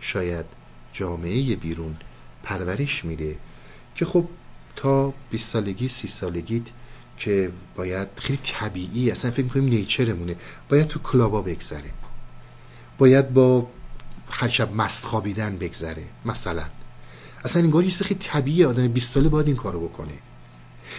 [0.00, 0.46] شاید
[0.92, 1.96] جامعه بیرون
[2.42, 3.36] پرورش میده
[3.94, 4.28] که خب
[4.76, 6.62] تا 20 سالگی 30 سالگیت
[7.18, 10.36] که باید خیلی طبیعی اصلا فکر می‌کنیم نیچرمونه.
[10.68, 11.90] باید تو کلابا بگذره.
[12.98, 13.66] باید با
[14.30, 16.04] هر شب مست خوابیدن بگذره.
[16.24, 16.64] مثلا.
[17.44, 20.12] اصلا این یه خیلی طبیعی آدم 20 ساله باید این کارو بکنه.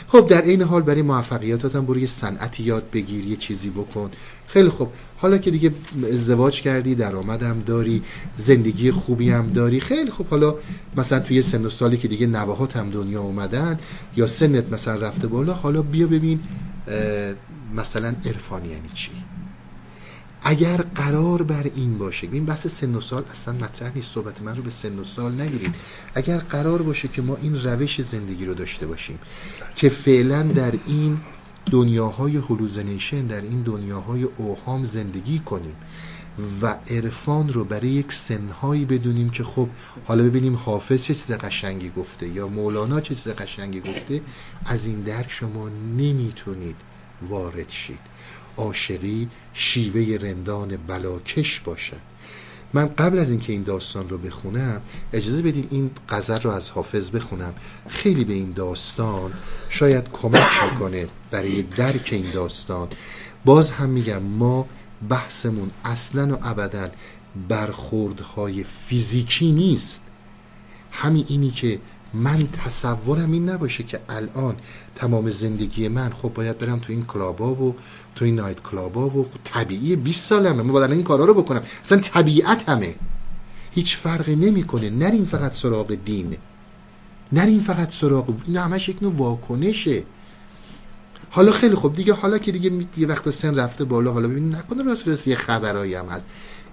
[0.07, 4.11] خب در این حال برای موفقیتات هم برو یه صنعتی یاد بگیر یه چیزی بکن.
[4.47, 4.88] خیلی خب
[5.18, 5.72] حالا که دیگه
[6.13, 8.03] ازدواج کردی درآمدم داری
[8.38, 9.80] زندگی خوبی هم داری.
[9.80, 10.55] خیلی خب حالا
[10.97, 13.80] مثلا توی سن و سالی که دیگه نوهات هم دنیا اومدن
[14.15, 16.39] یا سنت مثلا رفته بالا حالا بیا ببین
[17.76, 19.11] مثلا عرفان یعنی چی؟
[20.43, 24.55] اگر قرار بر این باشه این بحث سن و سال اصلا مطرح نیست صحبت من
[24.55, 25.76] رو به سن و سال نگیرید.
[26.15, 29.19] اگر قرار باشه که ما این روش زندگی رو داشته باشیم
[29.76, 31.18] که فعلا در این
[31.72, 35.76] دنیاهای هلوزنیشن در این دنیاهای اوهام زندگی کنیم
[36.61, 39.68] و عرفان رو برای یک سنهایی بدونیم که خب
[40.05, 44.22] حالا ببینیم حافظ چه چیز قشنگی گفته یا مولانا چه چیز قشنگی گفته
[44.65, 46.76] از این درک شما نمی‌تونید
[47.30, 47.99] وارد شید.
[48.57, 52.11] عاشقی شیوه رندان بلاکش باشد.
[52.73, 54.81] من قبل از اینکه این داستان رو بخونم
[55.13, 57.53] اجازه بدین این غزل رو از حافظ بخونم.
[57.87, 59.33] خیلی به این داستان
[59.69, 62.87] شاید کمک می‌کنه برای درک این داستان.
[63.45, 64.67] باز هم میگم ما
[65.09, 66.91] بحثمون اصلا و ابدا
[67.49, 70.01] برخوردهای فیزیکی نیست.
[70.91, 71.79] همین اینی که
[72.13, 74.55] من تصورم این نباشه که الان
[74.95, 77.75] تمام زندگی من خب باید برم تو این کلابا و
[78.15, 81.61] تو این نایت کلابا و طبیعی 20 سالمه من باید این کارا رو بکنم.
[81.83, 82.95] اصلا طبیعت همه.
[83.71, 84.89] هیچ فرقی نمی‌کنه.
[84.89, 86.38] نریم فقط سراغ دین.
[87.31, 90.03] نریم فقط سراغ این همش یک نوع واکنشه.
[91.29, 91.95] حالا خیلی خوب.
[91.95, 95.35] دیگه حالا که دیگه یه وقت سن رفته بالا حالا ببین نکنه راست راست یه
[95.35, 96.23] خبرایی هم هست.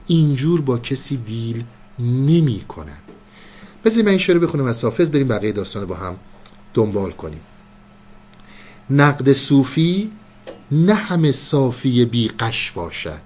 [0.07, 1.65] اینجور با کسی دیل
[1.99, 2.99] نمی‌کنن.
[3.85, 6.17] بذارید من این شعر بخونم از حافظ بریم بقیه داستان با هم
[6.75, 7.41] دنبال کنیم.
[8.91, 10.11] نقد صوفی
[10.73, 13.21] نه همه صافی بی قش باشد.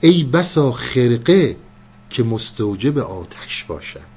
[0.00, 1.56] ای بسا خرقه
[2.10, 4.16] که مستوجب آتش باشد.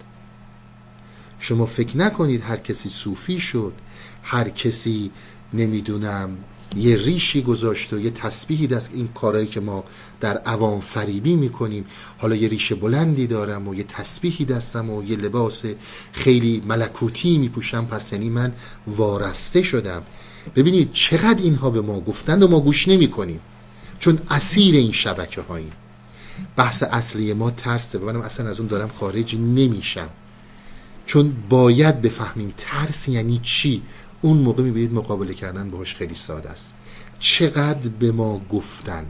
[1.39, 3.73] شما فکر نکنید هر کسی صوفی شد
[4.23, 5.11] هر کسی
[5.53, 6.37] نمی‌دونم
[6.75, 9.83] یه ریشی گذاشت و یه تسبیحی دست این کارهایی که ما
[10.19, 11.85] در عوام فریبی می‌کنیم.
[12.17, 15.63] حالا یه ریش بلندی دارم و یه تسبیحی دستم و یه لباس
[16.13, 18.53] خیلی ملکوتی میپوشم پس یعنی من
[18.87, 20.03] وارسته شدم.
[20.55, 23.39] ببینید چقدر اینها به ما گفتند و ما گوش نمی کنیم.
[23.99, 25.71] چون اسیر این شبکه هاییم.
[26.55, 27.99] بحث اصلی ما ترسه.
[27.99, 30.09] و منم اصلا از اون دارم خارج نمیشم
[31.05, 33.81] چون باید بفهمیم ترس یعنی چی؟
[34.21, 36.73] اون موقع می‌بینید مقابله کردن باهاش خیلی ساده است.
[37.19, 39.05] چقدر به ما گفتن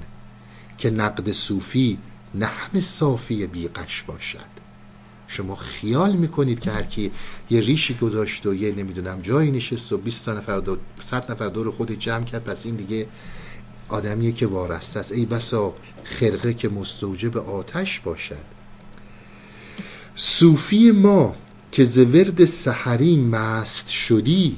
[0.78, 1.98] که نقد صوفی
[2.48, 4.59] همه صافی بیقش باشد.
[5.32, 7.12] شما خیال می‌کنید که هر کی
[7.50, 11.72] یه ریشی گذاشت و یه نمی‌دونم جایی نشست و 20 نفر دو 100 نفر دور
[11.72, 13.08] خود جمع کرد پس این دیگه
[13.90, 15.12] آدمیه که وارسته است.
[15.12, 15.74] ای بسا
[16.04, 18.46] خرقه که مستوجب آتش باشد.
[20.16, 21.36] صوفی ما
[21.72, 24.58] که زورد سحری مست شدی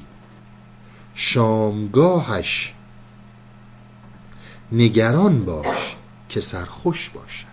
[1.14, 2.74] شامگاهش
[4.72, 5.96] نگران باش
[6.30, 7.48] که سرخوش باشد.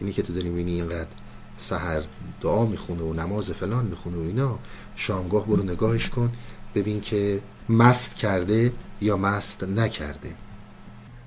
[0.00, 1.23] اینی که تو داری می‌بینی اینقدر
[1.56, 2.04] سحر
[2.40, 4.58] دعا می‌خونه و نماز فلان می‌خونه و اینا
[4.96, 6.32] شامگاه برو نگاهش کن
[6.74, 10.34] ببین که مست کرده یا مست نکرده.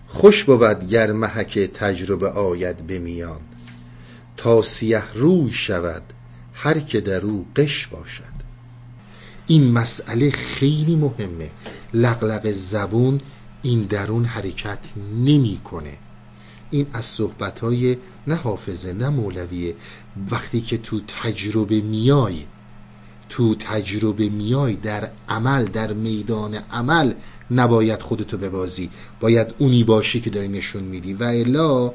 [0.08, 3.42] خوش بود گر محک تجربه آید به میان
[4.38, 6.04] تا سیه روی شود
[6.54, 8.38] هر که در او قش باشد.
[9.48, 11.50] این مسئله خیلی مهمه.
[11.94, 13.22] لغلق زبون
[13.62, 15.98] این درون حرکت نمی‌کنه.
[16.72, 19.76] این از صحبت های نه حافظه نه مولویه.
[20.32, 22.44] وقتی که تو تجربه میای
[23.30, 27.14] تو تجربه میای در عمل در میدان عمل
[27.52, 28.90] نباید خودتو ببازی.
[29.20, 31.14] باید اونی باشی که داری نشون میدی.
[31.14, 31.94] و الا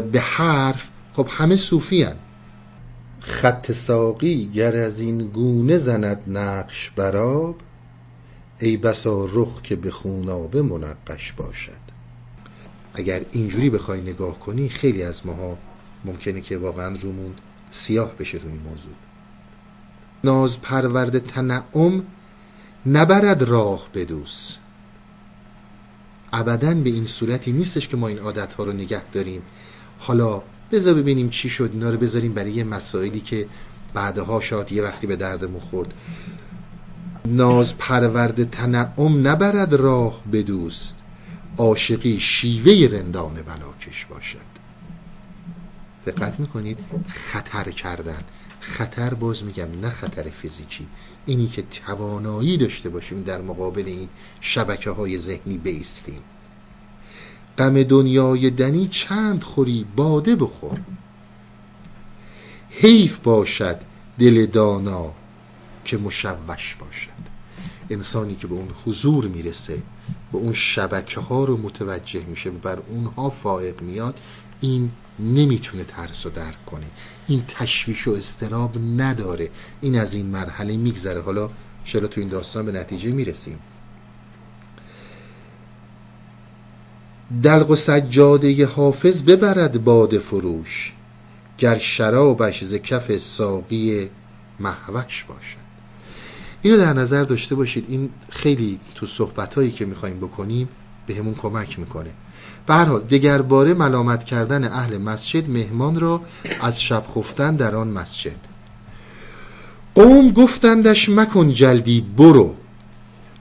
[0.00, 2.16] به حرف خب همه صوفی هن.
[3.20, 7.56] خط ساقی گر از این گونه زند نقش براب
[8.58, 11.83] ای بسا رخ که به خونابه منقش باشد.
[12.94, 15.58] اگر اینجوری بخوای نگاه کنی خیلی از ماها
[16.04, 17.32] ممکنه که واقعا رومون
[17.70, 18.94] سیاه بشه روی موضوع.
[20.24, 22.02] ناز پرورد تنعم
[22.86, 24.56] نبرد راه بدوس.
[26.32, 29.42] ابدا به این صورتی نیستش که ما این عادت ها رو نگه داریم.
[29.98, 30.42] حالا
[30.72, 33.46] بذار ببینیم چی شد اینا رو بذاریم برای یه مسائلی که
[33.94, 35.94] بعدها شاید یه وقتی به دردمون خورد.
[37.26, 40.96] ناز پرورد تنعم نبرد راه بدوست.
[41.58, 44.54] عاشقی شیوه رندان بلاکش باشد.
[46.06, 46.78] دقت می‌کنید؟
[47.08, 48.22] خطر کردن.
[48.60, 50.86] خطر باز میگم نه خطر فیزیکی.
[51.26, 54.08] اینی که توانایی داشته باشیم در مقابل این
[54.40, 56.20] شبکه های ذهنی بیستیم.
[57.58, 60.80] غم دنیای دنی چند خوری باده بخور.
[62.70, 63.80] حیف باشد
[64.18, 65.12] دل دانا
[65.84, 67.24] که مشوش باشد.
[67.90, 69.82] انسانی که به اون حضور می‌رسه
[70.34, 74.14] به اون شبکه ها رو متوجه میشه بر اونها فائق میاد
[74.60, 76.86] این نمی‌تونه ترس و درک کنه.
[77.26, 79.48] این تشویش و استراب نداره.
[79.80, 81.22] این از این مرحله میگذره.
[81.22, 81.50] حالا
[81.84, 83.58] چرا تو این داستان به نتیجه می‌رسیم.
[87.42, 90.92] دلق و سجاده حافظ ببرد باد فروش
[91.58, 94.10] گر شرابش ز کف ساقی
[94.60, 95.63] محوش باشد.
[96.64, 97.84] اینو در نظر داشته باشید.
[97.88, 100.68] این خیلی تو صحبت هایی که می‌خوایم بکنیم
[101.06, 102.10] به همون کمک می‌کنه.
[102.66, 106.20] به هر حال دگر باره ملامت کردن اهل مسجد مهمان را
[106.60, 108.36] از شب خفتن در آن مسجد.
[109.94, 112.54] قوم گفتندش مکن جلدی برو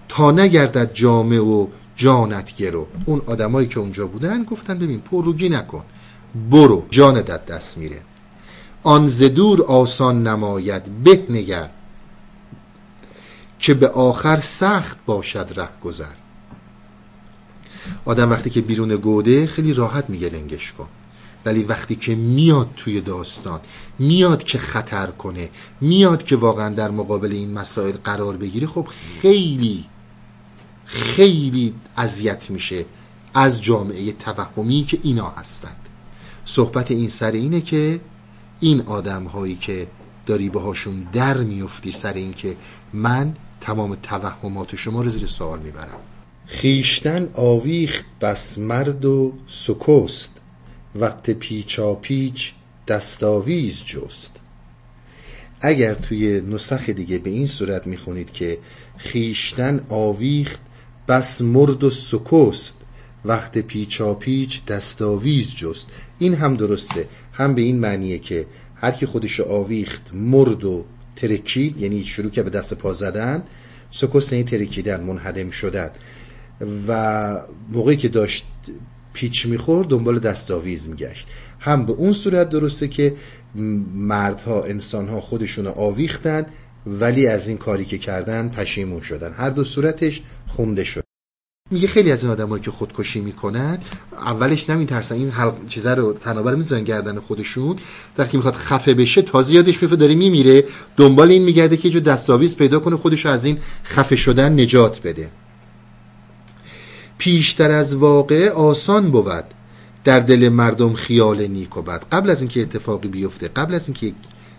[0.09, 2.87] تا نگردد جامعه و جانت گرو.
[3.05, 5.83] اون آدمایی که اونجا بودن گفتن ببین پروگی نکن
[6.51, 8.01] برو جانت دست میره.
[8.83, 11.69] آن زدور آسان نماید به نگر.
[13.63, 16.13] که به آخر سخت باشد ره گذر
[18.05, 20.87] آدم وقتی که بیرون گوده خیلی راحت میگه لنگش کن.
[21.45, 23.59] ولی وقتی که میاد توی داستان
[23.99, 25.49] میاد که خطر کنه
[25.81, 28.87] میاد که واقعا در مقابل این مسائل قرار بگیره خب
[29.21, 29.85] خیلی
[30.85, 32.85] خیلی اذیت میشه
[33.33, 35.89] از جامعه توهمی که اینا هستند.
[36.45, 38.01] صحبت این سر اینه که
[38.59, 39.87] این آدم هایی که
[40.25, 42.57] داری باهاشون در میفتی سر این که
[42.93, 45.99] من تمام توهمات شما رو زیر سوال می‌برم.
[46.45, 50.31] خیشتن آویخت بس مرد و سکست
[50.95, 52.53] وقت پیچا پیچ
[52.87, 54.31] دستاویز جست.
[55.61, 58.57] اگر توی نسخ دیگه به این صورت می‌خونید که
[58.97, 60.59] خیشتن آویخت
[61.07, 62.75] بس مرد و سکست
[63.25, 65.89] وقت پیچا پیچ دستاویز جست.
[66.19, 67.07] این هم درسته.
[67.33, 68.45] هم به این معنیه که
[68.75, 70.85] هر کی خودش آویخت مرد و
[71.15, 73.43] ترکید یعنی شروع که به دست پا زدن
[73.91, 75.89] سکست یعنی ترکیدن منهدم شدن.
[76.87, 77.41] و
[77.71, 78.45] موقعی که داشت
[79.13, 81.27] پیچ می‌خورد دنبال دستاویز میگشت.
[81.59, 83.15] هم به اون صورت درسته که
[83.95, 86.45] مردها انسانها خودشون آویختن
[86.85, 89.33] ولی از این کاری که کردن پشیمون شدن.
[89.33, 91.03] هر دو صورتش خونده شد.
[91.73, 93.77] میگه خیلی از این آدمایی که خودکشی می‌کنن
[94.25, 95.15] اولش نمیترسن.
[95.15, 97.75] این هر چیزا رو تنابر می‌زنن گردن خودشون.
[98.17, 100.63] وقتی می‌خواد خفه بشه تازه یادش میفته داره میمیره.
[100.97, 105.29] دنبال این میگرده که جو دستاویز پیدا کنه خودش از این خفه شدن نجات بده.
[107.17, 109.43] پیشتر از واقع آسان بود
[110.03, 112.05] در دل مردم خیال نیک و بد.
[112.11, 114.13] قبل از اینکه اتفاقی بیفته قبل از اینکه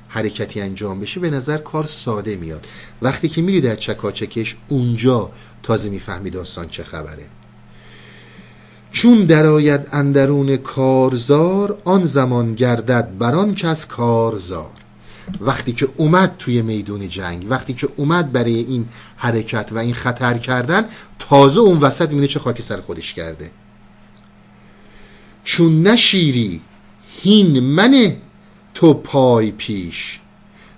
[0.09, 2.67] حرکتی انجام بشه به نظر کار ساده میاد.
[3.03, 5.31] وقتی که میری در چکاچکش اونجا
[5.65, 7.27] تازه می‌فهمی داستان چه خبره.
[8.93, 14.71] چون درآید اندرون کارزار آن زمان گردد بران کس کارزار.
[15.41, 20.39] وقتی که اومد توی میدون جنگ وقتی که اومد برای این حرکت و این خطر
[20.39, 20.85] کردن
[21.19, 23.51] تازه اون وسط می‌بینه چه خاکی سر خودش کرده.
[25.45, 26.61] چون نشیری
[27.23, 28.17] هین منه
[28.75, 30.21] تو پای پیش.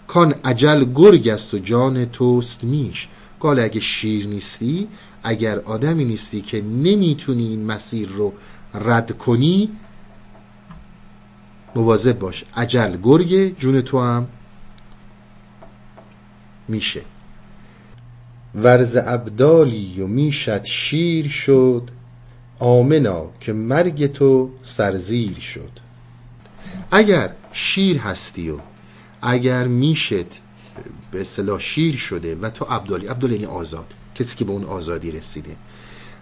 [0.08, 3.08] کان عجل گرگ است و جان توست میش.
[3.47, 4.89] قال اگه شیر نیستی
[5.23, 8.32] اگر آدمی نیستی که نمی‌تونی این مسیر رو
[8.74, 9.70] رد کنی
[11.74, 12.44] مواظب باش.
[12.56, 14.28] عجل گرگ جون تو هم
[16.68, 17.02] میشه.
[18.55, 21.90] ورز ابدالی و می‌شد شیر شد
[22.59, 25.70] آمنا که مرگ تو سرزیر شد.
[26.90, 28.59] اگر شیر هستی و
[29.23, 30.27] اگر می‌شد
[31.11, 35.11] به اصطلاح شیر شده و تو عبدالی عبدالی یعنی آزاد کسی که به اون آزادی
[35.11, 35.57] رسیده.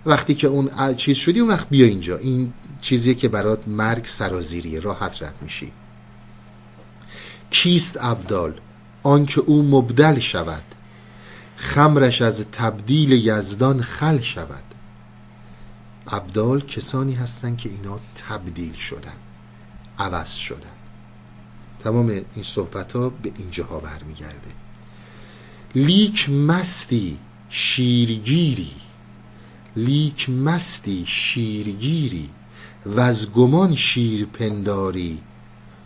[0.06, 2.16] وقتی که اون چیز شدی اون وقت بیا اینجا.
[2.16, 5.72] این چیزیه که برات مرگ سرازیریه راحت رد میشی.
[7.50, 8.60] کیست عبدال؟
[9.02, 10.62] آنکه او مبدل شود.
[11.56, 14.64] خمرش از تبدیل یزدان خل شود.
[16.08, 19.16] عبدال کسانی هستند که اینا تبدیل شدن
[19.98, 20.73] عوض شدن.
[21.84, 24.50] تمام این صحبت ها به اینجاها برمیگرده.
[25.74, 28.72] لیک مستی شیرگیری
[29.76, 32.30] لیک مستی شیرگیری
[32.86, 35.20] و از گمان شیر پنداری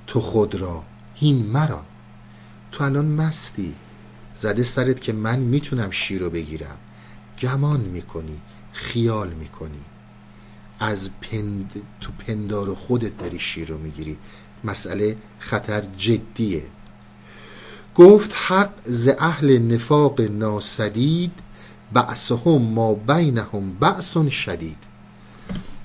[0.07, 0.85] تو خود را
[1.15, 1.85] هین مران
[2.73, 3.75] تو الان مستی.
[4.37, 6.79] زده سرت که من می‌تونم شیر رو بگیرم.
[7.41, 8.41] گمان می‌کنی
[8.73, 9.85] خیال می‌کنی.
[10.81, 11.71] از پند
[12.01, 14.19] تو پندار خودت داری شیر رو می‌گیری.
[14.65, 16.63] مسئله خطر جدیه.
[17.95, 21.33] گفت حق ز اهل نفاق ناسدید
[21.93, 24.79] بعثهم ما بینهم بعث شدید.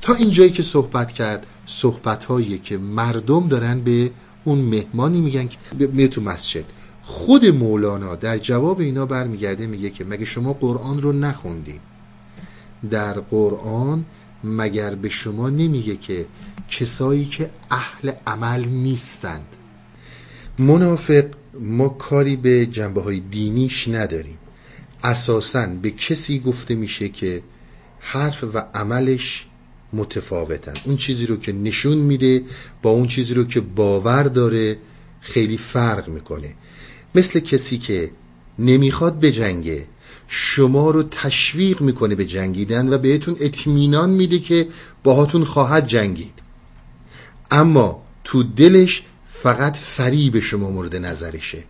[0.02, 4.12] تا اینجایی که صحبت کرد صحبت هایی که مردم دارن به
[4.44, 6.66] اون مهمانی میگن که میره تو مسجد.
[7.04, 11.80] خود مولانا در جواب اینا برمیگرده میگه که مگه شما قرآن رو نخوندین
[12.91, 14.06] در قرآن
[14.44, 16.26] مگر به شما نمیگه که
[16.70, 19.48] کسایی که اهل عمل نیستند.
[20.60, 21.26] منافق
[21.60, 24.38] ما کاری به جنبه های دینیش نداریم.
[25.03, 27.44] اساسا به کسی گفته میشه که
[27.99, 29.45] حرف و عملش
[29.94, 30.74] متفاوتن.
[30.86, 32.41] اون چیزی رو که نشون میده
[32.82, 34.78] با اون چیزی رو که باور داره
[35.22, 36.53] خیلی فرق می‌کنه.
[37.15, 38.11] مثل کسی که
[38.60, 39.88] نمی‌خواد به جنگه
[40.28, 44.68] شما رو تشویق می‌کنه به جنگیدن و بهتون اطمینان میده که
[45.04, 46.34] باهاتون خواهد جنگید.
[47.52, 51.64] اما تو دلش فقط فریب شما مورد نظرشه.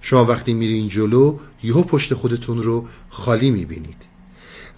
[0.00, 4.08] شما وقتی میرین جلو یهو پشت خودتون رو خالی می‌بینید.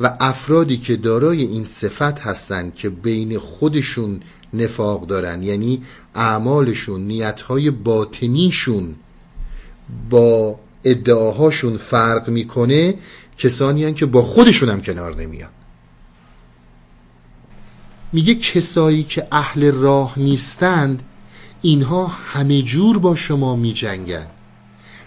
[0.01, 4.21] و افرادی که دارای این صفت هستند که بین خودشون
[4.55, 5.83] نفاق دارن یعنی
[6.15, 8.97] اعمالشون نیتهای باطنیشون
[10.11, 12.95] با ادعاهاشون فرق می‌کنه
[13.39, 15.51] کسانی هن که با خودشون هم کنار نمیان.
[18.13, 21.03] میگه کسایی که اهل راه نیستند
[21.63, 24.27] اینها همه جور با شما میجنگن.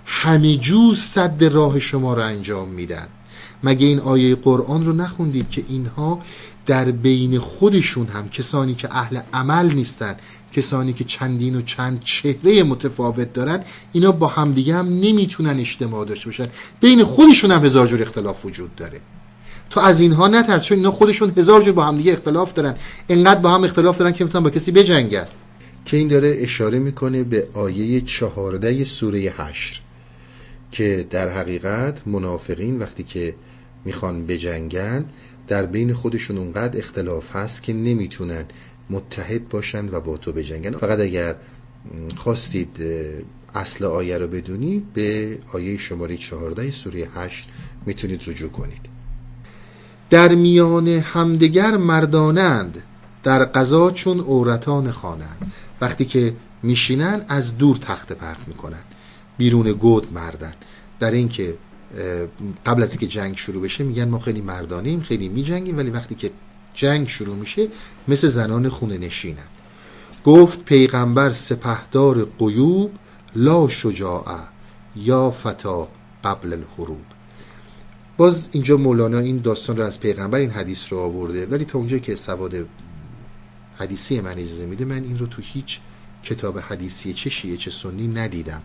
[0.06, 3.08] همه جور صد راه شما را انجام میدن.
[3.64, 6.20] مگه این آیه قرآن رو نخوندید که اینها
[6.66, 10.16] در بین خودشون هم کسانی که اهل عمل نیستن
[10.54, 16.26] کسانی که چندین و چند چهره متفاوت دارن اینا با همدیگه هم نمی‌تونن اجتماع داشته
[16.26, 16.48] باشن.
[16.82, 19.02] بین خودشون هم هزار جور اختلاف وجود داره.
[19.70, 22.76] تو از اینها نترس چون اینا خودشون هزار جور با همدیگه اختلاف دارن.
[23.08, 25.28] اینقدر با هم اختلاف دارن که می‌تونن با کسی بجنگن.
[25.86, 29.82] که این داره اشاره می‌کنه به آیه چهارده سوره هشت
[30.72, 33.36] که در حقیقت منافقین وقتی که
[33.86, 35.06] می‌خوان بجنگن
[35.48, 38.46] در بین خودشون اونقدر اختلاف هست که نمی‌تونن
[38.90, 41.36] متحد باشند و با تو بجنگن فقط اگر
[42.16, 42.78] خواستید
[43.56, 47.48] اصل آیه رو بدونید به آیه شماره 14 سوره 8
[47.86, 48.82] می‌تونید رجوع کنید.
[50.10, 52.84] در میان همدگر مردانند
[53.24, 55.52] در قضا چون عورتان خوانند.
[55.82, 58.84] وقتی که میشینن از دور تخت پرت می‌کنن
[59.38, 60.54] بیرون گود مردن
[61.00, 61.58] در اینکه
[62.66, 66.32] قبل از اینکه جنگ شروع بشه میگن ما خیلی مردانیم خیلی میجنگیم ولی وقتی که
[66.74, 67.68] جنگ شروع میشه
[68.08, 69.48] مثل زنان خونه نشینن
[70.26, 72.92] گفت پیغمبر سپهدار قیوب
[73.36, 74.40] لا شجاعه
[74.96, 75.88] یا فتا
[76.24, 77.06] قبل الحروب.
[78.18, 81.98] باز اینجا مولانا این داستان رو از پیغمبر این حدیث رو آورده ولی تا اونجا
[81.98, 82.66] که سواد
[83.78, 85.80] حدیثی من اجازه میده من این رو تو هیچ
[86.24, 88.62] کتاب حدیثی چه شیعه چه سنی ندیدم.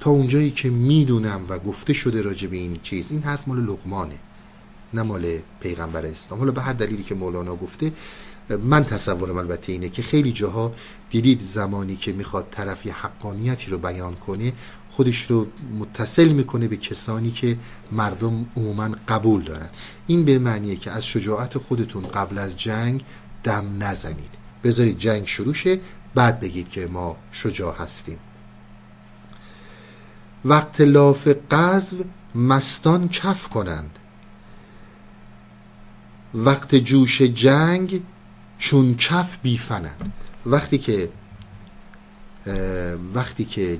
[0.00, 4.18] تا اونجایی که می‌دونم و گفته شده راجع به این چیز این حرف مال لقمانه.
[4.94, 6.40] نه مال پیغمبر اسلام.
[6.40, 7.92] حالا به هر دلیلی که مولانا گفته
[8.48, 10.72] من تصورم البته اینه که خیلی جاها
[11.10, 14.52] دیدید زمانی که می‌خواد طرفی حقانیتی رو بیان کنه
[14.90, 15.46] خودش رو
[15.78, 17.56] متصل می‌کنه به کسانی که
[17.92, 19.68] مردم عموما قبول دارن.
[20.06, 23.04] این به معنیه که از شجاعت خودتون قبل از جنگ
[23.44, 24.30] دم نزنید.
[24.64, 25.80] بذارید جنگ شروع شه
[26.14, 28.18] بعد بگید که ما شجاع هستیم.
[30.44, 31.96] وقت لاف قذو
[32.34, 33.98] مستان کف کنند.
[36.34, 38.02] وقت جوش جنگ
[38.58, 40.12] چون کف بیفنند
[40.46, 41.10] وقتی که
[43.14, 43.78] وقتی که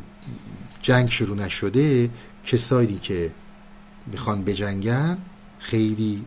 [0.82, 2.10] جنگ شروع نشده
[2.44, 3.30] کسایی که
[4.06, 5.18] می‌خوان بجنگن
[5.58, 6.24] خیلی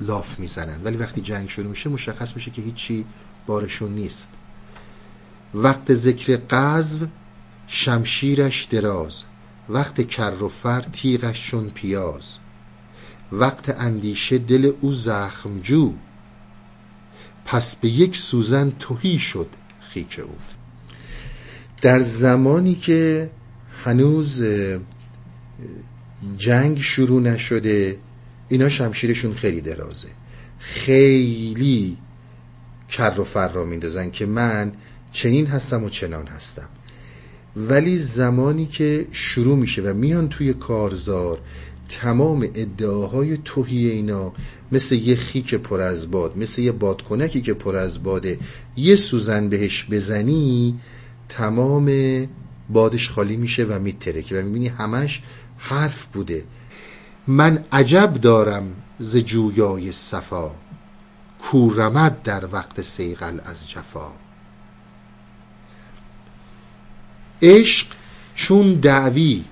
[0.00, 0.84] لاف می‌زنن.
[0.84, 3.04] ولی وقتی جنگ شروع میشه مشخص میشه که هیچی
[3.46, 4.28] بارشون نیست.
[5.54, 7.06] وقت ذکر قذو
[7.66, 9.22] شمشیرش دراز.
[9.68, 12.38] وقت کر و فر تیغش چون پیاز.
[13.40, 15.92] وقت اندیشه دل او زخمجو.
[17.44, 19.48] پس به یک سوزن توهی شد
[19.80, 20.34] خیک او.
[21.82, 23.30] در زمانی که
[23.84, 24.42] هنوز
[26.36, 27.98] جنگ شروع نشده
[28.48, 30.08] اینا شمشیرشون خیلی درازه.
[30.58, 31.96] خیلی
[32.88, 34.72] کر و فر را میندازن که من
[35.12, 36.68] چنین هستم و چنان هستم.
[37.56, 41.40] ولی زمانی که شروع میشه و میان توی کارزار
[41.88, 44.32] تمام ادعاهای توهی اینا
[44.72, 48.38] مثل یه خیک پر از باد مثل یه بادکنکی که پر از باده
[48.76, 50.78] یه سوزن بهش بزنی
[51.28, 51.90] تمام
[52.68, 54.40] بادش خالی میشه و میترکه.
[54.40, 55.22] و می‌بینی همش
[55.58, 56.44] حرف بوده.
[57.26, 60.50] من عجب دارم ز جویای صفا
[61.50, 64.08] کورمد در وقت سیغل از جفا.
[67.42, 67.86] عشق
[68.34, 69.44] چون دعوی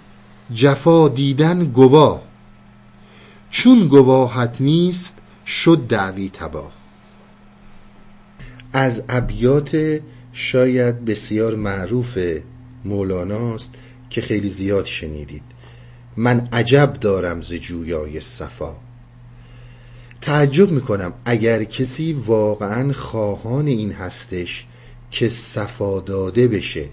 [0.54, 2.22] جفا دیدن گواه.
[3.50, 6.72] چون گواهت نیست شد دعوی تباه.
[8.72, 10.00] از ابیات
[10.32, 12.18] شاید بسیار معروف
[12.84, 13.74] مولاناست
[14.10, 15.42] که خیلی زیاد شنیدید.
[16.16, 18.76] من عجب دارم ز جویای صفا.
[20.20, 24.66] تعجب می‌کنم اگر کسی واقعا خواهان این هستش
[25.10, 26.88] که صفا داده بشه.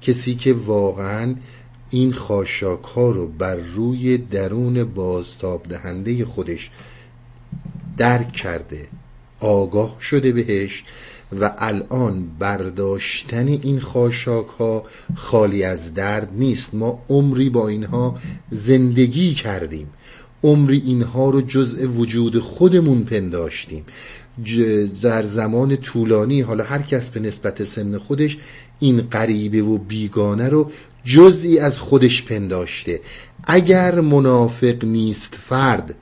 [0.00, 1.34] کسی که واقعا
[1.92, 6.70] این خاشاک ها رو بر روی درون بازتاب دهنده خودش
[7.96, 8.88] درک کرده
[9.40, 10.84] آگاه شده بهش
[11.40, 16.74] و الان برداشتن این خاشاک ها خالی از درد نیست.
[16.74, 18.18] ما عمری با اینها
[18.50, 19.90] زندگی کردیم.
[20.44, 23.84] عمری اینها رو جزء وجود خودمون پنداشتیم.
[25.02, 28.38] در زمان طولانی حالا هر کس به نسبت سن خودش
[28.82, 30.70] این غریبه و بیگانه رو
[31.04, 33.00] جزئی از خودش پنداشته.
[33.44, 35.94] اگر منافق نیست فرد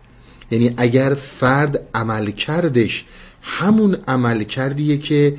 [0.51, 3.05] یعنی اگر فرد عمل کردش
[3.43, 5.37] همون عمل کردیه که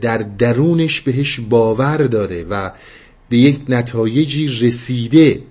[0.00, 2.70] در درونش بهش باور داره و
[3.28, 5.42] به یک نتایجی رسیده.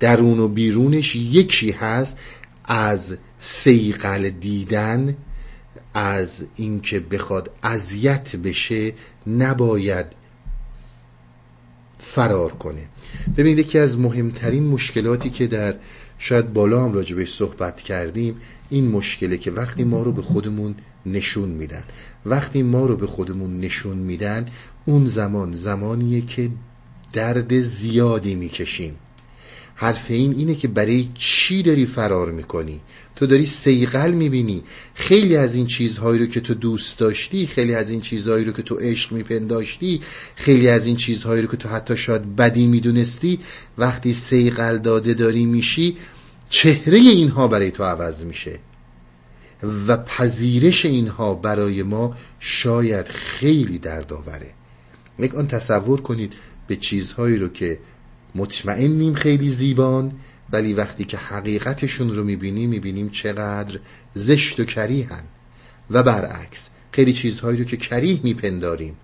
[0.00, 2.18] درون و بیرونش یکی هست
[2.64, 5.16] از سیقل دیدن
[5.94, 8.92] از اینکه بخواد اذیت بشه
[9.26, 10.19] نباید
[12.00, 12.88] فرار کنه.
[13.36, 15.74] ببینید یکی از مهمترین مشکلاتی که در
[16.18, 18.36] شاید بالا هم راجبش صحبت کردیم
[18.70, 20.74] این مشکله که وقتی ما رو به خودمون
[21.06, 21.82] نشون میدن.
[22.26, 24.46] وقتی ما رو به خودمون نشون میدن
[24.86, 26.50] اون زمان زمانیه که
[27.12, 28.96] درد زیادی می‌کشیم.
[29.80, 32.80] حرف این اینه که برای چی داری فرار می‌کنی؟
[33.16, 34.62] تو داری سیقل می‌بینی.
[34.94, 38.62] خیلی از این چیزهایی رو که تو دوست داشتی خیلی از این چیزهایی رو که
[38.62, 40.00] تو عشق میپنداشتی
[40.34, 43.38] خیلی از این چیزهایی رو که تو حتی شاید بدی می‌دونستی
[43.78, 45.96] وقتی سیقل داده داری میشی
[46.50, 48.58] چهره اینها برای تو عوض میشه.
[49.86, 54.50] و پذیرش اینها برای ما شاید خیلی دردآوره.
[55.18, 56.32] یک آن تصور کنید
[56.66, 57.78] به چیزهایی رو که
[58.34, 60.12] مطمئنیم خیلی زیبان
[60.52, 63.78] ولی وقتی که حقیقتشون رو می‌بینیم می‌بینیم چقدر
[64.14, 65.22] زشت و کریهن
[65.90, 68.96] و برعکس خیلی چیزهایی رو که کریه میپنداریم.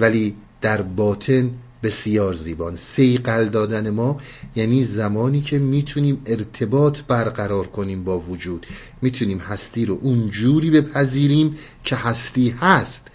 [0.00, 1.50] ولی در باطن
[1.82, 2.76] بسیار زیبان.
[2.76, 4.20] سیقل دادن ما
[4.56, 8.66] یعنی زمانی که می‌تونیم ارتباط برقرار کنیم با وجود.
[9.02, 13.06] می‌تونیم هستی رو اونجوری بپذیریم که هستی هست.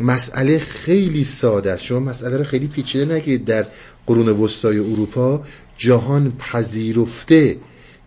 [0.00, 1.84] مسئله خیلی ساده است.
[1.84, 3.44] شما مسئله رو خیلی پیچیده نگیرید.
[3.44, 3.66] در
[4.06, 5.42] قرون وسطای اروپا
[5.78, 7.56] جهان پذیرفته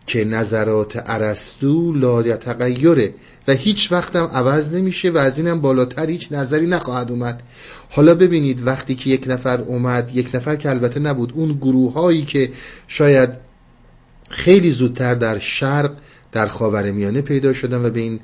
[0.07, 3.13] که نظرات ارسطو لا تغیره
[3.47, 7.43] و هیچ وقتم عوض نمیشه و از اینم بالاتر هیچ نظری نخواهد اومد.
[7.89, 12.25] حالا ببینید وقتی که یک نفر اومد یک نفر که البته نبود اون گروه هایی
[12.25, 12.49] که
[12.87, 13.29] شاید
[14.29, 15.91] خیلی زودتر در شرق
[16.33, 18.19] در خاور میانه پیدا شدن و به این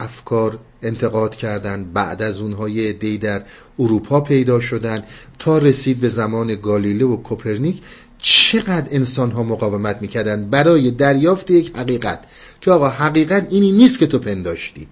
[0.00, 1.84] افکار انتقاد کردن.
[1.84, 3.42] بعد از اونها یه دی در
[3.78, 5.04] اروپا پیدا شدن.
[5.38, 7.80] تا رسید به زمان گالیله و کوپرنیک
[8.18, 12.24] چقدر انسان ها مقاومت می‌کردن برای دریافت یک حقیقت.
[12.60, 14.88] که آقا حقیقت اینی نیست که تو پنداشتی.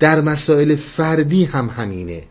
[0.00, 2.22] در مسائل فردی هم همینه.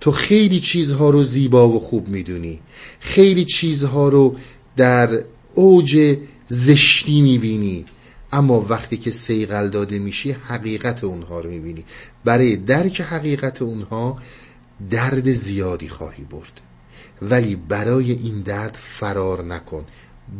[0.00, 2.60] تو خیلی چیزها رو زیبا و خوب می‌دونی.
[3.00, 4.36] خیلی چیزها رو
[4.76, 5.24] در
[5.54, 6.16] اوج
[6.48, 7.84] زشتی می‌بینی.
[8.32, 11.84] اما وقتی که سیقل داده میشی حقیقت اونها رو می‌بینی.
[12.24, 14.18] برای درک حقیقت اونها
[14.90, 16.60] درد زیادی خواهی برد.
[17.22, 19.84] ولی برای این درد فرار نکن.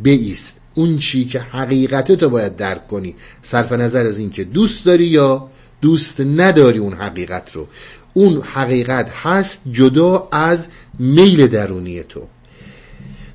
[0.02, 0.60] بیست.
[0.74, 3.14] اون چی که حقیقت تو باید درک کنی.
[3.42, 5.48] صرف نظر از اینکه دوست داری یا
[5.80, 7.66] دوست نداری اون حقیقت رو.
[8.14, 10.66] اون حقیقت هست جدا از
[10.98, 12.28] میل درونی تو.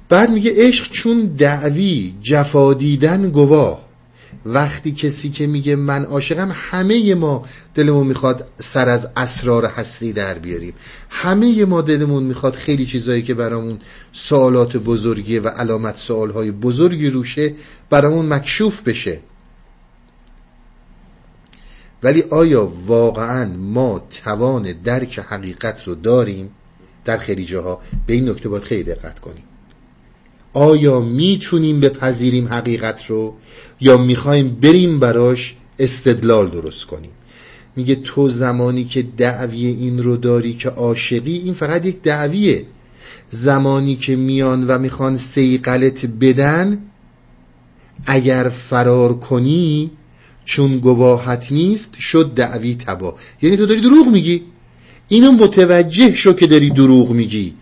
[0.10, 3.87] بعد میگه عشق چون دعوی جفا دیدن گواه.
[4.48, 7.46] وقتی کسی که میگه من عاشقم همه ما
[7.76, 10.74] دلمون می‌خواد سر از اسرار هستی در بیاریم.
[11.10, 13.80] همه ما دلمون می‌خواد خیلی چیزایی که برامون
[14.12, 17.54] سوالات بزرگیه و علامت سوالهای بزرگی روشه
[17.90, 19.20] برامون مکشوف بشه.
[22.04, 26.50] ولی آیا واقعا ما توان درک حقیقت رو داریم؟
[27.06, 29.44] در خیلی جاها به این نکته باید خیلی دقت کنیم.
[30.58, 33.34] آیا می‌تونیم بپذیریم حقیقت رو
[33.82, 37.12] یا می‌خوایم بریم براش استدلال درست کنیم؟
[37.76, 42.66] میگه تو زمانی که دعوی این رو داری که عاشقی این فقط یک دعویه.
[43.30, 46.78] زمانی که میان و می‌خوان سیقلت بدن
[48.06, 49.92] اگر فرار کنی
[50.46, 54.44] چون گواهت نیست شد دعوی تبا یعنی تو داری دروغ میگی.
[55.08, 57.54] اینو متوجه شو که داری دروغ میگی.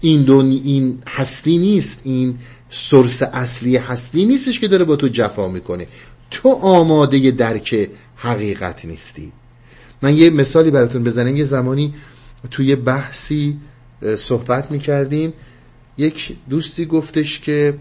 [0.00, 2.38] این دون این هستی نیست این
[2.70, 5.86] سرس اصلی هستی نیستش که داره با تو جفا می‌کنه.
[6.30, 9.32] تو آماده درک حقیقت نیستی.
[10.02, 11.36] من یه مثالی براتون بزنم.
[11.36, 11.94] یه زمانی
[12.50, 13.58] توی بحثی
[14.16, 15.32] صحبت می‌کردیم.
[15.98, 17.78] یک دوستی گفتش که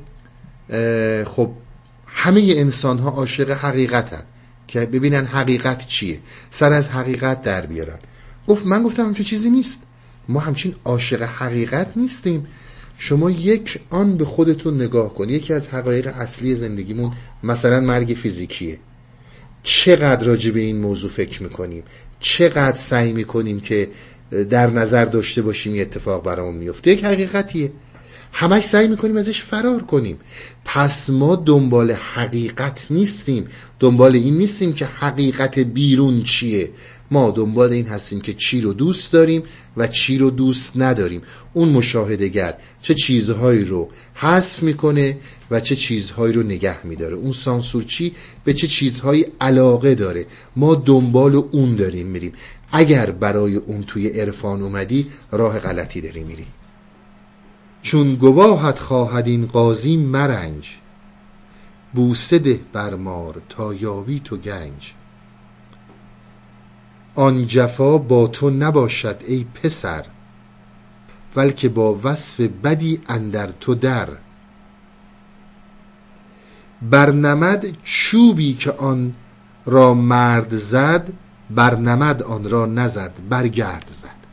[1.26, 1.50] خب
[2.08, 4.24] همه انسان ها عاشق حقیقتن
[4.68, 6.20] که ببینن حقیقت چیه.
[6.52, 8.00] سر از حقیقت در بیارن.
[8.48, 9.80] گفت من گفتم همچون چیزی نیست.
[10.30, 12.47] ما همچین عاشق حقیقت نیستیم.
[12.97, 15.30] شما یک آن به خودتون نگاه کن.
[15.30, 17.11] یکی از حقایق اصلی زندگیمون
[17.43, 18.80] مثلا مرگ فیزیکیه.
[19.64, 21.84] چقدر راجع به این موضوع فکر می‌کنیم؟
[22.19, 23.89] چقدر سعی می‌کنیم که
[24.49, 27.72] در نظر داشته باشیم یه اتفاق برامون میفته یک حقیقتیه.
[28.31, 30.19] همش سعی می‌کنیم ازش فرار کنیم.
[30.65, 33.47] پس ما دنبال حقیقت نیستیم.
[33.80, 36.69] دنبال این نیستیم که حقیقت بیرون چیه.
[37.11, 39.44] ما دنبال این هستیم که چی رو دوست داریم
[39.77, 41.22] و چی رو دوست نداریم.
[41.53, 45.18] اون مشاهدگر چه چیزهایی رو حذف می‌کنه
[45.52, 47.15] و چه چیزهایی رو نگه میداره.
[47.15, 48.14] اون سانسورچی
[48.44, 50.26] به چه چیزهایی علاقه داره.
[50.56, 52.34] ما دنبال اون داریم میریم.
[52.72, 56.45] اگر برای اون توی عرفان اومدی راه غلطی داری میری.
[57.82, 60.69] چون گواهت خواهد این قاضی مرنج.
[61.94, 64.94] بوسه ده برمار تا یابی تو گنج.
[67.16, 70.06] آن جفا با تو نباشد ای پسر.
[71.36, 74.08] بلکه با وصف بدی اندر تو در.
[76.82, 79.14] برنمد چوبی که آن
[79.66, 81.14] را مرد زد
[81.50, 84.26] برنمد آن را نزد برگرد زد.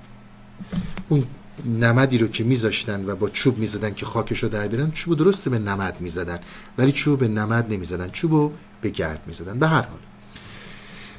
[1.09, 1.25] اون
[1.65, 5.51] نمدی رو که میذاشتن و با چوب می‌زدن که خاکش رو در بیارن چوب درسته
[5.51, 6.39] به نمد می‌زدن.
[6.79, 9.59] ولی چوب به نمد نمی‌زدن چوب رو به گرد می‌زدن.
[9.59, 9.99] به هر حال.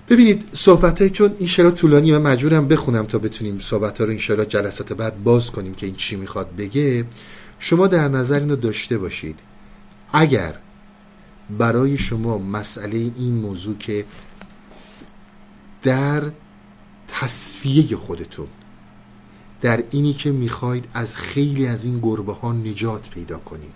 [0.09, 4.47] ببینید صحبت چون این شرا طولانی و مجبورم بخونم تا بتونیم صحبت ها رو این
[4.49, 7.05] جلسات بعد باز کنیم که این چی می‌خواد بگه.
[7.59, 9.39] شما در نظر اینو داشته باشید.
[10.13, 10.55] اگر
[11.57, 14.05] برای شما مسئله این موضوع که
[15.83, 16.23] در
[17.07, 18.47] تصفیه خودتون
[19.61, 23.73] در اینی که می‌خواید از خیلی از این گربه ها نجات پیدا کنید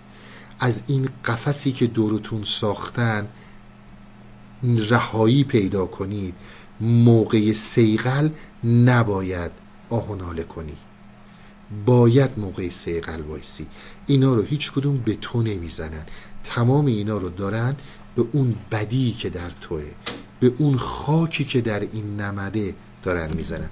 [0.60, 3.28] از این قفسی که دورتون ساختن
[4.62, 6.34] رهایی پیدا کنید
[6.80, 8.28] موقع سیغل
[8.64, 9.50] نباید
[9.90, 10.76] آهناله کنی.
[11.86, 13.66] باید موقع سیغل وایسی.
[14.06, 16.06] اینا رو هیچ کدوم به تو نمی‌زنن.
[16.44, 17.76] تمام اینا رو دارن
[18.16, 19.84] به اون بدی که در توه
[20.40, 23.68] به اون خاکی که در این نمده دارن می‌زنن.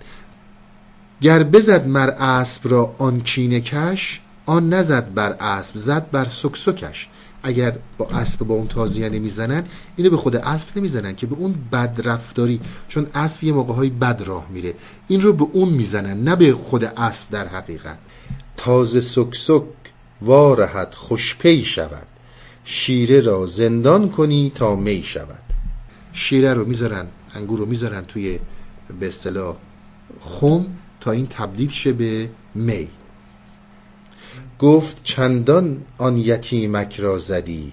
[1.21, 7.09] گر بزد مر اسب را آن کینه کش آن نزد بر اسب زد بر سکسکش
[7.47, 9.65] اگر با اسب با اون تازیه نمی‌زنن
[9.97, 13.91] اینو به خود اسب نمی‌زنن که به اون بد رفتاری چون اسب یه موقع های
[13.91, 14.75] بد راه میره.
[15.09, 17.99] این رو به اون می‌زنن نه به خود اسب در حقیقت.
[18.57, 19.63] تازه سکسک
[20.21, 22.07] وارهد خوشپی شود.
[22.65, 25.43] شیره را زندان کنی تا می شود.
[26.13, 28.39] شیره رو می‌ذارن انگور رو می‌ذارن توی
[29.01, 29.57] به اصطلاح
[30.21, 30.67] خم
[31.01, 32.89] تا این تبدیل شه به می.
[34.61, 37.73] گفت چندان آن یتیمک را زدی؟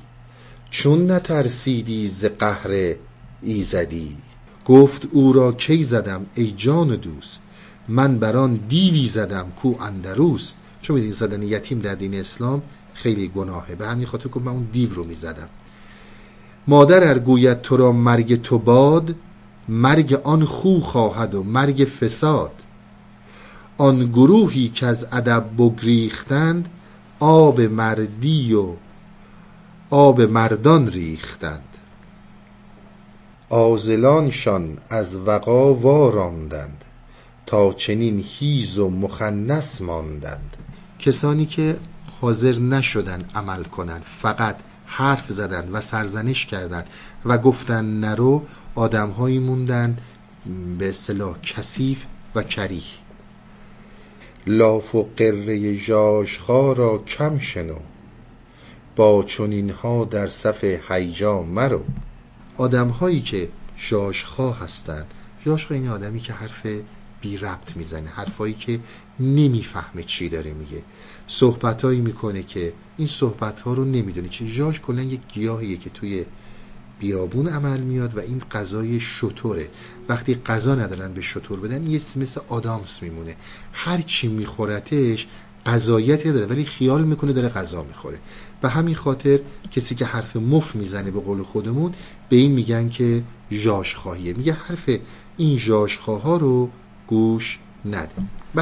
[0.72, 2.96] چون نترسیدی ز قهر
[3.42, 4.18] ایزدی؟
[4.66, 7.42] گفت او را کی زدم ای جان دوست؟
[7.88, 12.62] من بر آن دیوی زدم کو اندروست چون میدین زدن یتیم در دین اسلام
[12.94, 13.76] خیلی گناهه.
[13.76, 15.50] به همین خاطر گفت من اون دیو رو می‌زدم.
[16.68, 19.16] مادر ارگوید تو را مرگ تو باد
[19.70, 22.52] مرگ آن خو خواهد و مرگ فساد.
[23.84, 26.70] آن گروهی که از ادب بگریختند
[27.20, 28.74] آب مردی و
[29.90, 31.78] آب مردان ریختند.
[33.50, 36.86] آزلانشان از وقا واراندند
[37.46, 40.58] تا چنین هیز و مخنس ماندند.
[41.00, 41.78] کسانی که
[42.22, 44.56] حاضر نشدن عمل کنند فقط
[44.86, 46.88] حرف زدن و سرزنش کردند
[47.26, 48.42] و گفتن نرو
[48.76, 49.98] آدمهایی موندن
[50.80, 52.06] به اصطلاح کثیف
[52.36, 53.03] و کریه.
[54.48, 57.80] لاف و قره ژاژخا را کم شنو
[58.96, 61.84] با چنینها در صف هیجا مرو.
[62.58, 63.50] آدم هایی که
[63.80, 65.06] ژاژخا هستند
[65.46, 66.68] ژاژخا این آدمی که حرف
[67.22, 68.80] بی ربط می‌زنه حرفایی که
[69.20, 70.84] نمی‌فهمه چی داره میگه.
[71.28, 74.30] صحبتهایی می‌کنه که این صحبت ها رو نمی‌دونه.
[74.30, 76.26] چه ژاژ کلا یک گیاهیه که توی
[77.00, 79.70] بیابون عمل میاد و این غذای شطوره.
[80.10, 83.36] وقتی غذا ندارن به شطور بدن یه مثل آدامس میمونه.
[83.74, 85.28] هر چی میخورتش
[85.66, 88.20] غذایتی داره ولی خیال می‌کنه داره غذا می‌خوره.
[88.64, 89.40] و همین خاطر
[89.72, 91.94] کسی که حرف مف می‌زنه به قول خودمون
[92.30, 94.90] به این میگن که جاش خواهیه میگه حرف
[95.38, 96.70] این جاش ها رو
[97.08, 98.12] گوش نده.
[98.56, 98.62] به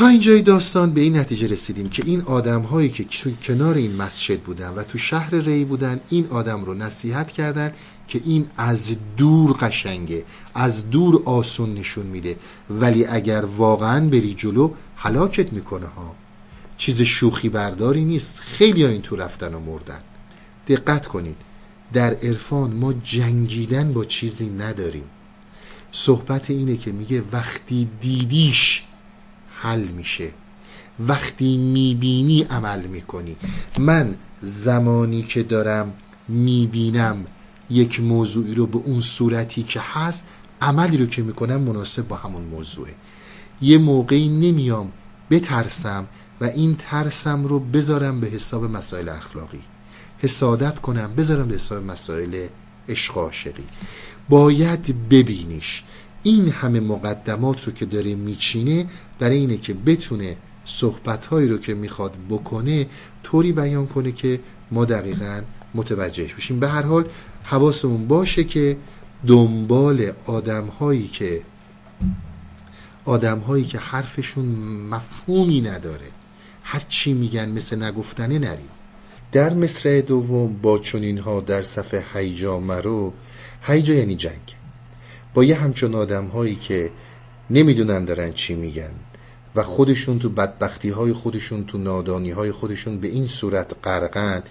[0.00, 3.96] تا اینجای داستان به این نتیجه رسیدیم که این آدم هایی که توی کنار این
[3.96, 7.72] مسجد بودن و تو شهر ری بودن این آدم رو نصیحت کردن
[8.08, 10.24] که این از دور قشنگه
[10.54, 12.36] از دور آسون نشون میده.
[12.70, 16.14] ولی اگر واقعا بری جلو حلاکت می‌کنه ها.
[16.76, 18.40] چیز شوخی برداری نیست.
[18.40, 20.00] خیلی ها این تو رفتن و مردن.
[20.68, 21.36] دقت کنید.
[21.92, 25.04] در عرفان ما جنگیدن با چیزی نداریم.
[25.92, 28.82] صحبت اینه که میگه وقتی دیدیش
[29.62, 30.30] حل میشه.
[31.00, 33.36] وقتی می‌بینی عمل می‌کنی.
[33.78, 35.92] من زمانی که دارم
[36.28, 37.26] می‌بینم
[37.70, 40.24] یک موضوعی رو به اون صورتی که هست
[40.60, 42.94] عملی رو که می‌کنم مناسب با همون موضوعه.
[43.62, 44.92] یه موقعی نمیام
[45.30, 46.06] بترسم
[46.40, 49.62] و این ترسم رو بذارم به حساب مسائل اخلاقی.
[50.18, 52.46] حسادت کنم بذارم به حساب مسائل
[52.88, 53.32] عشق
[54.28, 55.82] باید ببینیش.
[56.22, 58.86] این همه مقدمات رو که داره میچینه
[59.18, 62.86] برای اینه که بتونه صحبتهایی رو که می‌خواد بکنه
[63.22, 64.40] طوری بیان کنه که
[64.70, 65.42] ما دقیقا
[65.74, 66.60] متوجه بشیم.
[66.60, 67.04] به هر حال
[67.44, 68.76] حواسمون باشه که
[69.26, 71.42] دنبال آدمهایی که
[73.04, 74.44] آدمهایی که حرفشون
[74.90, 76.06] مفهومی نداره.
[76.62, 78.68] هر چی میگن مثل نگفتنه نریم.
[79.32, 83.12] در مصرع دوم با چنین ها در صفحه هیجا مرو
[83.62, 84.59] هیجا یعنی جنگ.
[85.34, 86.90] با یه همچون آدم هایی که
[87.50, 88.92] نمی‌دونن دارن چی میگن
[89.54, 94.42] و خودشون تو بدبختی های خودشون تو نادانی های خودشون به این صورت غرقن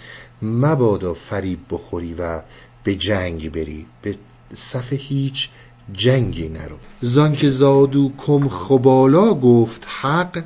[0.42, 2.42] مبادا فریب بخوری و
[2.84, 3.86] به جنگ بری.
[4.02, 4.16] به
[4.56, 5.50] صفحه هیچ
[5.94, 6.78] جنگی نرو.
[7.02, 10.44] زان که زادو کم خبالا گفت حق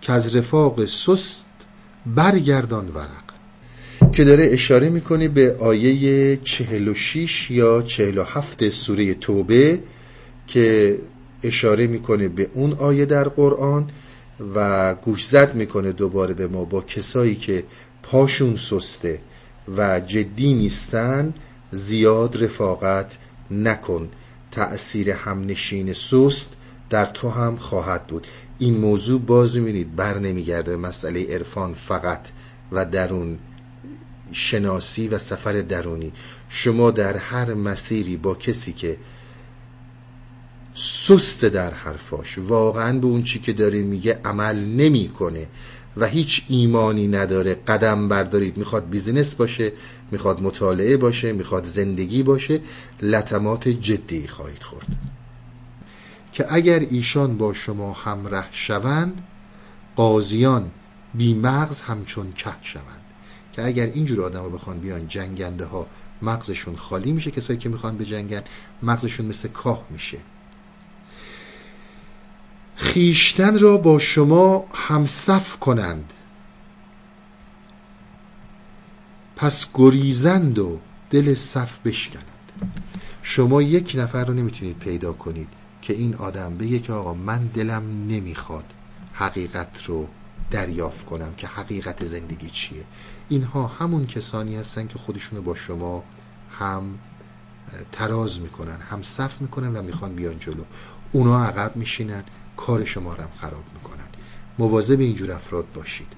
[0.00, 1.44] که از رفاق سست
[2.06, 3.23] برگردان ورق
[4.12, 9.78] که داره اشاره می‌کنه به آیه 46 یا 47 سوره توبه
[10.46, 10.98] که
[11.42, 13.90] اشاره می‌کنه به اون آیه در قرآن
[14.54, 17.64] و گوشزد می‌کنه دوباره به ما با کسایی که
[18.02, 19.20] پاشون سسته
[19.76, 21.34] و جدی نیستن
[21.70, 23.18] زیاد رفاقت
[23.50, 24.08] نکن.
[24.52, 26.52] تأثیر همنشین سست
[26.90, 28.26] در تو هم خواهد بود.
[28.58, 32.28] این موضوع باز می‌بینید بر نمیگرده مسئله عرفان فقط
[32.72, 33.38] و درون.
[34.34, 36.12] شناسی و سفر درونی.
[36.48, 38.96] شما در هر مسیری با کسی که
[40.74, 45.46] سست در حرفاش واقعا به اون چی که داره میگه عمل نمی‌کنه
[45.96, 49.72] و هیچ ایمانی نداره قدم بردارید می‌خواد بیزینس باشه
[50.10, 52.60] می‌خواد مطالعه باشه می‌خواد زندگی باشه
[53.02, 54.86] لطمات جدی خواهید خورد.
[56.32, 59.22] که اگر ایشان با شما همراه شوند
[59.96, 60.70] قاضیان
[61.14, 63.03] بی مغز همچون که شوند.
[63.54, 65.86] که اگر اینجور آدم ها بخوان بیان جنگنده ها
[66.22, 68.42] مغزشون خالی میشه کسایی که می‌خوان به جنگن
[68.82, 70.18] مغزشون مثل کاه میشه.
[72.76, 76.12] خیشتن را با شما همصف کنند.
[79.36, 80.78] پس گریزند و
[81.10, 82.26] دل صف بشکنند.
[83.22, 85.48] شما یک نفر رو نمی‌تونید پیدا کنید
[85.82, 88.64] که این آدم بگه که آقا من دلم نمی‌خواد
[89.12, 90.08] حقیقت رو
[90.50, 92.84] دریافت کنم که حقیقت زندگی چیه.
[93.28, 96.04] اینها همون کسانی هستن که خودشونو با شما
[96.50, 96.98] هم
[97.92, 100.64] تراز می‌کنن هم صف می‌کنن و می‌خوان بیان جلو.
[101.12, 102.24] اونا عقب میشینن
[102.56, 104.08] کار شما رو هم خراب می‌کنن.
[104.58, 106.08] مواظب اینجور افراد باشید.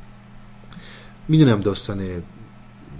[1.28, 2.22] می‌دونم داستان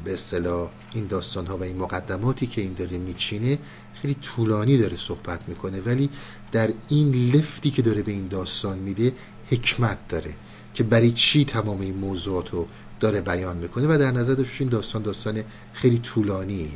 [0.04, 3.58] به اصطلاح این داستان ها و این مقدماتی که این داره میچینه
[4.02, 6.10] خیلی طولانی داره صحبت می‌کنه ولی
[6.52, 9.12] در این لفتی که داره به این داستان میده
[9.50, 10.34] حکمت داره
[10.74, 12.66] که برای چی تمام این موضوعات رو
[13.00, 15.42] داره بیان می‌کنه و در نظر داشت این داستان داستان
[15.72, 16.68] خیلی طولانیه.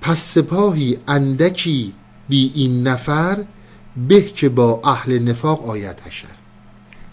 [0.00, 1.94] پس سپاهی اندکی
[2.28, 3.44] بی این نفر
[4.08, 6.28] به که با اهل نفاق آید حشر.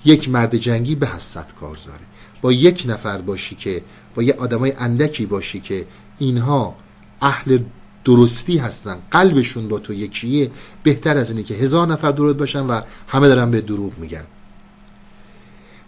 [0.05, 2.05] یک مرد جنگی به حسد کارزاره
[2.41, 3.81] با یک نفر باشی که
[4.15, 5.85] با یه آدمای اندکی باشی که
[6.19, 6.75] اینها
[7.21, 7.59] اهل
[8.07, 8.97] درستی هستن.
[9.11, 10.51] قلبشون با تو یکیه.
[10.83, 14.25] بهتر از اینه که هزار نفر درود باشن و همه دارن به دروغ میگن.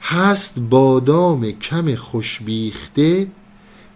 [0.01, 3.27] هست بادام کم خوشبیخته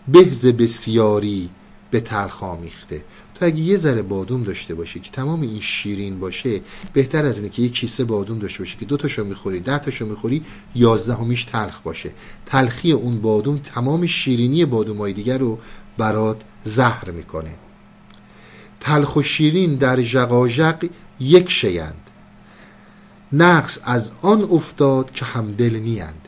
[0.07, 1.49] بهز بسیاری
[1.91, 3.03] به تلخ آمیخته.
[3.35, 6.61] تو اگه یه ذره بادوم داشته باشی که تمام این شیرین باشه
[6.93, 10.05] بهتر از اینه که یه کیسه بادوم داشته باشی که دو تاشو می‌خوری ده تاشو
[10.05, 10.41] می‌خوری
[10.75, 12.11] یازدهمیش تلخ باشه.
[12.45, 15.59] تلخی اون بادوم تمام شیرینی بادومای دیگر رو
[15.97, 17.51] برات زهر می‌کنه.
[18.84, 20.89] تلخ و شیرین در جقاجق
[21.19, 22.10] یک شیند
[23.34, 26.27] نقص از آن افتاد که همدل نیند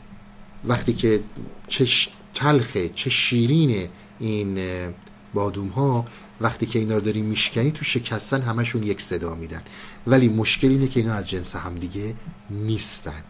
[0.64, 1.20] وقتی که
[1.68, 1.86] چه
[2.34, 3.88] تلخه چه شیرین
[4.18, 4.58] این
[5.34, 6.04] بادوم ها
[6.40, 9.62] وقتی که اینا رو داری میشکنی تو شکستن همشون یک صدا میدن.
[10.06, 12.14] ولی مشکل اینه که اینا از جنس همدیگه
[12.50, 13.22] نیستن.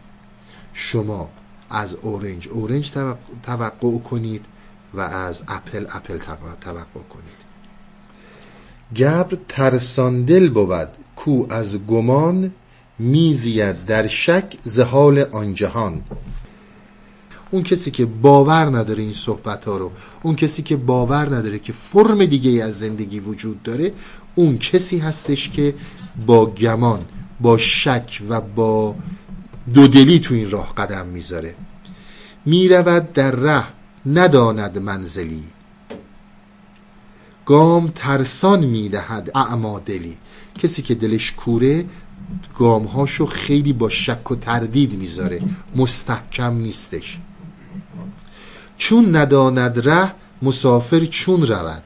[0.73, 1.29] شما
[1.69, 2.91] از اورنج اورنج
[3.43, 4.45] توقع کنید
[4.93, 6.17] و از اپل اپل
[6.61, 7.46] توقع کنید.
[8.95, 12.51] گبر ترساندل بود کو از گمان
[12.99, 16.01] میزید در شک زهال آن جهان.
[17.51, 19.91] اون کسی که باور نداره این صحبت ها رو
[20.23, 23.93] اون کسی که باور نداره که فرم دیگه از زندگی وجود داره
[24.35, 25.73] اون کسی هستش که
[26.25, 27.05] با گمان
[27.41, 28.95] با شک و با
[29.73, 31.55] دودلی تو این راه قدم می‌ذاره.
[32.45, 33.63] می‌رود در ره
[34.05, 35.43] نداند منزلی.
[37.47, 40.17] گام ترسان می‌دهد اعمادلی
[40.59, 41.85] کسی که دلش کوره
[42.59, 45.41] گامهاشو خیلی با شک و تردید می‌ذاره.
[45.75, 47.17] مستحکم نیستش.
[48.77, 51.83] چون نداند ره مسافر چون رود.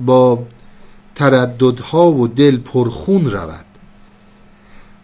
[0.00, 0.44] با
[1.14, 3.66] ترددها و دل پرخون رود.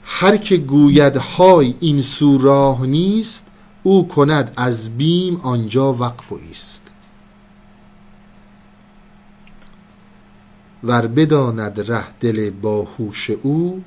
[0.02, 3.44] هر که گوید های این سو راه نیست
[3.82, 6.85] او کند از بیم آنجا وقف و ایست.
[10.86, 13.82] ور بداند ره دل باهوش او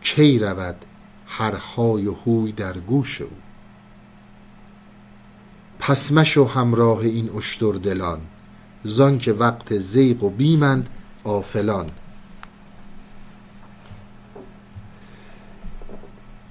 [0.00, 0.76] کی رود
[1.26, 3.30] هر های هوی در گوش او.
[5.78, 8.20] پس مشو همراه این اشتر دلان
[8.84, 10.88] زان که وقت زیغ و بیمند
[11.24, 11.86] آفلان.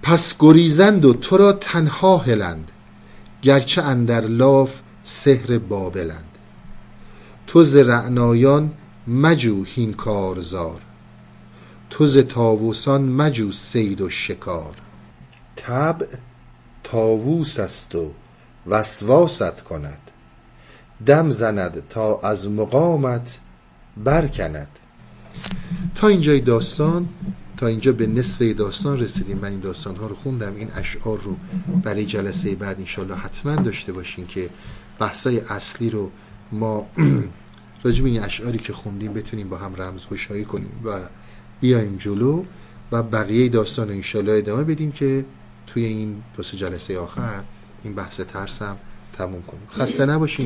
[0.01, 2.71] پس گریزند و تو را تنها هلند
[3.41, 6.37] گرچه اندر لاف سحر بابلند.
[7.47, 8.71] تو ز رعنایان
[9.07, 10.81] مجو هین کارزار.
[11.89, 14.75] تو ز طاووسان مجو صید و شکار.
[15.55, 16.07] طبع
[16.83, 18.11] طاووس است و
[18.67, 20.11] وسواست کند.
[21.05, 23.39] دم زند تا از مقامت
[23.97, 24.67] برکند.
[25.95, 27.09] تا اینجای داستان
[27.57, 29.37] تا اینجا به نصف داستان رسیدیم.
[29.37, 30.55] من این داستان ها رو خوندم.
[30.55, 31.35] این اشعار رو
[31.83, 34.49] برای جلسه بعد انشالله حتما داشته باشین که
[34.99, 36.11] بحثای اصلی رو
[36.51, 36.87] ما
[37.83, 40.99] راجب این اشعاری که خوندیم بتونیم با هم رمزگشایی کنیم و
[41.61, 42.43] بیایم جلو
[42.91, 45.25] و بقیه داستان رو انشالله ادامه بدیم که
[45.67, 47.43] توی این دو جلسه آخر
[47.83, 48.77] این بحث ترسم
[49.17, 49.67] تموم کنیم.
[49.71, 50.39] خسته نباشین.